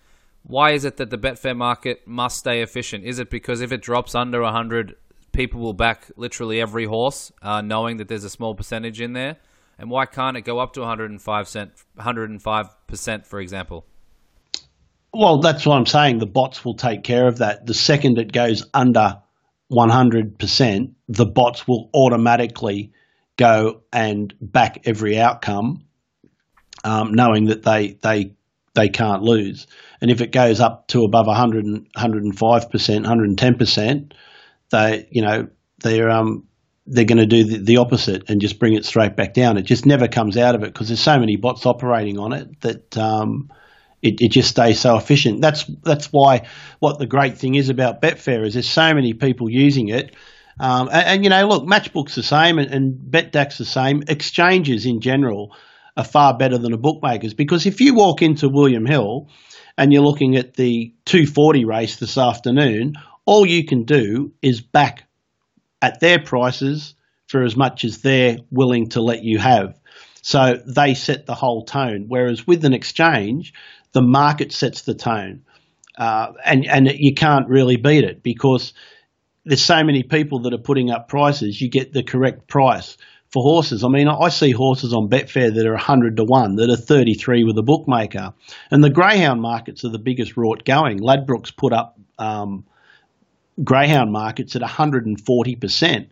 Why 0.43 0.71
is 0.71 0.85
it 0.85 0.97
that 0.97 1.09
the 1.09 1.17
Betfair 1.17 1.55
market 1.55 2.07
must 2.07 2.37
stay 2.37 2.61
efficient? 2.61 3.05
Is 3.05 3.19
it 3.19 3.29
because 3.29 3.61
if 3.61 3.71
it 3.71 3.81
drops 3.81 4.15
under 4.15 4.41
100, 4.41 4.95
people 5.31 5.61
will 5.61 5.73
back 5.73 6.09
literally 6.15 6.61
every 6.61 6.85
horse, 6.85 7.31
uh, 7.41 7.61
knowing 7.61 7.97
that 7.97 8.07
there's 8.07 8.23
a 8.23 8.29
small 8.29 8.55
percentage 8.55 9.01
in 9.01 9.13
there? 9.13 9.37
And 9.77 9.89
why 9.89 10.05
can't 10.05 10.35
it 10.35 10.41
go 10.41 10.59
up 10.59 10.73
to 10.73 10.81
105 10.81 11.47
cent, 11.47 11.71
105%, 11.97 13.25
for 13.25 13.39
example? 13.39 13.85
Well, 15.13 15.39
that's 15.39 15.65
what 15.65 15.77
I'm 15.77 15.85
saying. 15.85 16.19
The 16.19 16.25
bots 16.25 16.63
will 16.63 16.75
take 16.75 17.03
care 17.03 17.27
of 17.27 17.37
that. 17.37 17.65
The 17.65 17.73
second 17.73 18.17
it 18.17 18.31
goes 18.31 18.65
under 18.73 19.21
100%, 19.71 20.93
the 21.07 21.25
bots 21.25 21.67
will 21.67 21.89
automatically 21.93 22.91
go 23.37 23.81
and 23.93 24.33
back 24.41 24.81
every 24.85 25.17
outcome, 25.17 25.85
um, 26.83 27.13
knowing 27.13 27.45
that 27.45 27.63
they 27.63 27.97
they 28.01 28.35
they 28.75 28.89
can't 28.89 29.23
lose. 29.23 29.65
And 30.01 30.09
if 30.09 30.21
it 30.21 30.31
goes 30.31 30.59
up 30.59 30.87
to 30.89 31.03
above 31.03 31.27
100, 31.27 31.65
105%, 31.65 32.33
110%, 32.37 34.13
they 34.71 35.07
you 35.11 35.21
know 35.21 35.47
they're 35.79 36.09
um 36.09 36.45
they're 36.85 37.05
going 37.05 37.19
to 37.19 37.25
do 37.25 37.43
the, 37.43 37.57
the, 37.57 37.77
opposite 37.77 38.29
and 38.29 38.41
just 38.41 38.57
bring 38.57 38.73
it 38.73 38.83
straight 38.83 39.15
back 39.15 39.35
down. 39.35 39.57
It 39.57 39.63
just 39.63 39.85
never 39.85 40.07
comes 40.07 40.37
out 40.37 40.55
of 40.55 40.63
it 40.63 40.73
because 40.73 40.87
there's 40.87 40.99
so 40.99 41.19
many 41.19 41.35
bots 41.35 41.67
operating 41.67 42.17
on 42.17 42.33
it 42.33 42.61
that 42.61 42.97
um, 42.97 43.51
it, 44.01 44.15
it 44.19 44.31
just 44.31 44.49
stays 44.49 44.79
so 44.79 44.97
efficient. 44.97 45.39
That's 45.39 45.65
that's 45.83 46.07
why 46.07 46.47
what 46.79 46.97
the 46.97 47.05
great 47.05 47.37
thing 47.37 47.55
is 47.55 47.69
about 47.69 48.01
Betfair 48.01 48.45
is 48.45 48.53
there's 48.53 48.69
so 48.69 48.93
many 48.93 49.13
people 49.13 49.49
using 49.49 49.89
it. 49.89 50.15
Um, 50.59 50.89
and, 50.91 51.07
and, 51.07 51.23
you 51.23 51.29
know, 51.29 51.47
look, 51.47 51.65
Matchbook's 51.65 52.15
the 52.15 52.23
same, 52.23 52.59
and, 52.59 52.69
and 52.73 52.93
Betdaq's 52.93 53.57
the 53.57 53.65
same. 53.65 54.03
Exchanges 54.09 54.85
in 54.85 54.99
general 54.99 55.55
are 55.95 56.03
far 56.03 56.37
better 56.37 56.57
than 56.57 56.73
a 56.73 56.77
bookmakers 56.77 57.33
because 57.33 57.65
if 57.65 57.79
you 57.79 57.93
walk 57.93 58.21
into 58.21 58.49
William 58.49 58.85
Hill 58.85 59.29
and 59.79 59.93
you're 59.93 60.03
looking 60.03 60.35
at 60.35 60.55
the 60.55 60.93
240 61.05 61.63
race 61.63 61.95
this 61.95 62.17
afternoon, 62.17 62.95
all 63.23 63.45
you 63.45 63.65
can 63.65 63.85
do 63.85 64.33
is 64.41 64.59
back 64.59 65.05
at 65.81 66.01
their 66.01 66.19
prices 66.19 66.95
for 67.27 67.43
as 67.43 67.55
much 67.55 67.85
as 67.85 67.99
they're 67.99 68.39
willing 68.51 68.89
to 68.89 69.01
let 69.01 69.23
you 69.23 69.39
have. 69.39 69.79
So 70.21 70.61
they 70.67 70.95
set 70.95 71.25
the 71.25 71.33
whole 71.33 71.63
tone. 71.63 72.07
Whereas 72.09 72.45
with 72.45 72.65
an 72.65 72.73
exchange, 72.73 73.53
the 73.93 74.01
market 74.01 74.51
sets 74.51 74.81
the 74.81 74.95
tone, 74.95 75.45
uh, 75.97 76.33
and 76.43 76.67
and 76.67 76.91
you 76.91 77.13
can't 77.13 77.47
really 77.47 77.77
beat 77.77 78.03
it 78.03 78.21
because 78.21 78.73
there's 79.45 79.63
so 79.63 79.81
many 79.85 80.03
people 80.03 80.39
that 80.41 80.53
are 80.53 80.57
putting 80.57 80.91
up 80.91 81.07
prices. 81.07 81.59
You 81.61 81.69
get 81.69 81.93
the 81.93 82.03
correct 82.03 82.49
price 82.49 82.97
for 83.31 83.43
horses. 83.43 83.83
I 83.83 83.89
mean, 83.89 84.07
I 84.07 84.29
see 84.29 84.51
horses 84.51 84.93
on 84.93 85.07
Betfair 85.07 85.53
that 85.53 85.65
are 85.65 85.73
100 85.73 86.17
to 86.17 86.23
1, 86.23 86.55
that 86.55 86.69
are 86.69 86.75
33 86.75 87.43
with 87.43 87.57
a 87.57 87.63
bookmaker. 87.63 88.33
And 88.71 88.83
the 88.83 88.89
greyhound 88.89 89.41
markets 89.41 89.85
are 89.85 89.89
the 89.89 89.99
biggest 89.99 90.35
rort 90.35 90.65
going. 90.65 90.99
Ladbrokes 90.99 91.55
put 91.55 91.71
up 91.71 91.99
um, 92.17 92.65
greyhound 93.63 94.11
markets 94.11 94.55
at 94.55 94.61
140%. 94.61 96.07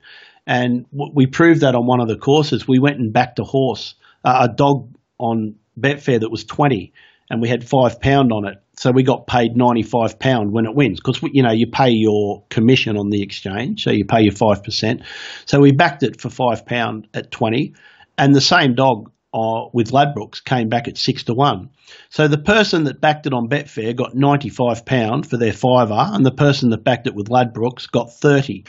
And 0.46 0.86
we 0.92 1.26
proved 1.26 1.62
that 1.62 1.76
on 1.76 1.86
one 1.86 2.00
of 2.00 2.08
the 2.08 2.18
courses. 2.18 2.68
We 2.68 2.80
went 2.80 3.00
and 3.00 3.12
backed 3.12 3.40
a 3.40 3.44
horse, 3.44 3.96
uh, 4.24 4.48
a 4.50 4.54
dog 4.54 4.96
on 5.18 5.56
Betfair 5.80 6.20
that 6.20 6.32
was 6.32 6.46
20 6.46 6.94
and 7.30 7.42
we 7.42 7.50
had 7.50 7.68
five 7.68 8.00
pound 8.00 8.32
on 8.32 8.46
it. 8.46 8.62
So 8.78 8.92
we 8.92 9.02
got 9.04 9.26
paid 9.26 9.58
ninety 9.58 9.82
five 9.82 10.20
pound 10.20 10.52
when 10.52 10.66
it 10.66 10.76
wins 10.76 11.00
because 11.00 11.20
you 11.34 11.42
know 11.42 11.52
you 11.52 11.68
pay 11.72 11.90
your 11.90 12.44
commission 12.50 12.96
on 12.96 13.10
the 13.10 13.24
exchange, 13.24 13.84
so 13.84 13.90
you 13.90 14.06
pay 14.06 14.22
your 14.22 14.36
five 14.36 14.64
percent. 14.64 15.02
So 15.46 15.60
we 15.60 15.72
backed 15.72 16.04
it 16.04 16.22
for 16.22 16.30
five 16.30 16.66
pound 16.66 17.08
at 17.14 17.32
twenty, 17.32 17.74
and 18.18 18.36
the 18.36 18.42
same 18.42 18.76
dog 18.76 19.12
uh, 19.34 19.70
with 19.74 19.92
Ladbrokes 19.92 20.44
came 20.44 20.70
back 20.70 20.88
at 20.88 20.98
six 20.98 21.24
to 21.24 21.34
one. 21.34 21.72
So 22.10 22.28
the 22.28 22.38
person 22.38 22.84
that 22.84 23.02
backed 23.02 23.26
it 23.26 23.34
on 23.34 23.50
Betfair 23.50 23.96
got 23.96 24.16
ninety 24.16 24.50
five 24.50 24.86
pound 24.86 25.28
for 25.28 25.38
their 25.38 25.54
fiver, 25.54 25.98
and 26.14 26.24
the 26.24 26.32
person 26.32 26.70
that 26.70 26.84
backed 26.84 27.08
it 27.08 27.16
with 27.16 27.30
Ladbrokes 27.30 27.90
got 27.92 28.14
thirty. 28.14 28.66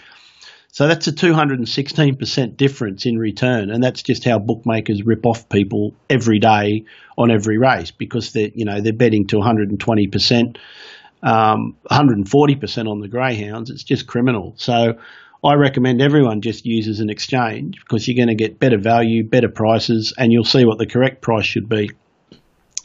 So 0.70 0.87
that's 0.87 1.07
a 1.07 1.12
216% 1.12 2.57
difference 2.57 3.07
in 3.07 3.18
return, 3.18 3.70
and 3.70 3.83
that's 3.83 4.02
just 4.02 4.24
how 4.24 4.38
bookmakers 4.38 5.02
rip 5.02 5.24
off 5.24 5.48
people 5.48 5.94
every 6.11 6.38
day 6.38 6.85
on 7.16 7.31
every 7.31 7.59
race 7.59 7.90
because 7.90 8.33
they're 8.33 8.50
you 8.54 8.64
know 8.64 8.81
they're 8.81 8.92
betting 8.92 9.26
to 9.28 9.37
120%, 9.37 10.57
um, 11.22 11.76
140% 11.90 12.88
on 12.88 13.00
the 13.00 13.09
greyhounds. 13.09 13.70
It's 13.70 13.83
just 13.83 14.07
criminal. 14.07 14.54
So 14.57 14.98
I 15.42 15.54
recommend 15.54 16.02
everyone 16.02 16.42
just 16.42 16.66
uses 16.66 17.00
an 17.00 17.11
exchange 17.11 17.78
because 17.81 18.07
you're 18.07 18.16
going 18.16 18.37
to 18.37 18.42
get 18.42 18.59
better 18.59 18.78
value, 18.78 19.24
better 19.24 19.48
prices, 19.48 20.12
and 20.18 20.33
you'll 20.33 20.44
see 20.44 20.64
what 20.64 20.78
the 20.78 20.87
correct 20.87 21.22
price 21.22 21.46
should 21.46 21.68
be. 21.68 21.90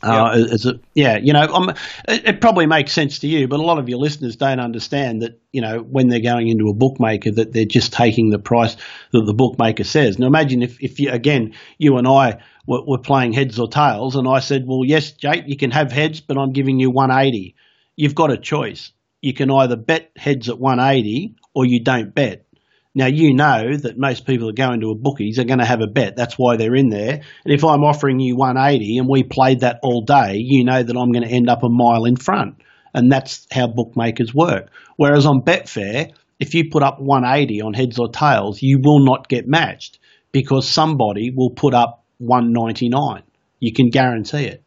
Uh, 0.03 0.47
as 0.51 0.65
a, 0.65 0.79
yeah, 0.93 1.17
you 1.17 1.31
know, 1.31 1.45
um, 1.53 1.69
it, 2.07 2.27
it, 2.27 2.41
probably 2.41 2.65
makes 2.65 2.91
sense 2.91 3.19
to 3.19 3.27
you, 3.27 3.47
but 3.47 3.59
a 3.59 3.63
lot 3.63 3.79
of 3.79 3.87
your 3.87 3.99
listeners 3.99 4.35
don't 4.35 4.59
understand 4.59 5.21
that, 5.21 5.39
you 5.51 5.61
know, 5.61 5.79
when 5.79 6.09
they're 6.09 6.19
going 6.19 6.49
into 6.49 6.67
a 6.67 6.73
bookmaker, 6.73 7.31
that 7.31 7.53
they're 7.53 7.65
just 7.65 7.93
taking 7.93 8.29
the 8.29 8.39
price 8.39 8.75
that 9.11 9.23
the 9.25 9.33
bookmaker 9.33 9.85
says. 9.85 10.19
Now, 10.19 10.27
imagine 10.27 10.61
if, 10.61 10.81
if 10.83 10.99
you, 10.99 11.09
again, 11.09 11.53
you 11.77 11.97
and 11.97 12.07
I 12.07 12.43
were, 12.67 12.83
were 12.85 12.97
playing 12.97 13.33
heads 13.33 13.59
or 13.59 13.69
tails, 13.69 14.15
and 14.15 14.27
I 14.27 14.39
said, 14.39 14.65
well, 14.67 14.81
yes, 14.85 15.13
Jake, 15.13 15.45
you 15.47 15.55
can 15.55 15.71
have 15.71 15.91
heads, 15.91 16.19
but 16.19 16.37
I'm 16.37 16.51
giving 16.51 16.79
you 16.79 16.91
180. 16.91 17.55
You've 17.95 18.15
got 18.15 18.31
a 18.31 18.37
choice. 18.37 18.91
You 19.21 19.33
can 19.33 19.49
either 19.51 19.77
bet 19.77 20.11
heads 20.17 20.49
at 20.49 20.59
180 20.59 21.35
or 21.53 21.65
you 21.65 21.81
don't 21.81 22.13
bet. 22.13 22.45
Now 22.95 23.07
you 23.07 23.33
know 23.33 23.75
that 23.75 23.97
most 23.97 24.25
people 24.27 24.47
that 24.47 24.55
go 24.55 24.71
into 24.71 24.91
a 24.91 24.95
bookies 24.95 25.39
are 25.39 25.45
going 25.45 25.59
to 25.59 25.65
have 25.65 25.81
a 25.81 25.87
bet. 25.87 26.15
That's 26.15 26.35
why 26.35 26.57
they're 26.57 26.75
in 26.75 26.89
there. 26.89 27.21
And 27.43 27.53
if 27.53 27.63
I'm 27.63 27.83
offering 27.83 28.19
you 28.19 28.35
180 28.35 28.99
and 28.99 29.07
we 29.09 29.23
played 29.23 29.61
that 29.61 29.79
all 29.81 30.03
day, 30.03 30.35
you 30.37 30.63
know 30.63 30.83
that 30.83 30.95
I'm 30.95 31.11
going 31.11 31.27
to 31.27 31.33
end 31.33 31.49
up 31.49 31.63
a 31.63 31.69
mile 31.69 32.05
in 32.05 32.15
front. 32.15 32.57
And 32.93 33.11
that's 33.11 33.47
how 33.51 33.65
bookmakers 33.67 34.33
work. 34.33 34.69
Whereas 34.97 35.25
on 35.25 35.41
Betfair, 35.41 36.13
if 36.39 36.53
you 36.53 36.69
put 36.69 36.83
up 36.83 36.99
180 36.99 37.61
on 37.61 37.73
heads 37.73 37.97
or 37.97 38.09
tails, 38.09 38.61
you 38.61 38.79
will 38.83 39.03
not 39.03 39.27
get 39.27 39.47
matched 39.47 39.97
because 40.31 40.69
somebody 40.69 41.31
will 41.35 41.49
put 41.49 41.73
up 41.73 42.03
199. 42.19 43.23
You 43.59 43.73
can 43.73 43.89
guarantee 43.89 44.45
it. 44.45 44.63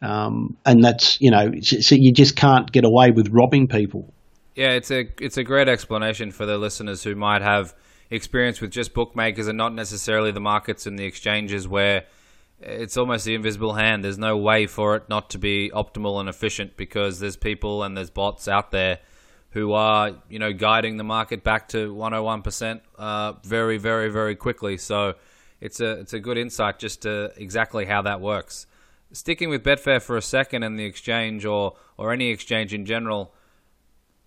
Um, 0.00 0.56
and 0.66 0.82
that's, 0.82 1.20
you 1.20 1.30
know, 1.30 1.52
so 1.60 1.94
you 1.96 2.12
just 2.12 2.34
can't 2.34 2.70
get 2.72 2.84
away 2.84 3.12
with 3.12 3.28
robbing 3.30 3.68
people. 3.68 4.12
Yeah, 4.54 4.72
it's 4.72 4.90
a 4.90 5.08
it's 5.20 5.38
a 5.38 5.44
great 5.44 5.68
explanation 5.68 6.30
for 6.30 6.44
the 6.44 6.58
listeners 6.58 7.02
who 7.02 7.14
might 7.14 7.42
have 7.42 7.74
experience 8.10 8.60
with 8.60 8.70
just 8.70 8.92
bookmakers 8.92 9.48
and 9.48 9.56
not 9.56 9.74
necessarily 9.74 10.30
the 10.30 10.40
markets 10.40 10.86
and 10.86 10.98
the 10.98 11.04
exchanges 11.04 11.66
where 11.66 12.04
it's 12.60 12.96
almost 12.96 13.24
the 13.24 13.34
invisible 13.34 13.72
hand. 13.72 14.04
There's 14.04 14.18
no 14.18 14.36
way 14.36 14.66
for 14.66 14.96
it 14.96 15.08
not 15.08 15.30
to 15.30 15.38
be 15.38 15.70
optimal 15.74 16.20
and 16.20 16.28
efficient 16.28 16.76
because 16.76 17.18
there's 17.18 17.36
people 17.36 17.82
and 17.82 17.96
there's 17.96 18.10
bots 18.10 18.46
out 18.46 18.70
there 18.70 18.98
who 19.50 19.72
are, 19.72 20.12
you 20.28 20.38
know, 20.38 20.52
guiding 20.52 20.96
the 20.96 21.04
market 21.04 21.42
back 21.42 21.68
to 21.68 21.94
101% 21.94 22.80
uh, 22.98 23.32
very, 23.44 23.78
very, 23.78 24.10
very 24.10 24.36
quickly. 24.36 24.76
So 24.76 25.14
it's 25.60 25.80
a 25.80 25.92
it's 25.92 26.12
a 26.12 26.20
good 26.20 26.36
insight 26.36 26.78
just 26.78 27.02
to 27.02 27.32
exactly 27.36 27.86
how 27.86 28.02
that 28.02 28.20
works. 28.20 28.66
Sticking 29.12 29.48
with 29.48 29.62
Betfair 29.62 30.00
for 30.02 30.16
a 30.16 30.22
second 30.22 30.62
and 30.62 30.78
the 30.78 30.84
exchange 30.84 31.44
or 31.46 31.76
or 31.96 32.12
any 32.12 32.28
exchange 32.28 32.74
in 32.74 32.84
general 32.84 33.34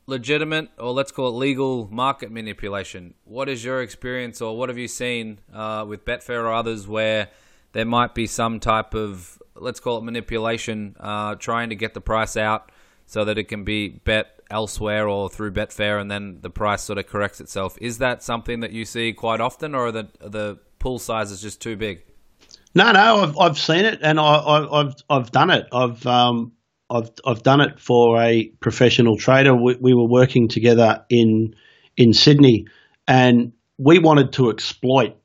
legitimate 0.08 0.70
or 0.78 0.92
let's 0.92 1.12
call 1.12 1.30
it 1.30 1.32
legal 1.32 1.88
market 1.92 2.32
manipulation. 2.32 3.14
What 3.24 3.50
is 3.50 3.64
your 3.64 3.82
experience 3.82 4.42
or 4.42 4.58
what 4.58 4.70
have 4.70 4.78
you 4.78 4.88
seen 4.88 5.40
uh, 5.54 5.86
with 5.88 6.06
Betfair 6.06 6.44
or 6.44 6.54
others 6.54 6.88
where 6.88 7.30
there 7.74 7.86
might 7.86 8.14
be 8.14 8.28
some 8.28 8.60
type 8.60 8.94
of, 8.94 9.42
let's 9.56 9.80
call 9.80 9.98
it 9.98 10.04
manipulation, 10.04 10.96
uh, 11.00 11.36
trying 11.36 11.70
to 11.70 11.76
get 11.76 11.94
the 11.94 12.02
price 12.02 12.38
out 12.38 12.72
so 13.06 13.26
that 13.26 13.38
it 13.38 13.46
can 13.46 13.64
be 13.64 13.90
bet 13.90 14.40
elsewhere 14.50 15.08
or 15.08 15.30
through 15.30 15.52
Betfair 15.52 16.00
and 16.00 16.10
then 16.10 16.40
the 16.42 16.50
price 16.50 16.84
sort 16.84 17.00
of 17.00 17.08
corrects 17.08 17.42
itself? 17.42 17.78
Is 17.82 17.98
that 17.98 18.22
something 18.22 18.60
that 18.60 18.72
you 18.72 18.86
see 18.86 19.12
quite 19.12 19.42
often 19.42 19.74
or 19.74 19.92
the, 19.92 20.08
the 20.20 20.60
pool 20.80 21.00
size 21.00 21.32
is 21.32 21.42
just 21.42 21.62
too 21.62 21.76
big? 21.76 22.04
No, 22.76 22.92
no, 22.92 23.24
I've, 23.24 23.38
I've 23.38 23.58
seen 23.58 23.86
it 23.86 24.00
and 24.02 24.20
I, 24.20 24.84
have 24.84 24.96
I've 25.10 25.32
done 25.32 25.50
it. 25.50 25.68
I've 25.72 26.06
um, 26.06 26.52
I've 26.90 27.10
I've 27.26 27.44
done 27.44 27.62
it 27.62 27.80
for 27.80 28.22
a 28.22 28.46
professional 28.60 29.18
trader. 29.18 29.56
We, 29.56 29.76
we, 29.80 29.94
were 29.94 30.08
working 30.08 30.48
together 30.48 31.06
in 31.10 31.56
in 31.98 32.14
Sydney, 32.14 32.68
and 33.08 33.54
we 33.78 34.00
wanted 34.00 34.34
to 34.34 34.50
exploit 34.50 35.18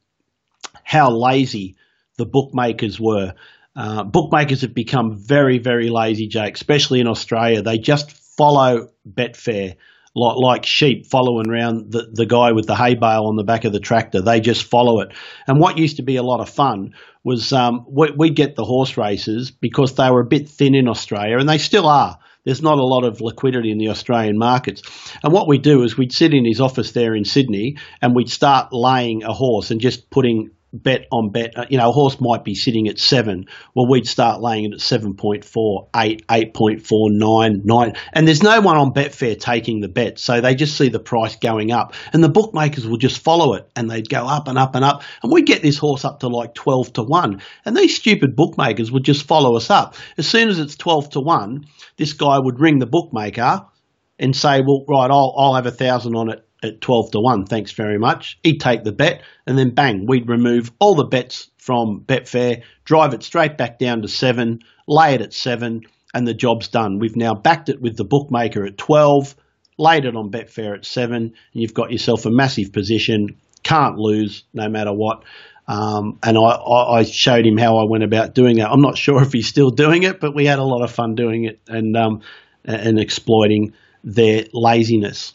how 0.83 1.11
lazy 1.11 1.77
the 2.17 2.27
bookmakers 2.27 2.99
were. 2.99 3.35
Uh, 3.77 4.05
bookmakers 4.05 4.63
have 4.63 4.75
become 4.75 5.17
very 5.17 5.59
very 5.59 5.91
lazy, 5.91 6.29
Jake, 6.29 6.55
especially 6.55 7.01
in 7.01 7.07
Australia. 7.07 7.63
They 7.63 7.79
just 7.79 8.11
follow 8.13 8.89
Betfair 9.09 9.77
like, 10.15 10.67
sheep 10.67 11.07
following 11.07 11.49
around 11.49 11.93
the, 11.93 12.09
the 12.13 12.27
guy 12.27 12.53
with 12.53 12.67
the 12.67 12.75
hay 12.75 12.95
bale 12.95 13.27
on 13.27 13.37
the 13.37 13.45
back 13.45 13.65
of 13.65 13.73
the 13.73 13.81
tractor. 13.81 14.21
They 14.21 14.41
just 14.41 14.65
follow 14.65 15.01
it. 15.01 15.13
And 15.47 15.61
what 15.61 15.79
used 15.79 15.97
to 15.97 16.03
be 16.03 16.17
a 16.17 16.23
lot 16.23 16.41
of 16.41 16.49
fun 16.49 16.95
was 17.23 17.53
um, 17.53 17.85
we, 17.89 18.11
would 18.11 18.35
get 18.35 18.57
the 18.57 18.65
horse 18.65 18.97
races 18.97 19.51
because 19.51 19.95
they 19.95 20.11
were 20.11 20.23
a 20.23 20.27
bit 20.27 20.49
thin 20.49 20.75
in 20.75 20.89
Australia, 20.89 21.39
and 21.39 21.49
they 21.49 21.59
still 21.59 21.87
are. 21.87 22.19
there's 22.45 22.63
not 22.63 22.79
a 22.79 22.85
lot 22.85 23.05
of 23.05 23.21
liquidity 23.21 23.71
in 23.71 23.79
the 23.79 23.89
Australian 23.89 24.39
markets. 24.39 24.83
And 25.23 25.33
what 25.33 25.49
we 25.49 25.59
do 25.59 25.83
is 25.83 25.97
we'd 25.97 26.13
sit 26.13 26.33
in 26.33 26.45
his 26.45 26.61
office 26.61 26.93
there 26.93 27.15
in 27.15 27.25
Sydney 27.25 27.77
and 28.01 28.15
we'd 28.15 28.31
start 28.31 28.73
laying 28.73 29.23
a 29.23 29.33
horse 29.33 29.71
and 29.71 29.81
just 29.81 30.11
putting 30.11 30.51
bet 30.73 31.07
on 31.11 31.31
bet. 31.31 31.57
Uh, 31.57 31.67
you 31.69 31.79
know, 31.79 31.89
a 31.89 31.93
horse 31.93 32.21
might 32.21 32.45
be 32.45 32.55
sitting 32.55 32.89
at 32.89 32.99
seven. 32.99 33.47
Well, 33.75 33.89
we'd 33.89 34.07
start 34.07 34.41
laying 34.41 34.67
it 34.67 34.75
at 34.75 34.81
7.4, 34.81 35.89
8, 35.95 36.27
8.4, 36.27 36.91
9, 37.11 37.63
9. 37.65 37.93
And 38.13 38.27
there's 38.27 38.43
no 38.43 38.61
one 38.61 38.77
on 38.77 38.93
Betfair 38.93 39.39
taking 39.39 39.81
the 39.81 39.89
bet. 39.89 40.19
So 40.19 40.41
they 40.41 40.55
just 40.55 40.77
see 40.77 40.89
the 40.89 41.01
price 41.01 41.37
going 41.37 41.73
up. 41.73 41.95
And 42.13 42.23
the 42.23 42.29
bookmakers 42.29 42.87
will 42.87 42.99
just 42.99 43.23
follow 43.23 43.55
it 43.55 43.69
and 43.77 43.91
they'd 43.91 44.09
go 44.09 44.27
up 44.27 44.49
and 44.49 44.59
up 44.59 44.75
and 44.75 44.85
up. 44.85 45.03
And 45.23 45.33
we 45.33 45.43
get 45.43 45.63
this 45.63 45.79
horse 45.79 46.05
up 46.05 46.21
to 46.21 46.29
like 46.29 46.55
12 46.55 46.95
to 46.95 47.03
1. 47.03 47.43
And 47.65 47.77
these 47.77 47.97
stupid 47.97 48.37
bookmakers 48.37 48.93
would 48.93 49.05
just 49.05 49.27
follow 49.27 49.57
us 49.57 49.71
up. 49.71 49.97
As 50.19 50.29
soon 50.29 50.49
as 50.49 50.59
it's 50.59 50.77
12 50.77 51.11
to 51.11 51.21
1, 51.21 51.67
this 51.97 52.13
guy 52.13 52.39
would 52.39 52.61
ring 52.61 52.79
the 52.79 52.87
bookmaker 52.87 53.67
and 54.19 54.37
say, 54.37 54.61
well, 54.61 54.85
right, 54.87 55.11
I'll, 55.11 55.35
I'll 55.37 55.55
have 55.55 55.67
a 55.67 55.71
thousand 55.71 56.15
on 56.15 56.31
it 56.31 56.47
at 56.63 56.81
12 56.81 57.13
to 57.13 57.21
1, 57.21 57.47
thanks 57.47 57.73
very 57.73 57.99
much. 57.99 58.39
He'd 58.43 58.61
take 58.61 58.85
the 58.85 58.93
bet, 58.93 59.23
and 59.47 59.59
then 59.59 59.71
bang, 59.71 60.07
we'd 60.07 60.29
remove 60.29 60.71
all 60.79 60.95
the 60.95 61.05
bets 61.05 61.51
from 61.57 62.05
Betfair, 62.07 62.63
drive 62.85 63.15
it 63.15 63.23
straight 63.23 63.57
back 63.57 63.79
down 63.79 64.03
to 64.03 64.09
7, 64.09 64.61
lay 64.87 65.15
it 65.15 65.23
at 65.23 65.33
7, 65.33 65.83
and 66.13 66.27
the 66.27 66.35
job's 66.35 66.69
done. 66.69 66.99
We've 66.99 67.17
now 67.17 67.35
backed 67.35 67.69
it 67.69 67.81
with 67.81 67.97
the 67.97 68.05
bookmaker 68.05 68.65
at 68.67 68.79
12, 68.79 69.35
laid 69.79 70.05
it 70.05 70.17
on 70.17 70.31
Betfair 70.31 70.77
at 70.77 70.85
7, 70.85 71.15
and 71.15 71.33
you've 71.53 71.75
got 71.75 71.93
yourself 71.93 72.27
a 72.27 72.31
massive 72.31 72.73
position. 72.73 73.37
Can't 73.63 73.97
lose 73.97 74.45
no 74.53 74.69
matter 74.69 74.93
what. 74.93 75.25
Um, 75.69 76.19
and 76.23 76.37
I, 76.37 76.41
I, 76.41 77.05
showed 77.05 77.47
him 77.47 77.57
how 77.57 77.77
I 77.79 77.85
went 77.89 78.03
about 78.03 78.35
doing 78.35 78.59
it. 78.59 78.67
I'm 78.67 78.81
not 78.81 78.99
sure 78.99 79.23
if 79.23 79.33
he's 79.33 79.47
still 79.47 79.71
doing 79.71 80.03
it, 80.03 80.19
but 80.19 80.35
we 80.35 80.45
had 80.45 80.59
a 80.59 80.65
lot 80.65 80.83
of 80.83 80.91
fun 80.91 81.15
doing 81.15 81.45
it 81.45 81.61
and 81.69 81.97
um, 81.97 82.23
and 82.65 82.99
exploiting 82.99 83.75
their 84.03 84.47
laziness. 84.53 85.35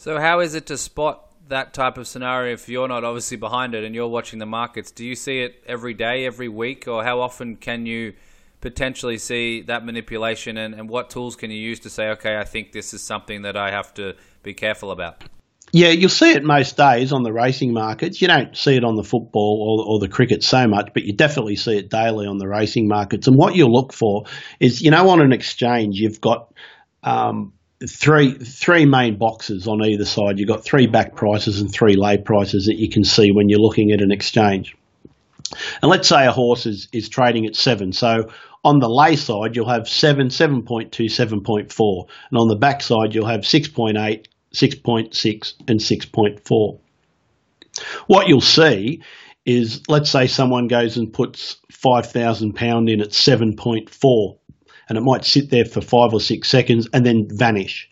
So, 0.00 0.18
how 0.18 0.40
is 0.40 0.54
it 0.54 0.64
to 0.68 0.78
spot 0.78 1.30
that 1.48 1.74
type 1.74 1.98
of 1.98 2.08
scenario 2.08 2.54
if 2.54 2.70
you're 2.70 2.88
not 2.88 3.04
obviously 3.04 3.36
behind 3.36 3.74
it 3.74 3.84
and 3.84 3.94
you're 3.94 4.08
watching 4.08 4.38
the 4.38 4.46
markets? 4.46 4.90
Do 4.90 5.04
you 5.04 5.14
see 5.14 5.40
it 5.40 5.62
every 5.66 5.92
day, 5.92 6.24
every 6.24 6.48
week, 6.48 6.88
or 6.88 7.04
how 7.04 7.20
often 7.20 7.56
can 7.56 7.84
you 7.84 8.14
potentially 8.62 9.18
see 9.18 9.60
that 9.60 9.84
manipulation 9.84 10.56
and, 10.56 10.72
and 10.72 10.88
what 10.88 11.10
tools 11.10 11.36
can 11.36 11.50
you 11.50 11.58
use 11.58 11.80
to 11.80 11.90
say, 11.90 12.08
okay, 12.12 12.38
I 12.38 12.44
think 12.44 12.72
this 12.72 12.94
is 12.94 13.02
something 13.02 13.42
that 13.42 13.58
I 13.58 13.72
have 13.72 13.92
to 13.92 14.14
be 14.42 14.54
careful 14.54 14.90
about? 14.90 15.22
Yeah, 15.70 15.88
you'll 15.88 16.08
see 16.08 16.32
it 16.32 16.44
most 16.44 16.78
days 16.78 17.12
on 17.12 17.22
the 17.22 17.32
racing 17.34 17.74
markets. 17.74 18.22
You 18.22 18.28
don't 18.28 18.56
see 18.56 18.76
it 18.76 18.84
on 18.84 18.96
the 18.96 19.04
football 19.04 19.84
or, 19.86 19.96
or, 19.96 19.98
the 19.98 20.08
cricket 20.08 20.42
so 20.42 20.66
much, 20.66 20.92
but 20.94 21.02
you 21.02 21.12
definitely 21.14 21.56
see 21.56 21.76
it 21.76 21.90
daily 21.90 22.26
on 22.26 22.38
the 22.38 22.48
racing 22.48 22.88
markets. 22.88 23.28
And 23.28 23.36
what 23.36 23.54
you'll 23.54 23.70
look 23.70 23.92
for 23.92 24.24
is, 24.60 24.80
you 24.80 24.90
know, 24.90 25.10
on 25.10 25.20
an 25.20 25.34
exchange, 25.34 25.98
you've 25.98 26.22
got 26.22 26.54
um, 27.02 27.52
three 27.88 28.34
three 28.34 28.84
main 28.84 29.16
boxes 29.16 29.66
on 29.66 29.84
either 29.84 30.04
side. 30.04 30.38
You've 30.38 30.48
got 30.48 30.64
three 30.64 30.86
back 30.86 31.14
prices 31.14 31.60
and 31.60 31.72
three 31.72 31.96
lay 31.96 32.18
prices 32.18 32.66
that 32.66 32.78
you 32.78 32.90
can 32.90 33.04
see 33.04 33.32
when 33.32 33.48
you're 33.48 33.60
looking 33.60 33.92
at 33.92 34.02
an 34.02 34.12
exchange. 34.12 34.76
And 35.82 35.90
let's 35.90 36.08
say 36.08 36.26
a 36.26 36.32
horse 36.32 36.66
is, 36.66 36.88
is 36.92 37.08
trading 37.08 37.46
at 37.46 37.56
seven. 37.56 37.92
So 37.92 38.30
on 38.64 38.78
the 38.78 38.88
lay 38.88 39.16
side, 39.16 39.56
you'll 39.56 39.68
have 39.68 39.88
seven, 39.88 40.28
7.2, 40.28 40.90
7.4. 40.90 42.08
And 42.30 42.38
on 42.38 42.48
the 42.48 42.56
back 42.56 42.82
side, 42.82 43.14
you'll 43.14 43.26
have 43.26 43.40
6.8, 43.40 44.26
6.6, 44.54 45.52
and 45.68 45.80
6.4. 45.80 46.78
What 48.06 48.28
you'll 48.28 48.40
see 48.40 49.02
is, 49.46 49.82
let's 49.88 50.10
say 50.10 50.26
someone 50.26 50.68
goes 50.68 50.98
and 50.98 51.12
puts 51.12 51.56
£5,000 51.72 52.92
in 52.92 53.00
at 53.00 53.08
7.4 53.08 54.39
and 54.90 54.98
it 54.98 55.02
might 55.02 55.24
sit 55.24 55.48
there 55.48 55.64
for 55.64 55.80
five 55.80 56.12
or 56.12 56.20
six 56.20 56.50
seconds 56.50 56.88
and 56.92 57.06
then 57.06 57.28
vanish. 57.30 57.88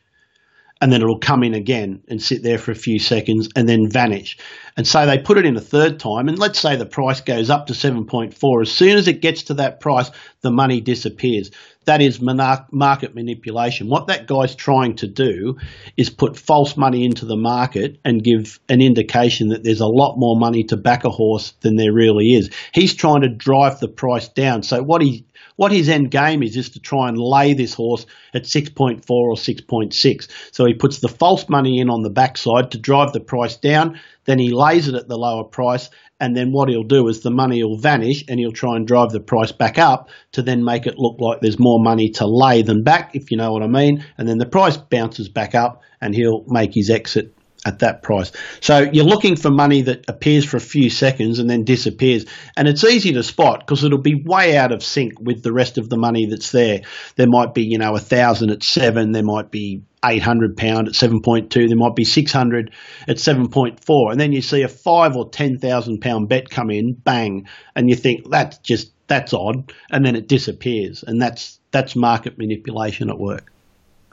And 0.80 0.92
then 0.92 1.02
it'll 1.02 1.18
come 1.18 1.42
in 1.42 1.54
again 1.54 2.02
and 2.08 2.22
sit 2.22 2.44
there 2.44 2.58
for 2.58 2.70
a 2.70 2.76
few 2.76 3.00
seconds 3.00 3.48
and 3.56 3.68
then 3.68 3.90
vanish. 3.90 4.38
And 4.76 4.86
so 4.86 5.06
they 5.06 5.18
put 5.18 5.36
it 5.36 5.44
in 5.44 5.56
a 5.56 5.60
third 5.60 5.98
time. 5.98 6.28
And 6.28 6.38
let's 6.38 6.60
say 6.60 6.76
the 6.76 6.86
price 6.86 7.20
goes 7.20 7.50
up 7.50 7.66
to 7.66 7.72
7.4. 7.72 8.62
As 8.62 8.70
soon 8.70 8.96
as 8.96 9.08
it 9.08 9.20
gets 9.20 9.44
to 9.44 9.54
that 9.54 9.80
price, 9.80 10.10
the 10.40 10.52
money 10.52 10.80
disappears. 10.80 11.50
That 11.86 12.00
is 12.00 12.20
market 12.20 13.14
manipulation. 13.14 13.88
What 13.88 14.06
that 14.06 14.28
guy's 14.28 14.54
trying 14.54 14.96
to 14.96 15.08
do 15.08 15.56
is 15.96 16.10
put 16.10 16.38
false 16.38 16.76
money 16.76 17.04
into 17.04 17.24
the 17.24 17.36
market 17.36 17.98
and 18.04 18.22
give 18.22 18.60
an 18.68 18.80
indication 18.80 19.48
that 19.48 19.64
there's 19.64 19.80
a 19.80 19.86
lot 19.86 20.16
more 20.16 20.38
money 20.38 20.62
to 20.64 20.76
back 20.76 21.04
a 21.04 21.10
horse 21.10 21.54
than 21.60 21.74
there 21.74 21.92
really 21.92 22.34
is. 22.34 22.50
He's 22.72 22.94
trying 22.94 23.22
to 23.22 23.28
drive 23.28 23.80
the 23.80 23.88
price 23.88 24.28
down. 24.28 24.62
So 24.62 24.82
what 24.82 25.02
he 25.02 25.24
what 25.58 25.72
his 25.72 25.88
end 25.88 26.12
game 26.12 26.44
is 26.44 26.56
is 26.56 26.70
to 26.70 26.78
try 26.78 27.08
and 27.08 27.18
lay 27.18 27.52
this 27.52 27.74
horse 27.74 28.06
at 28.32 28.44
6.4 28.44 29.02
or 29.10 29.34
6.6. 29.34 30.28
So 30.52 30.64
he 30.64 30.74
puts 30.74 31.00
the 31.00 31.08
false 31.08 31.48
money 31.48 31.80
in 31.80 31.90
on 31.90 32.02
the 32.02 32.10
backside 32.10 32.70
to 32.70 32.78
drive 32.78 33.12
the 33.12 33.18
price 33.18 33.56
down, 33.56 33.98
then 34.24 34.38
he 34.38 34.52
lays 34.52 34.86
it 34.86 34.94
at 34.94 35.08
the 35.08 35.16
lower 35.16 35.42
price, 35.42 35.90
and 36.20 36.36
then 36.36 36.52
what 36.52 36.68
he'll 36.68 36.84
do 36.84 37.08
is 37.08 37.22
the 37.22 37.32
money 37.32 37.64
will 37.64 37.76
vanish 37.76 38.24
and 38.28 38.38
he'll 38.38 38.52
try 38.52 38.76
and 38.76 38.86
drive 38.86 39.10
the 39.10 39.18
price 39.18 39.50
back 39.50 39.78
up 39.78 40.10
to 40.32 40.42
then 40.42 40.62
make 40.64 40.86
it 40.86 40.94
look 40.96 41.16
like 41.18 41.40
there's 41.40 41.58
more 41.58 41.80
money 41.82 42.10
to 42.10 42.26
lay 42.26 42.62
than 42.62 42.84
back, 42.84 43.16
if 43.16 43.32
you 43.32 43.36
know 43.36 43.52
what 43.52 43.64
I 43.64 43.66
mean. 43.66 44.04
And 44.16 44.28
then 44.28 44.38
the 44.38 44.46
price 44.46 44.76
bounces 44.76 45.28
back 45.28 45.56
up 45.56 45.82
and 46.00 46.14
he'll 46.14 46.44
make 46.46 46.70
his 46.72 46.88
exit 46.88 47.34
at 47.66 47.80
that 47.80 48.02
price. 48.02 48.32
So 48.60 48.88
you're 48.92 49.04
looking 49.04 49.36
for 49.36 49.50
money 49.50 49.82
that 49.82 50.04
appears 50.08 50.44
for 50.44 50.56
a 50.56 50.60
few 50.60 50.90
seconds 50.90 51.38
and 51.38 51.50
then 51.50 51.64
disappears. 51.64 52.24
And 52.56 52.68
it's 52.68 52.84
easy 52.84 53.12
to 53.14 53.22
spot 53.22 53.60
because 53.60 53.84
it'll 53.84 53.98
be 53.98 54.22
way 54.24 54.56
out 54.56 54.72
of 54.72 54.82
sync 54.82 55.14
with 55.20 55.42
the 55.42 55.52
rest 55.52 55.76
of 55.76 55.88
the 55.88 55.96
money 55.96 56.26
that's 56.26 56.52
there. 56.52 56.82
There 57.16 57.26
might 57.28 57.54
be, 57.54 57.64
you 57.64 57.78
know, 57.78 57.94
a 57.94 58.00
thousand 58.00 58.50
at 58.50 58.62
seven, 58.62 59.12
there 59.12 59.24
might 59.24 59.50
be 59.50 59.82
800 60.04 60.56
pound 60.56 60.88
at 60.88 60.94
7.2, 60.94 61.50
there 61.50 61.76
might 61.76 61.96
be 61.96 62.04
600 62.04 62.72
at 63.08 63.16
7.4. 63.16 64.12
And 64.12 64.20
then 64.20 64.32
you 64.32 64.42
see 64.42 64.62
a 64.62 64.68
five 64.68 65.16
or 65.16 65.28
10,000 65.28 66.00
pound 66.00 66.28
bet 66.28 66.50
come 66.50 66.70
in, 66.70 66.94
bang, 66.94 67.48
and 67.74 67.88
you 67.90 67.96
think 67.96 68.30
that's 68.30 68.58
just, 68.58 68.92
that's 69.08 69.34
odd. 69.34 69.72
And 69.90 70.06
then 70.06 70.14
it 70.14 70.28
disappears. 70.28 71.02
And 71.04 71.20
that's, 71.20 71.58
that's 71.72 71.96
market 71.96 72.38
manipulation 72.38 73.10
at 73.10 73.18
work. 73.18 73.52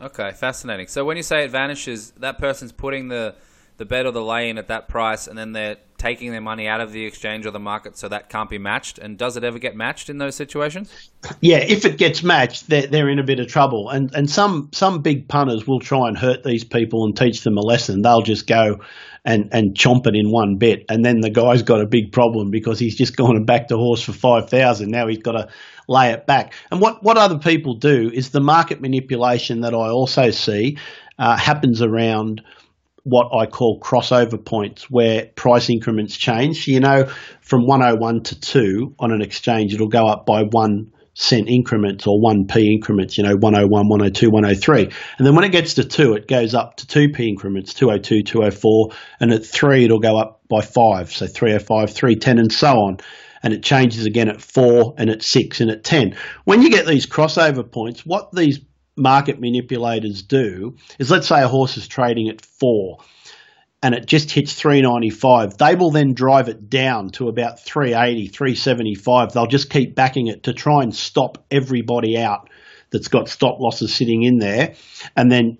Okay, 0.01 0.31
fascinating. 0.31 0.87
So 0.87 1.05
when 1.05 1.17
you 1.17 1.23
say 1.23 1.45
it 1.45 1.51
vanishes, 1.51 2.11
that 2.17 2.37
person's 2.37 2.71
putting 2.71 3.07
the 3.07 3.35
the 3.77 3.85
bet 3.85 4.05
or 4.05 4.11
the 4.11 4.21
lay 4.21 4.49
in 4.49 4.57
at 4.57 4.69
that 4.69 4.87
price, 4.87 5.27
and 5.27 5.37
then 5.37 5.51
they're 5.51 5.75
taking 5.97 6.31
their 6.31 6.41
money 6.41 6.67
out 6.67 6.79
of 6.79 6.93
the 6.93 7.05
exchange 7.05 7.45
or 7.45 7.51
the 7.51 7.59
market, 7.59 7.97
so 7.97 8.07
that 8.07 8.29
can't 8.29 8.49
be 8.49 8.57
matched. 8.57 8.99
And 8.99 9.17
does 9.17 9.35
it 9.35 9.43
ever 9.43 9.59
get 9.59 9.75
matched 9.75 10.09
in 10.09 10.17
those 10.17 10.35
situations? 10.35 11.09
Yeah, 11.41 11.57
if 11.57 11.83
it 11.83 11.97
gets 11.97 12.23
matched, 12.23 12.69
they're, 12.69 12.87
they're 12.87 13.09
in 13.09 13.19
a 13.19 13.23
bit 13.23 13.39
of 13.39 13.47
trouble. 13.47 13.89
And 13.89 14.13
and 14.13 14.29
some 14.29 14.69
some 14.71 15.01
big 15.01 15.27
punters 15.27 15.67
will 15.67 15.79
try 15.79 16.07
and 16.07 16.17
hurt 16.17 16.43
these 16.43 16.63
people 16.63 17.05
and 17.05 17.17
teach 17.17 17.43
them 17.43 17.57
a 17.57 17.61
lesson. 17.61 18.01
They'll 18.01 18.21
just 18.21 18.47
go 18.47 18.77
and 19.25 19.49
and 19.51 19.75
chomp 19.75 20.07
it 20.07 20.15
in 20.15 20.31
one 20.31 20.57
bit, 20.57 20.85
and 20.89 21.03
then 21.03 21.21
the 21.21 21.31
guy's 21.31 21.63
got 21.63 21.81
a 21.81 21.87
big 21.87 22.11
problem 22.11 22.51
because 22.51 22.79
he's 22.79 22.95
just 22.95 23.15
gone 23.15 23.35
and 23.35 23.45
backed 23.45 23.71
a 23.71 23.77
horse 23.77 24.01
for 24.01 24.13
five 24.13 24.49
thousand. 24.49 24.91
Now 24.91 25.07
he's 25.07 25.19
got 25.19 25.33
to 25.33 25.47
lay 25.87 26.11
it 26.11 26.25
back. 26.25 26.53
And 26.71 26.81
what, 26.81 27.03
what 27.03 27.17
other 27.17 27.39
people 27.39 27.75
do 27.75 28.09
is 28.13 28.29
the 28.29 28.41
market 28.41 28.81
manipulation 28.81 29.61
that 29.61 29.73
I 29.73 29.89
also 29.89 30.31
see 30.31 30.77
uh, 31.17 31.37
happens 31.37 31.81
around 31.81 32.41
what 33.03 33.27
I 33.37 33.45
call 33.45 33.79
crossover 33.79 34.43
points 34.43 34.89
where 34.89 35.27
price 35.35 35.69
increments 35.69 36.17
change. 36.17 36.67
You 36.67 36.79
know, 36.79 37.05
from 37.41 37.67
101 37.67 38.23
to 38.23 38.39
2 38.39 38.95
on 38.99 39.11
an 39.11 39.21
exchange, 39.21 39.73
it'll 39.73 39.87
go 39.87 40.07
up 40.07 40.25
by 40.25 40.41
one 40.43 40.91
cent 41.13 41.47
increments 41.47 42.05
or 42.07 42.19
1p 42.19 42.57
increments, 42.57 43.17
you 43.17 43.23
know, 43.23 43.35
101, 43.37 43.69
102, 43.87 44.29
103. 44.29 44.83
And 45.17 45.25
then 45.25 45.33
when 45.33 45.45
it 45.45 45.51
gets 45.51 45.75
to 45.75 45.85
2, 45.85 46.13
it 46.13 46.27
goes 46.27 46.53
up 46.53 46.75
to 46.77 46.87
2p 46.87 47.19
increments, 47.21 47.73
202, 47.73 48.23
204. 48.23 48.89
And 49.21 49.31
at 49.31 49.45
3, 49.45 49.85
it'll 49.85 49.99
go 49.99 50.17
up 50.17 50.41
by 50.49 50.61
5, 50.61 51.11
so 51.11 51.27
305, 51.27 51.93
310, 51.93 52.39
and 52.39 52.51
so 52.51 52.73
on 52.73 52.97
and 53.43 53.53
it 53.53 53.63
changes 53.63 54.05
again 54.05 54.29
at 54.29 54.41
four 54.41 54.95
and 54.97 55.09
at 55.09 55.23
six 55.23 55.61
and 55.61 55.69
at 55.69 55.83
10. 55.83 56.15
When 56.45 56.61
you 56.61 56.69
get 56.69 56.85
these 56.85 57.05
crossover 57.05 57.69
points, 57.69 58.05
what 58.05 58.31
these 58.31 58.59
market 58.95 59.39
manipulators 59.39 60.21
do 60.21 60.75
is 60.99 61.11
let's 61.11 61.27
say 61.27 61.41
a 61.41 61.47
horse 61.47 61.77
is 61.77 61.87
trading 61.87 62.29
at 62.29 62.43
four 62.43 62.99
and 63.83 63.93
it 63.93 64.05
just 64.05 64.31
hits 64.31 64.53
395 64.53 65.57
they 65.57 65.75
will 65.75 65.91
then 65.91 66.13
drive 66.13 66.47
it 66.47 66.69
down 66.69 67.09
to 67.09 67.27
about 67.27 67.59
380 67.59 68.27
375 68.27 69.33
they'll 69.33 69.47
just 69.47 69.69
keep 69.69 69.95
backing 69.95 70.27
it 70.27 70.43
to 70.43 70.53
try 70.53 70.81
and 70.81 70.95
stop 70.95 71.43
everybody 71.51 72.17
out 72.17 72.49
that's 72.89 73.09
got 73.09 73.27
stop 73.27 73.59
losses 73.59 73.93
sitting 73.93 74.23
in 74.23 74.37
there 74.37 74.75
and 75.17 75.29
then 75.29 75.57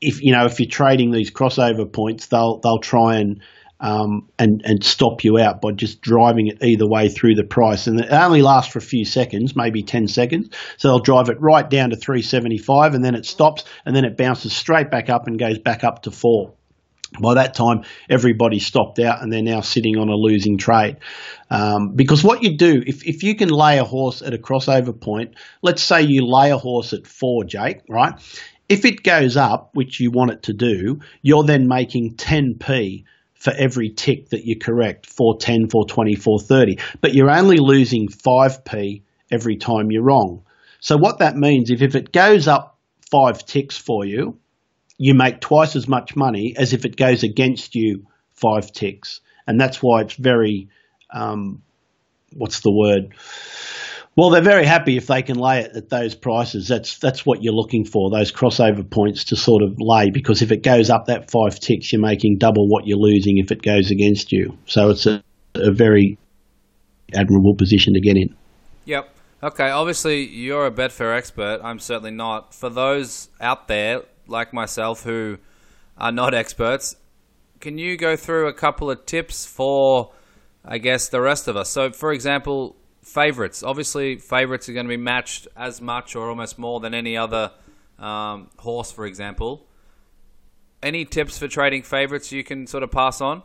if 0.00 0.22
you 0.22 0.32
know 0.32 0.44
if 0.44 0.60
you're 0.60 0.68
trading 0.68 1.10
these 1.10 1.30
crossover 1.30 1.90
points 1.90 2.26
they'll 2.26 2.58
they'll 2.58 2.78
try 2.78 3.16
and 3.16 3.40
um, 3.80 4.28
and 4.38 4.62
and 4.64 4.84
stop 4.84 5.24
you 5.24 5.38
out 5.38 5.60
by 5.60 5.72
just 5.72 6.02
driving 6.02 6.48
it 6.48 6.62
either 6.62 6.86
way 6.86 7.08
through 7.08 7.34
the 7.34 7.44
price. 7.44 7.86
And 7.86 8.00
it 8.00 8.12
only 8.12 8.42
lasts 8.42 8.72
for 8.72 8.78
a 8.78 8.82
few 8.82 9.04
seconds, 9.04 9.56
maybe 9.56 9.82
ten 9.82 10.06
seconds. 10.06 10.50
So 10.76 10.88
they'll 10.88 11.00
drive 11.00 11.30
it 11.30 11.40
right 11.40 11.68
down 11.68 11.90
to 11.90 11.96
three 11.96 12.22
seventy 12.22 12.58
five, 12.58 12.94
and 12.94 13.04
then 13.04 13.14
it 13.14 13.26
stops, 13.26 13.64
and 13.84 13.96
then 13.96 14.04
it 14.04 14.16
bounces 14.16 14.52
straight 14.52 14.90
back 14.90 15.08
up 15.08 15.26
and 15.26 15.38
goes 15.38 15.58
back 15.58 15.82
up 15.82 16.02
to 16.02 16.10
four. 16.10 16.54
By 17.20 17.34
that 17.34 17.54
time, 17.54 17.82
everybody 18.08 18.60
stopped 18.60 19.00
out 19.00 19.20
and 19.20 19.32
they're 19.32 19.42
now 19.42 19.62
sitting 19.62 19.96
on 19.96 20.08
a 20.08 20.14
losing 20.14 20.58
trade. 20.58 20.98
Um, 21.50 21.96
because 21.96 22.22
what 22.22 22.44
you 22.44 22.56
do, 22.56 22.84
if, 22.86 23.04
if 23.04 23.24
you 23.24 23.34
can 23.34 23.48
lay 23.48 23.78
a 23.78 23.84
horse 23.84 24.22
at 24.22 24.32
a 24.32 24.38
crossover 24.38 24.98
point, 24.98 25.34
let's 25.60 25.82
say 25.82 26.02
you 26.02 26.24
lay 26.24 26.52
a 26.52 26.56
horse 26.56 26.92
at 26.92 27.08
four, 27.08 27.42
Jake, 27.42 27.80
right? 27.88 28.14
If 28.68 28.84
it 28.84 29.02
goes 29.02 29.36
up, 29.36 29.70
which 29.74 29.98
you 29.98 30.12
want 30.12 30.30
it 30.30 30.44
to 30.44 30.52
do, 30.52 31.00
you're 31.20 31.42
then 31.42 31.66
making 31.66 32.14
10p 32.14 33.02
for 33.40 33.52
every 33.56 33.88
tick 33.90 34.28
that 34.28 34.44
you 34.44 34.56
correct 34.58 35.06
410, 35.06 35.70
420, 35.70 36.14
430. 36.14 36.78
But 37.00 37.14
you're 37.14 37.30
only 37.30 37.56
losing 37.56 38.06
5p 38.08 39.02
every 39.32 39.56
time 39.56 39.90
you're 39.90 40.04
wrong. 40.04 40.44
So 40.78 40.96
what 40.96 41.18
that 41.18 41.36
means 41.36 41.70
is 41.70 41.82
if 41.82 41.94
it 41.94 42.12
goes 42.12 42.46
up 42.46 42.78
five 43.10 43.44
ticks 43.44 43.76
for 43.76 44.04
you, 44.04 44.38
you 44.98 45.14
make 45.14 45.40
twice 45.40 45.74
as 45.74 45.88
much 45.88 46.14
money 46.14 46.54
as 46.56 46.74
if 46.74 46.84
it 46.84 46.96
goes 46.96 47.22
against 47.22 47.74
you 47.74 48.06
five 48.34 48.70
ticks. 48.72 49.20
And 49.46 49.58
that's 49.58 49.78
why 49.78 50.02
it's 50.02 50.14
very, 50.14 50.68
um, 51.12 51.62
what's 52.34 52.60
the 52.60 52.72
word? 52.72 53.14
Well, 54.16 54.30
they're 54.30 54.42
very 54.42 54.66
happy 54.66 54.96
if 54.96 55.06
they 55.06 55.22
can 55.22 55.38
lay 55.38 55.60
it 55.60 55.76
at 55.76 55.88
those 55.88 56.14
prices. 56.14 56.68
That's 56.68 56.98
that's 56.98 57.24
what 57.24 57.42
you're 57.42 57.54
looking 57.54 57.84
for, 57.84 58.10
those 58.10 58.32
crossover 58.32 58.88
points 58.88 59.24
to 59.24 59.36
sort 59.36 59.62
of 59.62 59.76
lay. 59.78 60.10
Because 60.10 60.42
if 60.42 60.50
it 60.50 60.62
goes 60.62 60.90
up 60.90 61.06
that 61.06 61.30
five 61.30 61.58
ticks, 61.58 61.92
you're 61.92 62.02
making 62.02 62.38
double 62.38 62.68
what 62.68 62.86
you're 62.86 62.98
losing 62.98 63.38
if 63.38 63.52
it 63.52 63.62
goes 63.62 63.90
against 63.90 64.32
you. 64.32 64.58
So 64.66 64.90
it's 64.90 65.06
a, 65.06 65.22
a 65.54 65.72
very 65.72 66.18
admirable 67.14 67.54
position 67.54 67.94
to 67.94 68.00
get 68.00 68.16
in. 68.16 68.34
Yep. 68.84 69.14
Okay. 69.42 69.70
Obviously, 69.70 70.26
you're 70.26 70.66
a 70.66 70.72
Betfair 70.72 71.16
expert. 71.16 71.60
I'm 71.62 71.78
certainly 71.78 72.10
not. 72.10 72.52
For 72.52 72.68
those 72.68 73.28
out 73.40 73.68
there 73.68 74.02
like 74.26 74.52
myself 74.52 75.04
who 75.04 75.38
are 75.96 76.12
not 76.12 76.34
experts, 76.34 76.96
can 77.60 77.78
you 77.78 77.96
go 77.96 78.16
through 78.16 78.48
a 78.48 78.54
couple 78.54 78.90
of 78.90 79.06
tips 79.06 79.46
for, 79.46 80.12
I 80.64 80.78
guess, 80.78 81.08
the 81.08 81.20
rest 81.20 81.46
of 81.46 81.56
us? 81.56 81.70
So, 81.70 81.90
for 81.90 82.12
example, 82.12 82.76
favorites. 83.10 83.62
Obviously, 83.62 84.16
favorites 84.16 84.68
are 84.68 84.72
going 84.72 84.86
to 84.86 84.90
be 84.90 84.96
matched 84.96 85.48
as 85.56 85.80
much 85.80 86.14
or 86.14 86.28
almost 86.28 86.58
more 86.58 86.80
than 86.80 86.94
any 86.94 87.16
other 87.16 87.50
um, 87.98 88.48
horse, 88.58 88.92
for 88.92 89.04
example. 89.06 89.66
Any 90.82 91.04
tips 91.04 91.38
for 91.38 91.48
trading 91.48 91.82
favorites 91.82 92.32
you 92.32 92.44
can 92.44 92.66
sort 92.66 92.82
of 92.82 92.90
pass 92.90 93.20
on? 93.20 93.42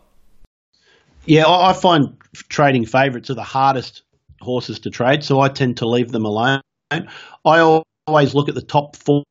Yeah, 1.26 1.45
I 1.47 1.74
find 1.74 2.16
trading 2.49 2.86
favourites 2.86 3.30
are 3.30 3.36
the 3.36 3.43
hardest 3.43 4.03
horses 4.41 4.80
to 4.82 4.89
trade, 4.89 5.24
so 5.24 5.39
I 5.39 5.49
tend 5.49 5.78
to 5.78 5.88
leave 5.88 6.11
them 6.11 6.24
alone. 6.26 6.61
I 6.91 7.82
always 8.07 8.36
look 8.36 8.47
at 8.47 8.55
the 8.55 8.61
top 8.61 8.95
four 8.95 9.24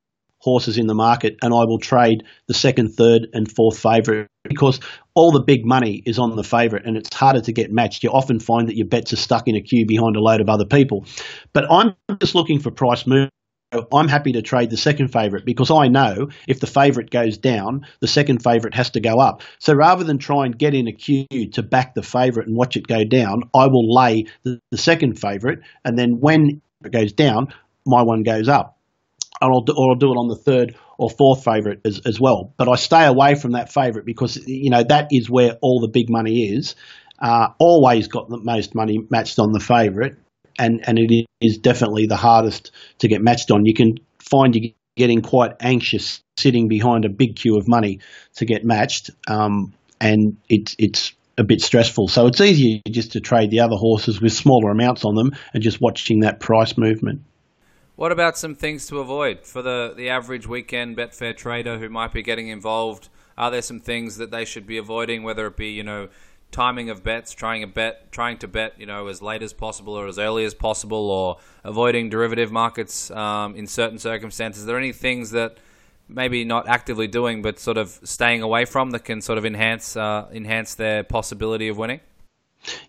horses 0.45 0.76
in 0.76 0.86
the 0.86 0.95
market, 0.95 1.36
and 1.42 1.55
I 1.55 1.64
will 1.64 1.78
trade 1.78 2.22
the 2.47 2.55
second, 2.55 2.90
third, 2.90 3.28
and 3.32 3.51
fourth 3.51 3.78
favourite 3.78 4.28
because 4.45 4.78
all 5.14 5.32
the 5.32 5.42
big 5.42 5.64
money 5.64 6.03
is 6.05 6.18
on 6.18 6.36
the 6.36 6.45
favourite, 6.45 6.84
and 6.84 6.99
it's 6.99 7.14
harder 7.14 7.40
to 7.40 7.53
get 7.53 7.72
matched. 7.72 8.05
You 8.05 8.11
often 8.11 8.38
find 8.38 8.68
that 8.68 8.76
your 8.76 8.86
bets 8.86 9.14
are 9.14 9.16
stuck 9.16 9.49
in 9.49 9.57
a 9.57 9.62
queue 9.62 9.86
behind 9.86 10.16
a 10.16 10.20
load 10.20 10.42
of 10.42 10.51
other 10.51 10.66
people. 10.66 11.07
But 11.55 11.64
I'm 11.70 11.95
just 12.20 12.34
looking 12.34 12.61
for 12.61 12.70
price 12.70 13.07
move. 13.07 13.30
I'm 13.92 14.07
happy 14.07 14.32
to 14.32 14.42
trade 14.42 14.70
the 14.70 14.76
second 14.76 15.09
favourite 15.09 15.45
because 15.45 15.70
I 15.70 15.88
know 15.88 16.28
if 16.47 16.61
the 16.61 16.66
favourite 16.66 17.11
goes 17.11 17.38
down, 17.38 17.86
the 18.01 18.07
second 18.07 18.45
favourite 18.45 18.74
has 18.74 18.90
to 18.90 19.01
go 19.01 19.18
up. 19.18 19.42
So 19.59 19.72
rather 19.72 20.05
than 20.05 20.18
try 20.18 20.45
and 20.45 20.57
get 20.57 20.74
in 20.74 20.86
a 20.86 20.92
queue 20.92 21.26
to 21.55 21.62
back 21.62 21.95
the 21.95 22.03
favourite 22.03 22.47
and 22.47 22.57
watch 22.57 22.76
it 22.76 22.86
go 22.86 23.03
down, 23.03 23.45
I 23.53 23.66
will 23.66 23.92
lay 23.92 24.26
the, 24.45 24.61
the 24.70 24.78
second 24.78 25.18
favourite, 25.18 25.59
and 25.84 25.99
then 25.99 26.20
when 26.20 26.61
it 26.84 26.92
goes 26.92 27.12
down, 27.12 27.49
my 27.86 28.03
one 28.03 28.22
goes 28.22 28.49
up 28.49 28.74
or 29.45 29.53
I'll 29.53 29.61
do, 29.62 29.74
or 29.76 29.90
I'll 29.90 29.99
do 29.99 30.12
it 30.12 30.16
on 30.16 30.28
the 30.28 30.36
third 30.36 30.76
or 30.99 31.11
fourth 31.11 31.45
favourite 31.45 31.80
as, 31.84 32.01
as 32.07 32.20
well. 32.20 32.53
But 32.57 32.68
I 32.68 32.76
stay 32.76 33.05
away 33.05 33.34
from 33.34 33.53
that 33.53 33.72
favourite 33.72 34.07
because 34.07 34.36
you 34.47 34.70
know 34.70 34.82
that 34.84 35.09
is 35.11 35.28
where 35.28 35.57
all 35.61 35.80
the 35.80 35.88
big 35.88 36.11
money 36.11 36.45
is. 36.57 36.74
Uh, 37.18 37.49
always 37.59 38.09
got 38.09 38.28
the 38.28 38.38
most 38.38 38.74
money 38.74 38.99
matched 39.11 39.38
on 39.38 39.53
the 39.53 39.61
favourite, 39.61 40.14
and 40.59 40.86
and 40.86 40.99
it 40.99 41.26
is 41.40 41.59
definitely 41.59 42.07
the 42.07 42.16
hardest 42.16 42.72
to 42.99 43.09
get 43.09 43.22
matched 43.22 43.51
on. 43.51 43.64
You 43.64 43.74
can 43.74 43.97
find 44.18 44.55
you 44.55 44.72
getting 44.97 45.22
quite 45.22 45.53
anxious 45.61 46.22
sitting 46.36 46.68
behind 46.68 47.05
a 47.05 47.09
big 47.09 47.36
queue 47.36 47.57
of 47.57 47.68
money 47.68 48.01
to 48.36 48.45
get 48.45 48.64
matched, 48.64 49.11
um, 49.28 49.72
and 50.01 50.36
it's 50.49 50.74
it's 50.78 51.12
a 51.36 51.45
bit 51.45 51.61
stressful. 51.61 52.09
So 52.09 52.26
it's 52.26 52.40
easier 52.40 52.80
just 52.88 53.12
to 53.12 53.20
trade 53.20 53.51
the 53.51 53.61
other 53.61 53.76
horses 53.76 54.20
with 54.20 54.32
smaller 54.32 54.70
amounts 54.70 55.05
on 55.05 55.14
them 55.14 55.32
and 55.53 55.62
just 55.62 55.80
watching 55.80 56.20
that 56.20 56.40
price 56.40 56.78
movement. 56.78 57.22
What 57.97 58.11
about 58.11 58.36
some 58.36 58.57
things 58.57 58.86
to 58.88 58.99
avoid 58.99 59.47
for 59.47 59.62
the, 59.62 59.95
the 59.97 60.09
average 60.09 60.49
weekend 60.49 60.97
Betfair 60.97 61.36
trader 61.36 61.78
who 61.78 61.88
might 61.88 62.12
be 62.12 62.22
getting 62.22 62.49
involved? 62.49 63.09
Are 63.38 63.53
there 63.53 63.62
some 63.62 63.78
things 63.78 64.16
that 64.16 64.32
they 64.32 64.45
should 64.45 64.66
be 64.66 64.78
avoiding, 64.78 65.22
whether 65.22 65.47
it 65.47 65.57
be, 65.57 65.68
you 65.68 65.84
know, 65.84 66.09
timing 66.51 66.90
of 66.90 67.05
bets, 67.05 67.32
trying 67.32 67.62
a 67.62 67.68
bet, 67.68 68.11
trying 68.11 68.38
to 68.38 68.49
bet, 68.49 68.74
you 68.80 68.86
know, 68.86 69.07
as 69.07 69.22
late 69.22 69.45
as 69.45 69.53
possible 69.53 69.95
or 69.95 70.09
as 70.09 70.18
early 70.18 70.45
as 70.45 70.55
possible, 70.55 71.09
or 71.09 71.38
avoiding 71.62 72.11
derivative 72.11 72.51
markets 72.51 73.12
um, 73.12 73.55
in 73.55 73.68
certain 73.68 73.99
circumstances? 73.99 74.64
Are 74.64 74.66
there 74.66 74.78
any 74.78 74.92
things 74.92 75.30
that 75.30 75.59
maybe 76.09 76.45
not 76.45 76.68
actively 76.68 77.07
doing, 77.07 77.42
but 77.42 77.61
sort 77.61 77.76
of 77.76 78.01
staying 78.03 78.42
away 78.42 78.64
from 78.64 78.90
that 78.90 79.05
can 79.05 79.20
sort 79.20 79.38
of 79.38 79.47
enhance 79.47 79.97
uh, 79.97 80.26
enhance 80.32 80.74
their 80.74 81.05
possibility 81.05 81.68
of 81.68 81.78
winning? 81.78 82.01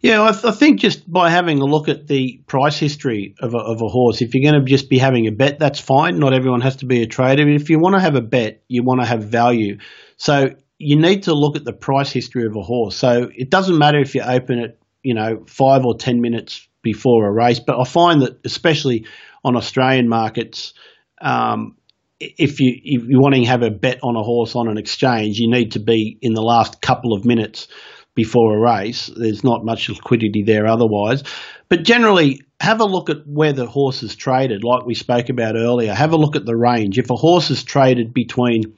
Yeah, 0.02 0.24
I, 0.24 0.32
th- 0.32 0.46
I, 0.46 0.52
think 0.52 0.80
just 0.80 1.12
by 1.12 1.30
having 1.30 1.60
a 1.60 1.66
look 1.66 1.90
at 1.90 2.08
the 2.08 2.42
price 2.48 2.78
history 2.78 3.36
of 3.40 3.54
a, 3.54 3.58
of 3.58 3.82
a 3.82 3.88
horse, 3.88 4.22
if 4.22 4.34
you're 4.34 4.50
going 4.50 4.64
to 4.64 4.70
just 4.70 4.90
be 4.90 4.98
having 4.98 5.28
a 5.28 5.32
bet, 5.32 5.60
that's 5.60 5.80
fine. 5.80 6.20
Not 6.20 6.34
everyone 6.34 6.62
has 6.62 6.78
to 6.78 6.86
be 6.86 7.02
a 7.02 7.08
trader. 7.08 7.48
If 7.48 7.70
you 7.70 7.80
want 7.80 7.96
to 7.96 8.02
have 8.02 8.16
a 8.16 8.22
bet, 8.22 8.64
you 8.68 8.84
want 8.84 9.02
to 9.02 9.08
have 9.08 9.26
value. 9.26 9.80
So 10.18 10.50
you 10.78 11.00
need 11.00 11.24
to 11.24 11.34
look 11.34 11.56
at 11.56 11.66
the 11.66 11.74
price 11.74 12.12
history 12.12 12.46
of 12.46 12.56
a 12.56 12.62
horse. 12.62 12.96
So 12.96 13.30
it 13.34 13.50
doesn't 13.50 13.78
matter 13.78 14.00
if 14.00 14.16
you 14.16 14.22
open 14.22 14.60
it, 14.60 14.80
you 15.04 15.14
know, 15.14 15.44
five 15.48 15.86
or 15.86 15.98
ten 15.98 16.22
minutes 16.22 16.68
before 16.82 17.28
a 17.28 17.32
race. 17.32 17.60
But 17.60 17.80
I 17.80 17.84
find 17.84 18.22
that 18.22 18.40
especially 18.46 19.06
on 19.44 19.56
Australian 19.56 20.08
markets, 20.08 20.74
um, 21.22 21.76
if 22.20 22.60
you 22.60 22.74
if 22.82 23.04
you're 23.08 23.22
wanting 23.22 23.44
to 23.44 23.50
have 23.50 23.62
a 23.62 23.72
bet 23.72 24.00
on 24.04 24.16
a 24.16 24.24
horse 24.24 24.56
on 24.56 24.70
an 24.70 24.78
exchange, 24.78 25.38
you 25.38 25.50
need 25.50 25.74
to 25.74 25.80
be 25.80 26.18
in 26.22 26.34
the 26.34 26.42
last 26.42 26.82
couple 26.82 27.14
of 27.14 27.26
minutes 27.26 27.68
before 28.16 28.58
a 28.58 28.60
race. 28.60 29.12
There's 29.16 29.44
not 29.44 29.66
much 29.66 29.90
liquidity 29.90 30.44
there 30.44 30.66
otherwise. 30.66 31.24
But 31.70 31.84
generally, 31.84 32.42
have 32.60 32.80
a 32.80 32.86
look 32.86 33.10
at 33.10 33.28
where 33.28 33.54
the 33.54 33.68
horse 33.68 34.02
is 34.02 34.16
traded, 34.16 34.64
like 34.64 34.86
we 34.86 34.96
spoke 34.96 35.30
about 35.30 35.56
earlier. 35.56 35.94
Have 35.94 36.14
a 36.14 36.18
look 36.18 36.36
at 36.36 36.46
the 36.46 36.56
range. 36.56 36.98
If 36.98 37.10
a 37.12 37.16
horse 37.16 37.52
is 37.52 37.64
traded 37.64 38.14
between 38.14 38.76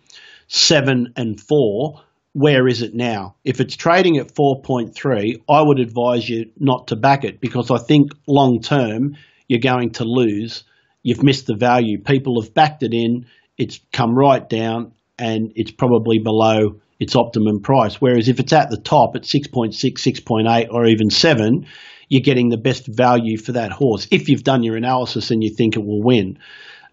seven 0.47 1.13
and 1.15 1.39
four, 1.39 2.01
where 2.33 2.67
is 2.67 2.81
it 2.81 2.93
now? 2.93 3.35
If 3.43 3.61
it's 3.61 3.75
trading 3.75 4.17
at 4.17 4.33
4.3, 4.33 5.41
I 5.49 5.61
would 5.61 5.79
advise 5.79 6.27
you 6.27 6.51
not 6.59 6.87
to 6.87 6.95
back 6.95 7.23
it 7.23 7.39
because 7.39 7.71
I 7.71 7.77
think 7.77 8.11
long 8.27 8.61
term 8.61 9.17
you're 9.47 9.59
going 9.59 9.91
to 9.93 10.03
lose. 10.03 10.63
You've 11.03 11.23
missed 11.23 11.47
the 11.47 11.55
value. 11.55 11.99
People 11.99 12.41
have 12.41 12.53
backed 12.53 12.83
it 12.83 12.93
in, 12.93 13.25
it's 13.57 13.79
come 13.91 14.13
right 14.13 14.47
down, 14.47 14.91
and 15.17 15.51
it's 15.55 15.71
probably 15.71 16.19
below 16.19 16.79
its 16.99 17.15
optimum 17.15 17.61
price. 17.61 17.95
Whereas 17.95 18.27
if 18.27 18.39
it's 18.39 18.53
at 18.53 18.69
the 18.69 18.77
top 18.77 19.15
at 19.15 19.23
6.6, 19.23 19.73
6.8, 19.73 20.67
or 20.71 20.85
even 20.85 21.09
7, 21.09 21.67
you're 22.09 22.21
getting 22.21 22.49
the 22.49 22.57
best 22.57 22.87
value 22.87 23.37
for 23.37 23.53
that 23.53 23.71
horse 23.71 24.07
if 24.11 24.29
you've 24.29 24.43
done 24.43 24.63
your 24.63 24.77
analysis 24.77 25.31
and 25.31 25.43
you 25.43 25.53
think 25.53 25.75
it 25.75 25.85
will 25.85 26.01
win. 26.01 26.39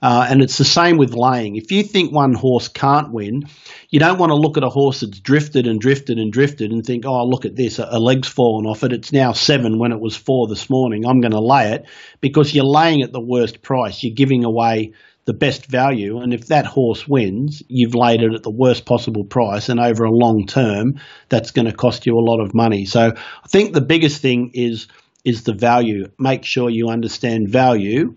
Uh, 0.02 0.26
and 0.28 0.42
it's 0.42 0.58
the 0.58 0.66
same 0.66 0.98
with 0.98 1.14
laying. 1.14 1.56
If 1.56 1.72
you 1.72 1.82
think 1.82 2.12
one 2.12 2.34
horse 2.34 2.68
can't 2.68 3.10
win, 3.10 3.44
you 3.88 3.98
don't 3.98 4.18
want 4.18 4.30
to 4.30 4.36
look 4.36 4.58
at 4.58 4.62
a 4.62 4.68
horse 4.68 5.00
that's 5.00 5.18
drifted 5.18 5.66
and 5.66 5.80
drifted 5.80 6.18
and 6.18 6.30
drifted 6.30 6.72
and 6.72 6.84
think, 6.84 7.06
oh, 7.06 7.24
look 7.24 7.46
at 7.46 7.56
this, 7.56 7.78
a, 7.78 7.88
a 7.90 7.98
leg's 7.98 8.28
fallen 8.28 8.66
off 8.66 8.84
it. 8.84 8.92
It's 8.92 9.12
now 9.12 9.32
seven 9.32 9.78
when 9.78 9.92
it 9.92 10.00
was 10.00 10.14
four 10.14 10.46
this 10.46 10.68
morning. 10.68 11.06
I'm 11.06 11.20
going 11.20 11.32
to 11.32 11.40
lay 11.40 11.72
it 11.72 11.86
because 12.20 12.54
you're 12.54 12.66
laying 12.66 13.00
at 13.00 13.12
the 13.12 13.20
worst 13.20 13.62
price. 13.62 14.02
You're 14.02 14.14
giving 14.14 14.44
away 14.44 14.92
the 15.26 15.32
best 15.32 15.66
value. 15.66 16.18
And 16.20 16.34
if 16.34 16.46
that 16.48 16.66
horse 16.66 17.08
wins, 17.08 17.62
you've 17.68 17.94
laid 17.94 18.22
it 18.22 18.34
at 18.34 18.42
the 18.42 18.54
worst 18.54 18.84
possible 18.84 19.24
price. 19.24 19.68
And 19.68 19.80
over 19.80 20.04
a 20.04 20.10
long 20.10 20.44
term, 20.46 21.00
that's 21.28 21.50
going 21.50 21.66
to 21.66 21.72
cost 21.72 22.06
you 22.06 22.14
a 22.14 22.20
lot 22.20 22.40
of 22.44 22.54
money. 22.54 22.84
So 22.84 23.12
I 23.16 23.48
think 23.48 23.72
the 23.72 23.80
biggest 23.80 24.20
thing 24.20 24.50
is 24.54 24.86
is 25.24 25.44
the 25.44 25.54
value. 25.54 26.08
Make 26.18 26.44
sure 26.44 26.68
you 26.68 26.88
understand 26.88 27.48
value. 27.48 28.16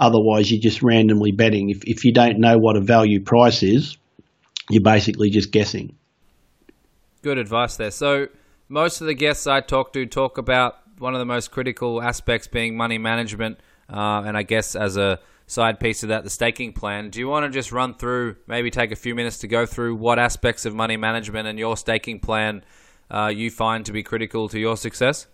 Otherwise, 0.00 0.50
you're 0.50 0.60
just 0.60 0.82
randomly 0.82 1.30
betting. 1.30 1.70
If, 1.70 1.82
if 1.84 2.04
you 2.04 2.12
don't 2.12 2.40
know 2.40 2.56
what 2.58 2.76
a 2.76 2.80
value 2.80 3.22
price 3.22 3.62
is, 3.62 3.96
you're 4.68 4.82
basically 4.82 5.30
just 5.30 5.52
guessing. 5.52 5.96
Good 7.22 7.38
advice 7.38 7.76
there. 7.76 7.90
So, 7.92 8.26
most 8.68 9.00
of 9.00 9.06
the 9.06 9.14
guests 9.14 9.46
I 9.46 9.60
talk 9.60 9.92
to 9.92 10.04
talk 10.06 10.38
about 10.38 10.74
one 10.98 11.14
of 11.14 11.20
the 11.20 11.24
most 11.24 11.50
critical 11.50 12.02
aspects 12.02 12.48
being 12.48 12.76
money 12.76 12.98
management. 12.98 13.58
Uh, 13.88 14.22
and 14.26 14.36
I 14.36 14.42
guess 14.42 14.76
as 14.76 14.96
a 14.96 15.18
side 15.48 15.80
piece 15.80 16.04
of 16.04 16.10
that, 16.10 16.22
the 16.22 16.30
staking 16.30 16.72
plan. 16.72 17.10
Do 17.10 17.18
you 17.18 17.26
want 17.26 17.44
to 17.44 17.50
just 17.50 17.72
run 17.72 17.94
through, 17.94 18.36
maybe 18.46 18.70
take 18.70 18.92
a 18.92 18.96
few 18.96 19.14
minutes 19.14 19.38
to 19.38 19.48
go 19.48 19.66
through 19.66 19.96
what 19.96 20.18
aspects 20.18 20.64
of 20.64 20.74
money 20.74 20.96
management 20.96 21.48
and 21.48 21.58
your 21.58 21.76
staking 21.76 22.20
plan 22.20 22.62
uh, 23.10 23.32
you 23.34 23.50
find 23.50 23.84
to 23.86 23.92
be 23.92 24.02
critical 24.02 24.48
to 24.50 24.60
your 24.60 24.76
success? 24.76 25.26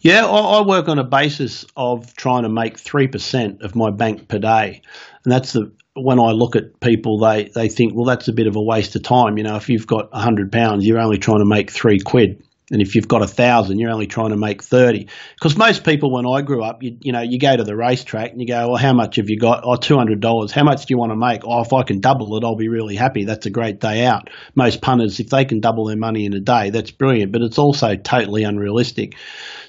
Yeah, 0.00 0.26
I, 0.26 0.62
work 0.62 0.88
on 0.88 0.98
a 0.98 1.04
basis 1.04 1.64
of 1.76 2.14
trying 2.14 2.42
to 2.42 2.48
make 2.48 2.76
3% 2.78 3.62
of 3.62 3.74
my 3.74 3.90
bank 3.90 4.28
per 4.28 4.38
day. 4.38 4.82
And 5.24 5.32
that's 5.32 5.52
the 5.52 5.72
when 5.94 6.20
I 6.20 6.30
look 6.30 6.54
at 6.54 6.78
people, 6.80 7.18
they, 7.18 7.50
they 7.54 7.68
think, 7.68 7.94
well, 7.94 8.04
that's 8.04 8.28
a 8.28 8.32
bit 8.32 8.46
of 8.46 8.56
a 8.56 8.62
waste 8.62 8.94
of 8.94 9.02
time. 9.02 9.36
You 9.36 9.44
know, 9.44 9.56
if 9.56 9.68
you've 9.68 9.86
got 9.86 10.08
a 10.12 10.20
hundred 10.20 10.52
pounds, 10.52 10.86
you're 10.86 11.00
only 11.00 11.18
trying 11.18 11.40
to 11.40 11.44
make 11.44 11.70
three 11.70 11.98
quid. 11.98 12.42
And 12.70 12.82
if 12.82 12.94
you've 12.94 13.08
got 13.08 13.22
a 13.22 13.26
thousand, 13.26 13.78
you're 13.78 13.90
only 13.90 14.06
trying 14.06 14.30
to 14.30 14.36
make 14.36 14.62
30. 14.62 15.06
Because 15.34 15.56
most 15.56 15.84
people, 15.84 16.12
when 16.12 16.26
I 16.26 16.42
grew 16.42 16.62
up, 16.62 16.82
you, 16.82 16.98
you 17.00 17.12
know, 17.12 17.22
you 17.22 17.38
go 17.38 17.56
to 17.56 17.64
the 17.64 17.74
racetrack 17.74 18.32
and 18.32 18.40
you 18.40 18.46
go, 18.46 18.68
well, 18.68 18.76
how 18.76 18.92
much 18.92 19.16
have 19.16 19.30
you 19.30 19.38
got? 19.38 19.64
Oh, 19.64 19.76
$200. 19.76 20.50
How 20.50 20.64
much 20.64 20.84
do 20.84 20.92
you 20.92 20.98
want 20.98 21.12
to 21.12 21.16
make? 21.16 21.42
Oh, 21.44 21.62
if 21.62 21.72
I 21.72 21.82
can 21.82 22.00
double 22.00 22.36
it, 22.36 22.44
I'll 22.44 22.56
be 22.56 22.68
really 22.68 22.94
happy. 22.94 23.24
That's 23.24 23.46
a 23.46 23.50
great 23.50 23.80
day 23.80 24.04
out. 24.04 24.28
Most 24.54 24.82
punters, 24.82 25.18
if 25.18 25.30
they 25.30 25.46
can 25.46 25.60
double 25.60 25.86
their 25.86 25.96
money 25.96 26.26
in 26.26 26.34
a 26.34 26.40
day, 26.40 26.68
that's 26.68 26.90
brilliant, 26.90 27.32
but 27.32 27.40
it's 27.40 27.58
also 27.58 27.96
totally 27.96 28.42
unrealistic. 28.42 29.16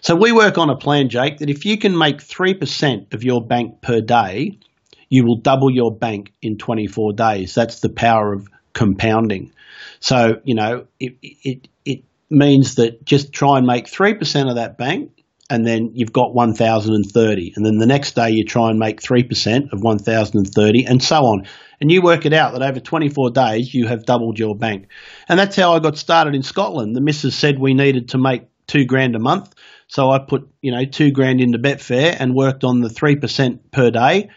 So 0.01 0.15
we 0.15 0.33
work 0.33 0.57
on 0.57 0.69
a 0.69 0.75
plan, 0.75 1.07
Jake, 1.07 1.37
that 1.37 1.49
if 1.49 1.65
you 1.65 1.77
can 1.77 1.97
make 1.97 2.17
3% 2.17 3.13
of 3.13 3.23
your 3.23 3.45
bank 3.45 3.81
per 3.81 4.01
day, 4.01 4.59
you 5.07 5.25
will 5.25 5.37
double 5.37 5.71
your 5.71 5.95
bank 5.95 6.33
in 6.41 6.57
24 6.57 7.13
days. 7.13 7.55
That's 7.55 7.79
the 7.79 7.89
power 7.89 8.33
of 8.33 8.47
compounding. 8.73 9.51
So, 9.99 10.41
you 10.43 10.55
know, 10.55 10.85
it, 10.99 11.15
it, 11.21 11.67
it 11.85 12.03
means 12.29 12.75
that 12.75 13.03
just 13.05 13.33
try 13.33 13.57
and 13.57 13.65
make 13.65 13.85
3% 13.85 14.49
of 14.49 14.55
that 14.55 14.77
bank 14.77 15.19
and 15.49 15.65
then 15.65 15.91
you've 15.95 16.13
got 16.13 16.33
1030 16.33 17.53
and 17.55 17.65
then 17.65 17.79
the 17.79 17.87
next 17.87 18.15
day 18.15 18.29
you 18.29 18.45
try 18.45 18.69
and 18.69 18.77
make 18.77 19.01
3% 19.01 19.73
of 19.73 19.81
1030 19.81 20.85
and 20.85 21.03
so 21.03 21.17
on. 21.17 21.47
And 21.81 21.91
you 21.91 22.01
work 22.01 22.25
it 22.25 22.33
out 22.33 22.53
that 22.53 22.61
over 22.61 22.79
24 22.79 23.31
days 23.31 23.73
you 23.73 23.87
have 23.87 24.05
doubled 24.05 24.37
your 24.37 24.55
bank. 24.55 24.87
And 25.27 25.39
that's 25.39 25.55
how 25.55 25.73
i 25.73 25.79
got 25.79 25.97
started 25.97 26.35
in 26.35 26.43
scotland. 26.43 26.95
The 26.95 27.01
missus 27.01 27.35
said 27.35 27.57
we 27.57 27.73
needed 27.73 28.09
to 28.09 28.17
make 28.17 28.43
two 28.67 28.85
grand 28.85 29.15
a 29.15 29.19
month. 29.19 29.55
So 29.87 30.11
i 30.11 30.19
put 30.19 30.47
you 30.61 30.71
know 30.71 30.85
two 30.85 31.11
grand 31.11 31.41
into 31.41 31.57
betfair 31.57 32.15
and 32.19 32.35
worked 32.35 32.63
on 32.63 32.81
the 32.81 32.89
3% 32.89 33.59
per 33.71 33.89
day. 33.89 34.29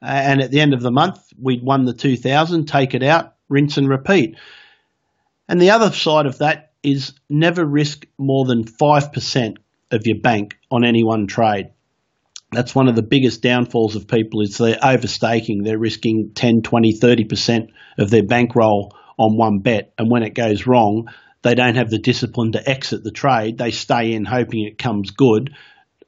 And 0.00 0.40
at 0.40 0.50
the 0.50 0.60
end 0.60 0.74
of 0.74 0.82
the 0.82 0.92
month 0.92 1.18
we'd 1.40 1.64
won 1.64 1.86
the 1.86 1.94
2000 1.94 2.66
take 2.66 2.94
it 2.94 3.02
out 3.02 3.34
rinse 3.48 3.78
and 3.78 3.88
repeat. 3.88 4.36
And 5.48 5.60
the 5.60 5.70
other 5.70 5.90
side 5.90 6.26
of 6.26 6.38
that 6.38 6.71
is 6.82 7.14
never 7.28 7.64
risk 7.64 8.06
more 8.18 8.44
than 8.44 8.64
5% 8.64 9.56
of 9.90 10.06
your 10.06 10.20
bank 10.20 10.56
on 10.70 10.84
any 10.84 11.04
one 11.04 11.26
trade. 11.26 11.70
That's 12.50 12.74
one 12.74 12.88
of 12.88 12.96
the 12.96 13.02
biggest 13.02 13.42
downfalls 13.42 13.96
of 13.96 14.08
people 14.08 14.42
is 14.42 14.58
they're 14.58 14.78
overstaking. 14.82 15.62
They're 15.62 15.78
risking 15.78 16.32
10, 16.34 16.62
20, 16.62 16.98
30% 16.98 17.68
of 17.98 18.10
their 18.10 18.24
bankroll 18.24 18.94
on 19.18 19.36
one 19.36 19.60
bet. 19.60 19.94
And 19.96 20.10
when 20.10 20.22
it 20.22 20.34
goes 20.34 20.66
wrong, 20.66 21.08
they 21.42 21.54
don't 21.54 21.76
have 21.76 21.90
the 21.90 21.98
discipline 21.98 22.52
to 22.52 22.68
exit 22.68 23.02
the 23.02 23.10
trade. 23.10 23.58
They 23.58 23.70
stay 23.70 24.12
in 24.12 24.24
hoping 24.24 24.64
it 24.64 24.78
comes 24.78 25.10
good. 25.10 25.54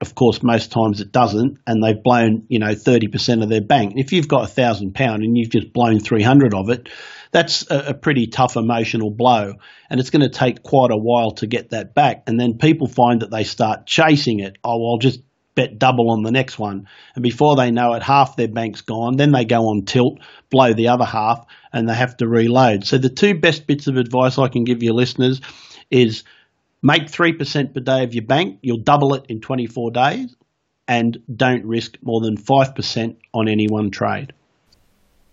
Of 0.04 0.14
course, 0.14 0.42
most 0.42 0.70
times 0.70 1.00
it 1.00 1.12
doesn't, 1.12 1.58
and 1.66 1.82
they've 1.82 2.02
blown, 2.02 2.44
you 2.48 2.58
know, 2.58 2.74
30% 2.74 3.42
of 3.42 3.48
their 3.48 3.62
bank. 3.62 3.94
If 3.96 4.12
you've 4.12 4.28
got 4.28 4.44
a 4.44 4.46
thousand 4.46 4.94
pound 4.94 5.22
and 5.22 5.36
you've 5.36 5.48
just 5.48 5.72
blown 5.72 5.98
300 5.98 6.52
of 6.52 6.68
it, 6.68 6.90
that's 7.30 7.70
a, 7.70 7.88
a 7.88 7.94
pretty 7.94 8.26
tough 8.26 8.56
emotional 8.56 9.10
blow. 9.10 9.54
And 9.88 9.98
it's 9.98 10.10
going 10.10 10.20
to 10.20 10.28
take 10.28 10.62
quite 10.62 10.90
a 10.90 10.96
while 10.96 11.32
to 11.36 11.46
get 11.46 11.70
that 11.70 11.94
back. 11.94 12.24
And 12.26 12.38
then 12.38 12.58
people 12.58 12.86
find 12.86 13.22
that 13.22 13.30
they 13.30 13.44
start 13.44 13.86
chasing 13.86 14.40
it. 14.40 14.58
Oh, 14.62 14.90
I'll 14.90 14.98
just 14.98 15.20
bet 15.54 15.78
double 15.78 16.10
on 16.10 16.22
the 16.22 16.30
next 16.30 16.58
one. 16.58 16.86
And 17.14 17.22
before 17.22 17.56
they 17.56 17.70
know 17.70 17.94
it, 17.94 18.02
half 18.02 18.36
their 18.36 18.48
bank's 18.48 18.82
gone. 18.82 19.16
Then 19.16 19.32
they 19.32 19.46
go 19.46 19.68
on 19.68 19.86
tilt, 19.86 20.18
blow 20.50 20.74
the 20.74 20.88
other 20.88 21.06
half, 21.06 21.46
and 21.72 21.88
they 21.88 21.94
have 21.94 22.18
to 22.18 22.28
reload. 22.28 22.84
So 22.84 22.98
the 22.98 23.08
two 23.08 23.38
best 23.38 23.66
bits 23.66 23.86
of 23.86 23.96
advice 23.96 24.38
I 24.38 24.48
can 24.48 24.64
give 24.64 24.82
your 24.82 24.94
listeners 24.94 25.40
is 25.90 26.24
make 26.84 27.06
3% 27.06 27.74
per 27.74 27.80
day 27.80 28.04
of 28.04 28.14
your 28.14 28.24
bank. 28.24 28.58
You'll 28.62 28.76
double 28.76 29.14
it 29.14 29.24
in 29.28 29.40
24 29.40 29.90
days. 29.90 30.36
And 30.86 31.18
don't 31.34 31.64
risk 31.64 31.96
more 32.02 32.20
than 32.20 32.36
5% 32.36 33.16
on 33.32 33.48
any 33.48 33.66
one 33.66 33.90
trade. 33.90 34.34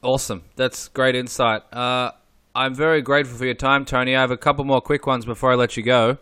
Awesome. 0.02 0.44
That's 0.56 0.88
great 0.88 1.14
insight. 1.14 1.62
Uh, 1.74 2.12
I'm 2.56 2.74
very 2.74 3.02
grateful 3.02 3.38
for 3.38 3.46
your 3.46 3.54
time, 3.54 3.84
Tony. 3.84 4.16
I 4.16 4.22
have 4.22 4.32
a 4.32 4.38
couple 4.38 4.64
more 4.64 4.80
quick 4.80 5.06
ones 5.06 5.26
before 5.26 5.52
I 5.52 5.56
let 5.56 5.76
you 5.76 5.84
go. 5.84 6.18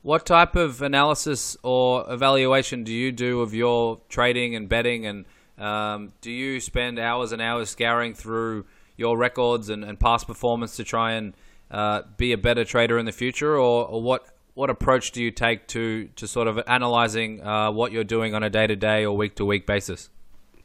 What 0.00 0.24
type 0.24 0.56
of 0.56 0.80
analysis 0.80 1.58
or 1.62 2.10
evaluation 2.10 2.84
do 2.84 2.92
you 2.92 3.12
do 3.12 3.42
of 3.42 3.54
your 3.54 4.00
trading 4.08 4.54
and 4.56 4.66
betting? 4.66 5.06
And 5.06 5.26
um, 5.58 6.12
do 6.22 6.30
you 6.30 6.58
spend 6.58 6.98
hours 6.98 7.32
and 7.32 7.40
hours 7.40 7.70
scouring 7.70 8.14
through 8.14 8.64
your 8.96 9.16
records 9.18 9.68
and, 9.68 9.84
and 9.84 10.00
past 10.00 10.26
performance 10.26 10.76
to 10.76 10.84
try 10.84 11.12
and 11.12 11.34
uh, 11.70 12.02
be 12.16 12.32
a 12.32 12.38
better 12.38 12.64
trader 12.64 12.98
in 12.98 13.04
the 13.04 13.12
future? 13.12 13.56
Or, 13.56 13.86
or, 13.86 14.02
what, 14.02 14.26
what 14.54 14.70
approach 14.70 15.12
do 15.12 15.22
you 15.22 15.30
take 15.30 15.66
to, 15.68 16.08
to 16.16 16.26
sort 16.26 16.46
of 16.48 16.60
analyzing 16.66 17.42
uh, 17.42 17.70
what 17.70 17.92
you're 17.92 18.04
doing 18.04 18.34
on 18.34 18.42
a 18.42 18.50
day 18.50 18.66
to 18.66 18.76
day 18.76 19.04
or 19.04 19.16
week 19.16 19.36
to 19.36 19.44
week 19.44 19.66
basis? 19.66 20.08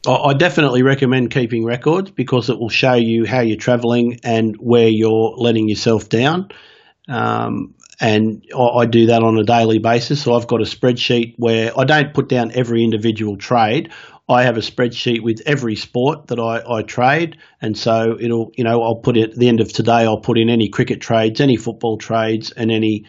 I 0.06 0.32
definitely 0.32 0.82
recommend 0.82 1.30
keeping 1.30 1.64
records 1.64 2.10
because 2.10 2.48
it 2.48 2.58
will 2.58 2.70
show 2.70 2.94
you 2.94 3.26
how 3.26 3.40
you're 3.40 3.58
travelling 3.58 4.20
and 4.24 4.56
where 4.56 4.88
you're 4.88 5.34
letting 5.36 5.68
yourself 5.68 6.08
down. 6.08 6.48
Um, 7.06 7.74
and 8.00 8.42
I, 8.56 8.86
do 8.86 9.06
that 9.06 9.22
on 9.22 9.36
a 9.36 9.44
daily 9.44 9.78
basis. 9.78 10.22
So 10.22 10.32
I've 10.32 10.46
got 10.46 10.62
a 10.62 10.64
spreadsheet 10.64 11.34
where 11.36 11.78
I 11.78 11.84
don't 11.84 12.14
put 12.14 12.30
down 12.30 12.50
every 12.54 12.82
individual 12.82 13.36
trade. 13.36 13.92
I 14.26 14.44
have 14.44 14.56
a 14.56 14.60
spreadsheet 14.60 15.22
with 15.22 15.42
every 15.44 15.76
sport 15.76 16.28
that 16.28 16.38
I, 16.38 16.62
I 16.66 16.82
trade, 16.82 17.36
and 17.60 17.76
so 17.76 18.16
it'll, 18.18 18.52
you 18.56 18.64
know, 18.64 18.80
I'll 18.80 19.00
put 19.02 19.16
it 19.18 19.32
at 19.32 19.36
the 19.36 19.48
end 19.48 19.60
of 19.60 19.72
today. 19.72 20.06
I'll 20.06 20.20
put 20.20 20.38
in 20.38 20.48
any 20.48 20.68
cricket 20.68 21.00
trades, 21.00 21.40
any 21.40 21.56
football 21.56 21.98
trades, 21.98 22.52
and 22.52 22.70
any 22.70 23.04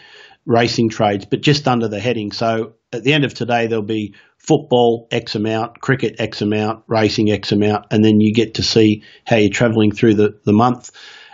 racing 0.45 0.89
trades, 0.89 1.25
but 1.25 1.41
just 1.41 1.67
under 1.67 1.87
the 1.87 1.99
heading. 1.99 2.31
So 2.31 2.73
at 2.91 3.03
the 3.03 3.13
end 3.13 3.25
of 3.25 3.33
today, 3.33 3.67
there'll 3.67 3.83
be 3.83 4.15
football 4.37 5.07
X 5.11 5.35
amount, 5.35 5.79
cricket 5.79 6.15
X 6.19 6.41
amount, 6.41 6.83
racing 6.87 7.29
X 7.29 7.51
amount, 7.51 7.85
and 7.91 8.03
then 8.03 8.19
you 8.19 8.33
get 8.33 8.55
to 8.55 8.63
see 8.63 9.03
how 9.25 9.37
you're 9.37 9.51
travelling 9.51 9.91
through 9.91 10.15
the, 10.15 10.39
the 10.45 10.53
month. 10.53 10.91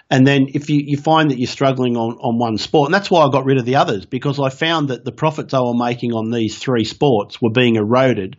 And 0.10 0.26
then 0.26 0.48
if 0.54 0.70
you, 0.70 0.82
you 0.86 0.98
find 0.98 1.32
that 1.32 1.38
you're 1.38 1.48
struggling 1.48 1.98
on, 1.98 2.18
on 2.20 2.38
one 2.38 2.58
sport, 2.58 2.88
and 2.88 2.94
that's 2.94 3.12
why 3.12 3.24
I 3.24 3.30
got 3.32 3.46
rid 3.46 3.58
of 3.58 3.66
the 3.66 3.76
others, 3.76 4.06
because 4.06 4.40
I 4.40 4.50
found 4.50 4.90
that 4.90 5.04
the 5.04 5.12
profits 5.12 5.54
I 5.54 5.60
were 5.60 5.74
making 5.74 6.14
on 6.14 6.32
these 6.32 6.58
three 6.58 6.86
sports 6.86 7.42
were 7.42 7.52
being 7.52 7.76
eroded 7.76 8.38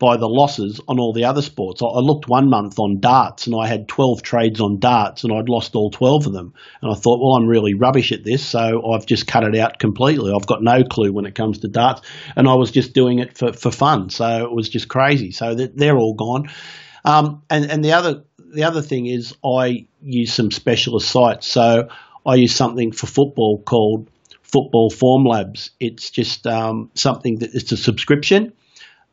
by 0.00 0.16
the 0.16 0.26
losses 0.26 0.80
on 0.88 0.98
all 0.98 1.12
the 1.12 1.26
other 1.26 1.42
sports. 1.42 1.82
I, 1.82 2.00
looked 2.00 2.26
one 2.26 2.48
month 2.48 2.78
on 2.78 3.00
darts 3.00 3.46
and 3.46 3.54
I 3.54 3.68
had 3.68 3.86
12 3.86 4.22
trades 4.22 4.58
on 4.58 4.80
darts 4.80 5.22
and 5.22 5.32
I'd 5.32 5.50
lost 5.50 5.76
all 5.76 5.90
12 5.90 6.26
of 6.26 6.32
them. 6.32 6.54
And 6.80 6.90
I 6.90 6.94
thought, 6.94 7.20
well, 7.20 7.36
I'm 7.36 7.46
really 7.46 7.74
rubbish 7.74 8.10
at 8.10 8.24
this, 8.24 8.44
so 8.44 8.92
I've 8.92 9.04
just 9.04 9.26
cut 9.26 9.44
it 9.44 9.54
out 9.54 9.78
completely. 9.78 10.32
I've 10.34 10.46
got 10.46 10.62
no 10.62 10.82
clue 10.82 11.12
when 11.12 11.26
it 11.26 11.34
comes 11.34 11.58
to 11.58 11.68
darts. 11.68 12.00
And 12.34 12.48
I 12.48 12.54
was 12.54 12.70
just 12.70 12.94
doing 12.94 13.18
it 13.18 13.36
for, 13.36 13.52
for 13.52 13.70
fun. 13.70 14.08
So 14.08 14.44
it 14.44 14.50
was 14.50 14.70
just 14.70 14.88
crazy. 14.88 15.32
So 15.32 15.54
they're 15.54 15.98
all 15.98 16.14
gone. 16.14 16.48
Um, 17.04 17.42
and, 17.50 17.70
and 17.70 17.84
the 17.84 17.92
other 17.92 18.24
the 18.52 18.64
other 18.64 18.82
thing 18.82 19.06
is 19.06 19.34
I 19.44 19.86
use 20.02 20.32
some 20.32 20.50
specialist 20.50 21.08
sites. 21.08 21.46
So 21.46 21.88
I 22.26 22.34
use 22.34 22.54
something 22.54 22.90
for 22.90 23.06
football 23.06 23.62
called 23.62 24.10
Football 24.42 24.90
Form 24.90 25.24
Labs. 25.24 25.70
It's 25.78 26.10
just 26.10 26.46
um, 26.46 26.90
something 26.94 27.38
that 27.38 27.54
it's 27.54 27.70
a 27.70 27.76
subscription 27.76 28.54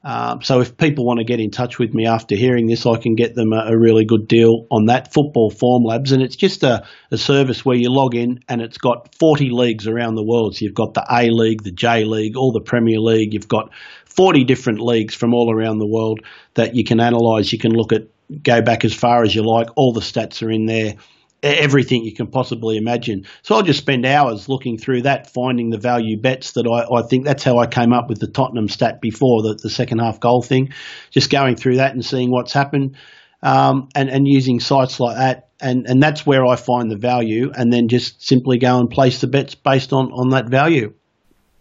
um, 0.08 0.42
so 0.42 0.62
if 0.62 0.78
people 0.78 1.06
want 1.06 1.18
to 1.18 1.26
get 1.26 1.42
in 1.42 1.52
touch 1.52 1.78
with 1.80 1.94
me 1.94 2.08
after 2.08 2.34
hearing 2.34 2.68
this, 2.68 2.86
I 2.86 2.96
can 2.96 3.16
get 3.16 3.36
them 3.36 3.52
a, 3.52 3.66
a 3.74 3.78
really 3.78 4.06
good 4.06 4.26
deal 4.26 4.66
on 4.72 4.86
that 4.86 5.12
Football 5.12 5.52
Form 5.52 5.84
Labs, 5.84 6.14
and 6.14 6.24
it's 6.24 6.38
just 6.38 6.64
a, 6.64 6.88
a, 7.12 7.18
service 7.18 7.66
where 7.66 7.76
you 7.76 7.92
log 7.92 8.16
in 8.16 8.40
and 8.48 8.62
it's 8.62 8.78
got 8.78 9.14
40 9.16 9.50
leagues 9.50 9.86
around 9.86 10.16
the 10.16 10.24
world. 10.24 10.56
So 10.56 10.64
you've 10.64 10.74
got 10.74 10.94
the 10.94 11.06
A 11.12 11.30
League, 11.30 11.64
the 11.64 11.74
J 11.74 12.06
League, 12.06 12.38
all 12.38 12.54
the 12.54 12.62
Premier 12.62 13.02
League. 13.02 13.34
You've 13.34 13.50
got 13.50 13.70
40 14.06 14.46
different 14.46 14.80
leagues 14.80 15.14
from 15.14 15.34
all 15.34 15.54
around 15.54 15.80
the 15.80 15.86
world 15.86 16.22
that 16.54 16.74
you 16.74 16.86
can 16.86 17.02
analyse. 17.02 17.52
You 17.52 17.60
can 17.60 17.74
look 17.74 17.92
at, 17.92 18.04
go 18.42 18.62
back 18.62 18.86
as 18.86 18.94
far 18.94 19.24
as 19.24 19.36
you 19.36 19.46
like. 19.46 19.68
All 19.76 19.92
the 19.92 20.00
stats 20.00 20.42
are 20.42 20.50
in 20.50 20.68
there 20.68 20.94
everything 21.44 22.04
you 22.04 22.14
can 22.14 22.28
possibly 22.28 22.78
imagine. 22.78 23.26
So 23.44 23.56
I'll 23.56 23.64
just 23.64 23.80
spend 23.80 24.06
hours 24.06 24.50
looking 24.50 24.78
through 24.78 25.04
that, 25.04 25.32
finding 25.32 25.70
the 25.70 25.78
value 25.78 26.20
bets 26.20 26.54
that 26.54 26.66
I, 26.66 26.92
I 26.94 27.08
think 27.08 27.26
that's 27.26 27.44
how 27.44 27.60
I 27.60 27.68
came 27.68 27.94
up 27.94 28.10
with 28.10 28.20
the 28.20 28.28
Tottenham 28.28 28.68
stat 28.68 29.02
before, 29.02 29.44
the, 29.44 29.60
the 29.62 29.70
second 29.70 30.00
half 30.00 30.20
goal 30.20 30.42
thing. 30.42 30.74
Just 31.12 31.30
going 31.30 31.56
through 31.56 31.78
that 31.78 31.94
and 31.94 32.04
seeing 32.04 32.32
what's 32.32 32.54
happened 32.54 32.98
um, 33.44 33.90
and, 33.96 34.10
and 34.10 34.28
using 34.28 34.60
sites 34.60 35.00
like 35.00 35.18
that. 35.18 35.50
And, 35.60 35.88
and 35.88 36.02
that's 36.02 36.26
where 36.26 36.46
I 36.46 36.56
find 36.56 36.90
the 36.90 36.98
value 36.98 37.52
and 37.54 37.72
then 37.72 37.88
just 37.88 38.26
simply 38.26 38.58
go 38.58 38.80
and 38.80 38.90
place 38.90 39.22
the 39.22 39.28
bets 39.28 39.56
based 39.56 39.94
on, 39.94 40.12
on 40.12 40.30
that 40.30 40.50
value. 40.50 40.94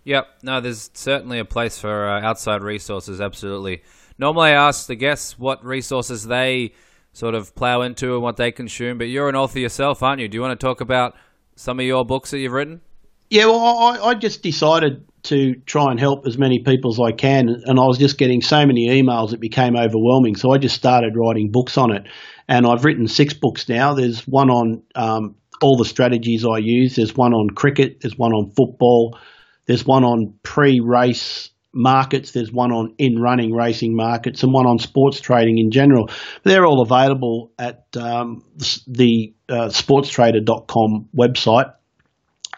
Yep. 0.04 0.26
No, 0.42 0.60
there's 0.60 0.90
certainly 0.94 1.38
a 1.38 1.44
place 1.44 1.78
for 1.78 2.08
uh, 2.08 2.20
outside 2.20 2.62
resources, 2.62 3.20
absolutely. 3.20 3.82
Normally 4.18 4.50
I 4.50 4.68
ask 4.68 4.86
the 4.86 4.96
guests 4.96 5.38
what 5.38 5.62
resources 5.64 6.26
they– 6.26 6.72
sort 7.16 7.34
of 7.34 7.54
plow 7.54 7.80
into 7.80 8.12
and 8.12 8.22
what 8.22 8.36
they 8.36 8.52
consume. 8.52 8.98
But 8.98 9.08
you're 9.08 9.30
an 9.30 9.36
author 9.36 9.58
yourself, 9.58 10.02
aren't 10.02 10.20
you? 10.20 10.28
Do 10.28 10.36
you 10.36 10.42
want 10.42 10.58
to 10.58 10.66
talk 10.66 10.82
about 10.82 11.14
some 11.54 11.80
of 11.80 11.86
your 11.86 12.04
books 12.04 12.30
that 12.30 12.38
you've 12.38 12.52
written? 12.52 12.82
Yeah, 13.30 13.46
well, 13.46 13.58
I, 13.58 14.10
I 14.10 14.14
just 14.14 14.42
decided 14.42 15.02
to 15.24 15.54
try 15.64 15.90
and 15.90 15.98
help 15.98 16.26
as 16.26 16.36
many 16.36 16.62
people 16.62 16.92
as 16.92 17.00
I 17.00 17.12
can, 17.12 17.48
and 17.48 17.80
I 17.80 17.84
was 17.84 17.98
just 17.98 18.18
getting 18.18 18.42
so 18.42 18.66
many 18.66 18.88
emails 18.88 19.32
it 19.32 19.40
became 19.40 19.76
overwhelming. 19.76 20.36
So 20.36 20.52
I 20.52 20.58
just 20.58 20.76
started 20.76 21.14
writing 21.16 21.50
books 21.50 21.78
on 21.78 21.90
it, 21.90 22.02
and 22.48 22.66
I've 22.66 22.84
written 22.84 23.08
six 23.08 23.32
books 23.32 23.66
now. 23.66 23.94
There's 23.94 24.20
one 24.28 24.50
on 24.50 24.82
um, 24.94 25.36
all 25.62 25.78
the 25.78 25.86
strategies 25.86 26.44
I 26.44 26.58
use. 26.58 26.96
There's 26.96 27.16
one 27.16 27.32
on 27.32 27.48
cricket. 27.48 28.00
There's 28.02 28.18
one 28.18 28.32
on 28.32 28.50
football. 28.50 29.18
There's 29.66 29.86
one 29.86 30.04
on 30.04 30.34
pre-race 30.42 31.50
markets. 31.76 32.32
There's 32.32 32.50
one 32.50 32.72
on 32.72 32.94
in 32.98 33.20
running 33.20 33.54
racing 33.54 33.94
markets 33.94 34.42
and 34.42 34.52
one 34.52 34.66
on 34.66 34.78
sports 34.78 35.20
trading 35.20 35.58
in 35.58 35.70
general. 35.70 36.10
They're 36.42 36.66
all 36.66 36.80
available 36.80 37.52
at 37.58 37.84
um, 37.96 38.42
the 38.86 39.34
uh, 39.48 39.68
sportstrader.com 39.68 41.10
website. 41.16 41.72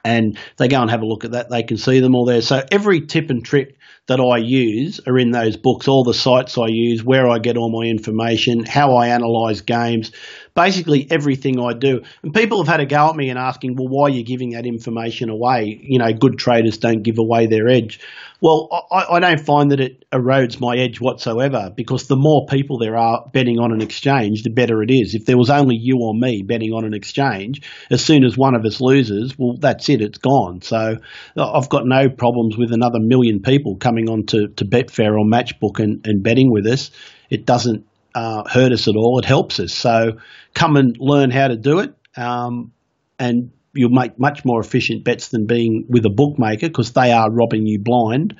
And 0.04 0.38
they 0.56 0.68
go 0.68 0.80
and 0.80 0.90
have 0.90 1.02
a 1.02 1.06
look 1.06 1.24
at 1.24 1.32
that. 1.32 1.50
They 1.50 1.64
can 1.64 1.76
see 1.76 2.00
them 2.00 2.14
all 2.14 2.24
there. 2.24 2.40
So 2.40 2.64
every 2.70 3.02
tip 3.02 3.28
and 3.30 3.44
trick 3.44 3.76
that 4.06 4.20
I 4.20 4.38
use 4.38 5.00
are 5.06 5.18
in 5.18 5.32
those 5.32 5.56
books. 5.56 5.86
All 5.86 6.02
the 6.04 6.14
sites 6.14 6.56
I 6.56 6.68
use, 6.68 7.04
where 7.04 7.28
I 7.28 7.38
get 7.38 7.58
all 7.58 7.70
my 7.70 7.86
information, 7.86 8.64
how 8.64 8.96
I 8.96 9.08
analyse 9.08 9.60
games, 9.60 10.12
basically 10.58 11.06
everything 11.08 11.60
I 11.60 11.72
do. 11.72 12.02
And 12.24 12.34
people 12.34 12.58
have 12.58 12.66
had 12.66 12.80
a 12.80 12.86
go 12.86 13.10
at 13.10 13.14
me 13.14 13.30
and 13.30 13.38
asking, 13.38 13.76
well, 13.76 13.86
why 13.86 14.06
are 14.06 14.10
you 14.10 14.24
giving 14.24 14.50
that 14.50 14.66
information 14.66 15.30
away? 15.30 15.78
You 15.80 16.00
know, 16.00 16.12
good 16.12 16.36
traders 16.36 16.78
don't 16.78 17.04
give 17.04 17.18
away 17.20 17.46
their 17.46 17.68
edge. 17.68 18.00
Well, 18.40 18.68
I, 18.90 19.04
I, 19.16 19.20
don't 19.20 19.38
find 19.38 19.70
that 19.70 19.78
it 19.78 20.04
erodes 20.10 20.60
my 20.60 20.76
edge 20.76 21.00
whatsoever 21.00 21.72
because 21.76 22.08
the 22.08 22.16
more 22.16 22.46
people 22.46 22.78
there 22.78 22.96
are 22.96 23.28
betting 23.32 23.60
on 23.60 23.72
an 23.72 23.80
exchange, 23.80 24.42
the 24.42 24.50
better 24.50 24.82
it 24.82 24.90
is. 24.90 25.14
If 25.14 25.26
there 25.26 25.38
was 25.38 25.48
only 25.48 25.76
you 25.76 25.98
or 26.00 26.12
me 26.14 26.42
betting 26.42 26.72
on 26.72 26.84
an 26.84 26.94
exchange, 26.94 27.62
as 27.88 28.04
soon 28.04 28.24
as 28.24 28.36
one 28.36 28.56
of 28.56 28.64
us 28.64 28.80
loses, 28.80 29.36
well, 29.38 29.56
that's 29.58 29.88
it, 29.88 30.00
it's 30.00 30.18
gone. 30.18 30.62
So 30.62 30.96
uh, 31.36 31.52
I've 31.52 31.68
got 31.68 31.82
no 31.84 32.08
problems 32.08 32.56
with 32.56 32.72
another 32.72 32.98
million 33.00 33.42
people 33.42 33.76
coming 33.76 34.08
on 34.08 34.26
to, 34.26 34.48
to 34.48 34.64
Betfair 34.64 35.12
or 35.18 35.24
Matchbook 35.24 35.78
and, 35.78 36.04
and 36.04 36.22
betting 36.22 36.50
with 36.50 36.66
us. 36.66 36.90
It 37.30 37.44
doesn't 37.44 37.87
uh, 38.18 38.42
hurt 38.48 38.72
us 38.72 38.88
at 38.88 38.96
all, 38.96 39.18
it 39.18 39.24
helps 39.24 39.60
us. 39.60 39.72
So 39.72 40.18
come 40.54 40.76
and 40.76 40.96
learn 40.98 41.30
how 41.30 41.48
to 41.48 41.56
do 41.56 41.78
it. 41.78 41.94
Um, 42.16 42.72
and 43.18 43.52
you'll 43.74 43.90
make 43.90 44.18
much 44.18 44.44
more 44.44 44.60
efficient 44.60 45.04
bets 45.04 45.28
than 45.28 45.46
being 45.46 45.84
with 45.88 46.04
a 46.04 46.10
bookmaker 46.10 46.68
because 46.68 46.92
they 46.92 47.12
are 47.12 47.30
robbing 47.30 47.66
you 47.66 47.78
blind. 47.78 48.34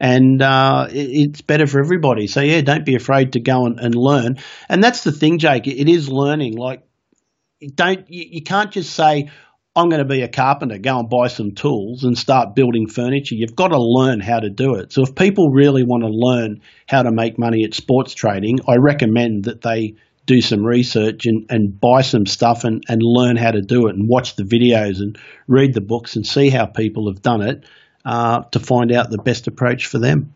And 0.00 0.40
uh, 0.40 0.86
it's 0.90 1.42
better 1.42 1.66
for 1.66 1.80
everybody. 1.80 2.26
So, 2.26 2.40
yeah, 2.40 2.62
don't 2.62 2.86
be 2.86 2.94
afraid 2.94 3.32
to 3.32 3.40
go 3.40 3.66
and, 3.66 3.78
and 3.80 3.94
learn. 3.94 4.38
And 4.68 4.82
that's 4.82 5.04
the 5.04 5.12
thing, 5.12 5.38
Jake. 5.38 5.66
It 5.66 5.88
is 5.88 6.08
learning. 6.08 6.56
Like, 6.56 6.84
don't 7.74 8.08
you, 8.08 8.24
you 8.30 8.42
can't 8.42 8.70
just 8.70 8.94
say, 8.94 9.30
I'm 9.78 9.88
going 9.90 10.02
to 10.02 10.08
be 10.08 10.22
a 10.22 10.28
carpenter, 10.28 10.76
go 10.76 10.98
and 10.98 11.08
buy 11.08 11.28
some 11.28 11.52
tools 11.52 12.02
and 12.02 12.18
start 12.18 12.56
building 12.56 12.88
furniture. 12.88 13.36
You've 13.36 13.54
got 13.54 13.68
to 13.68 13.78
learn 13.80 14.18
how 14.18 14.40
to 14.40 14.50
do 14.50 14.74
it. 14.74 14.92
So 14.92 15.02
if 15.02 15.14
people 15.14 15.50
really 15.50 15.84
want 15.84 16.02
to 16.02 16.08
learn 16.08 16.62
how 16.88 17.04
to 17.04 17.12
make 17.12 17.38
money 17.38 17.62
at 17.62 17.74
sports 17.74 18.12
trading, 18.12 18.58
I 18.66 18.78
recommend 18.78 19.44
that 19.44 19.62
they 19.62 19.94
do 20.26 20.40
some 20.40 20.66
research 20.66 21.26
and, 21.26 21.46
and 21.48 21.80
buy 21.80 22.02
some 22.02 22.26
stuff 22.26 22.64
and, 22.64 22.82
and 22.88 23.00
learn 23.04 23.36
how 23.36 23.52
to 23.52 23.62
do 23.62 23.86
it 23.86 23.94
and 23.94 24.08
watch 24.08 24.34
the 24.34 24.42
videos 24.42 24.98
and 24.98 25.16
read 25.46 25.74
the 25.74 25.80
books 25.80 26.16
and 26.16 26.26
see 26.26 26.50
how 26.50 26.66
people 26.66 27.08
have 27.08 27.22
done 27.22 27.42
it 27.42 27.64
uh, 28.04 28.42
to 28.50 28.58
find 28.58 28.90
out 28.90 29.10
the 29.10 29.18
best 29.18 29.46
approach 29.46 29.86
for 29.86 30.00
them. 30.00 30.34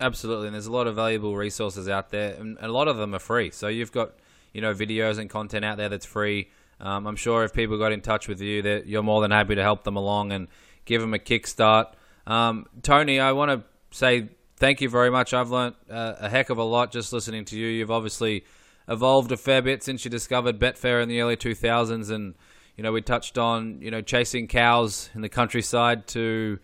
Absolutely, 0.00 0.48
and 0.48 0.54
there's 0.54 0.66
a 0.66 0.72
lot 0.72 0.88
of 0.88 0.96
valuable 0.96 1.36
resources 1.36 1.88
out 1.88 2.10
there, 2.10 2.34
and 2.34 2.58
a 2.60 2.66
lot 2.66 2.88
of 2.88 2.96
them 2.96 3.14
are 3.14 3.20
free. 3.20 3.52
So 3.52 3.68
you've 3.68 3.92
got 3.92 4.14
you 4.52 4.60
know 4.60 4.74
videos 4.74 5.18
and 5.18 5.30
content 5.30 5.64
out 5.64 5.76
there 5.76 5.88
that's 5.88 6.06
free. 6.06 6.48
Um, 6.80 7.06
I'm 7.06 7.16
sure 7.16 7.44
if 7.44 7.52
people 7.52 7.78
got 7.78 7.92
in 7.92 8.00
touch 8.00 8.26
with 8.28 8.40
you, 8.40 8.62
that 8.62 8.86
you're 8.86 9.02
more 9.02 9.20
than 9.20 9.30
happy 9.30 9.54
to 9.54 9.62
help 9.62 9.84
them 9.84 9.96
along 9.96 10.32
and 10.32 10.48
give 10.84 11.00
them 11.00 11.14
a 11.14 11.18
kickstart. 11.18 11.92
Um, 12.26 12.66
Tony, 12.82 13.20
I 13.20 13.32
want 13.32 13.50
to 13.50 13.96
say 13.96 14.30
thank 14.56 14.80
you 14.80 14.88
very 14.88 15.10
much. 15.10 15.34
I've 15.34 15.50
learnt 15.50 15.76
uh, 15.90 16.14
a 16.20 16.28
heck 16.28 16.50
of 16.50 16.58
a 16.58 16.62
lot 16.62 16.92
just 16.92 17.12
listening 17.12 17.44
to 17.46 17.58
you. 17.58 17.66
You've 17.66 17.90
obviously 17.90 18.44
evolved 18.88 19.32
a 19.32 19.36
fair 19.36 19.62
bit 19.62 19.82
since 19.82 20.04
you 20.04 20.10
discovered 20.10 20.58
Betfair 20.58 21.02
in 21.02 21.08
the 21.08 21.20
early 21.20 21.36
2000s, 21.36 22.10
and 22.10 22.34
you 22.76 22.82
know 22.82 22.92
we 22.92 23.02
touched 23.02 23.38
on 23.38 23.80
you 23.80 23.90
know 23.90 24.00
chasing 24.00 24.46
cows 24.46 25.10
in 25.14 25.22
the 25.22 25.28
countryside 25.28 26.06
to 26.08 26.58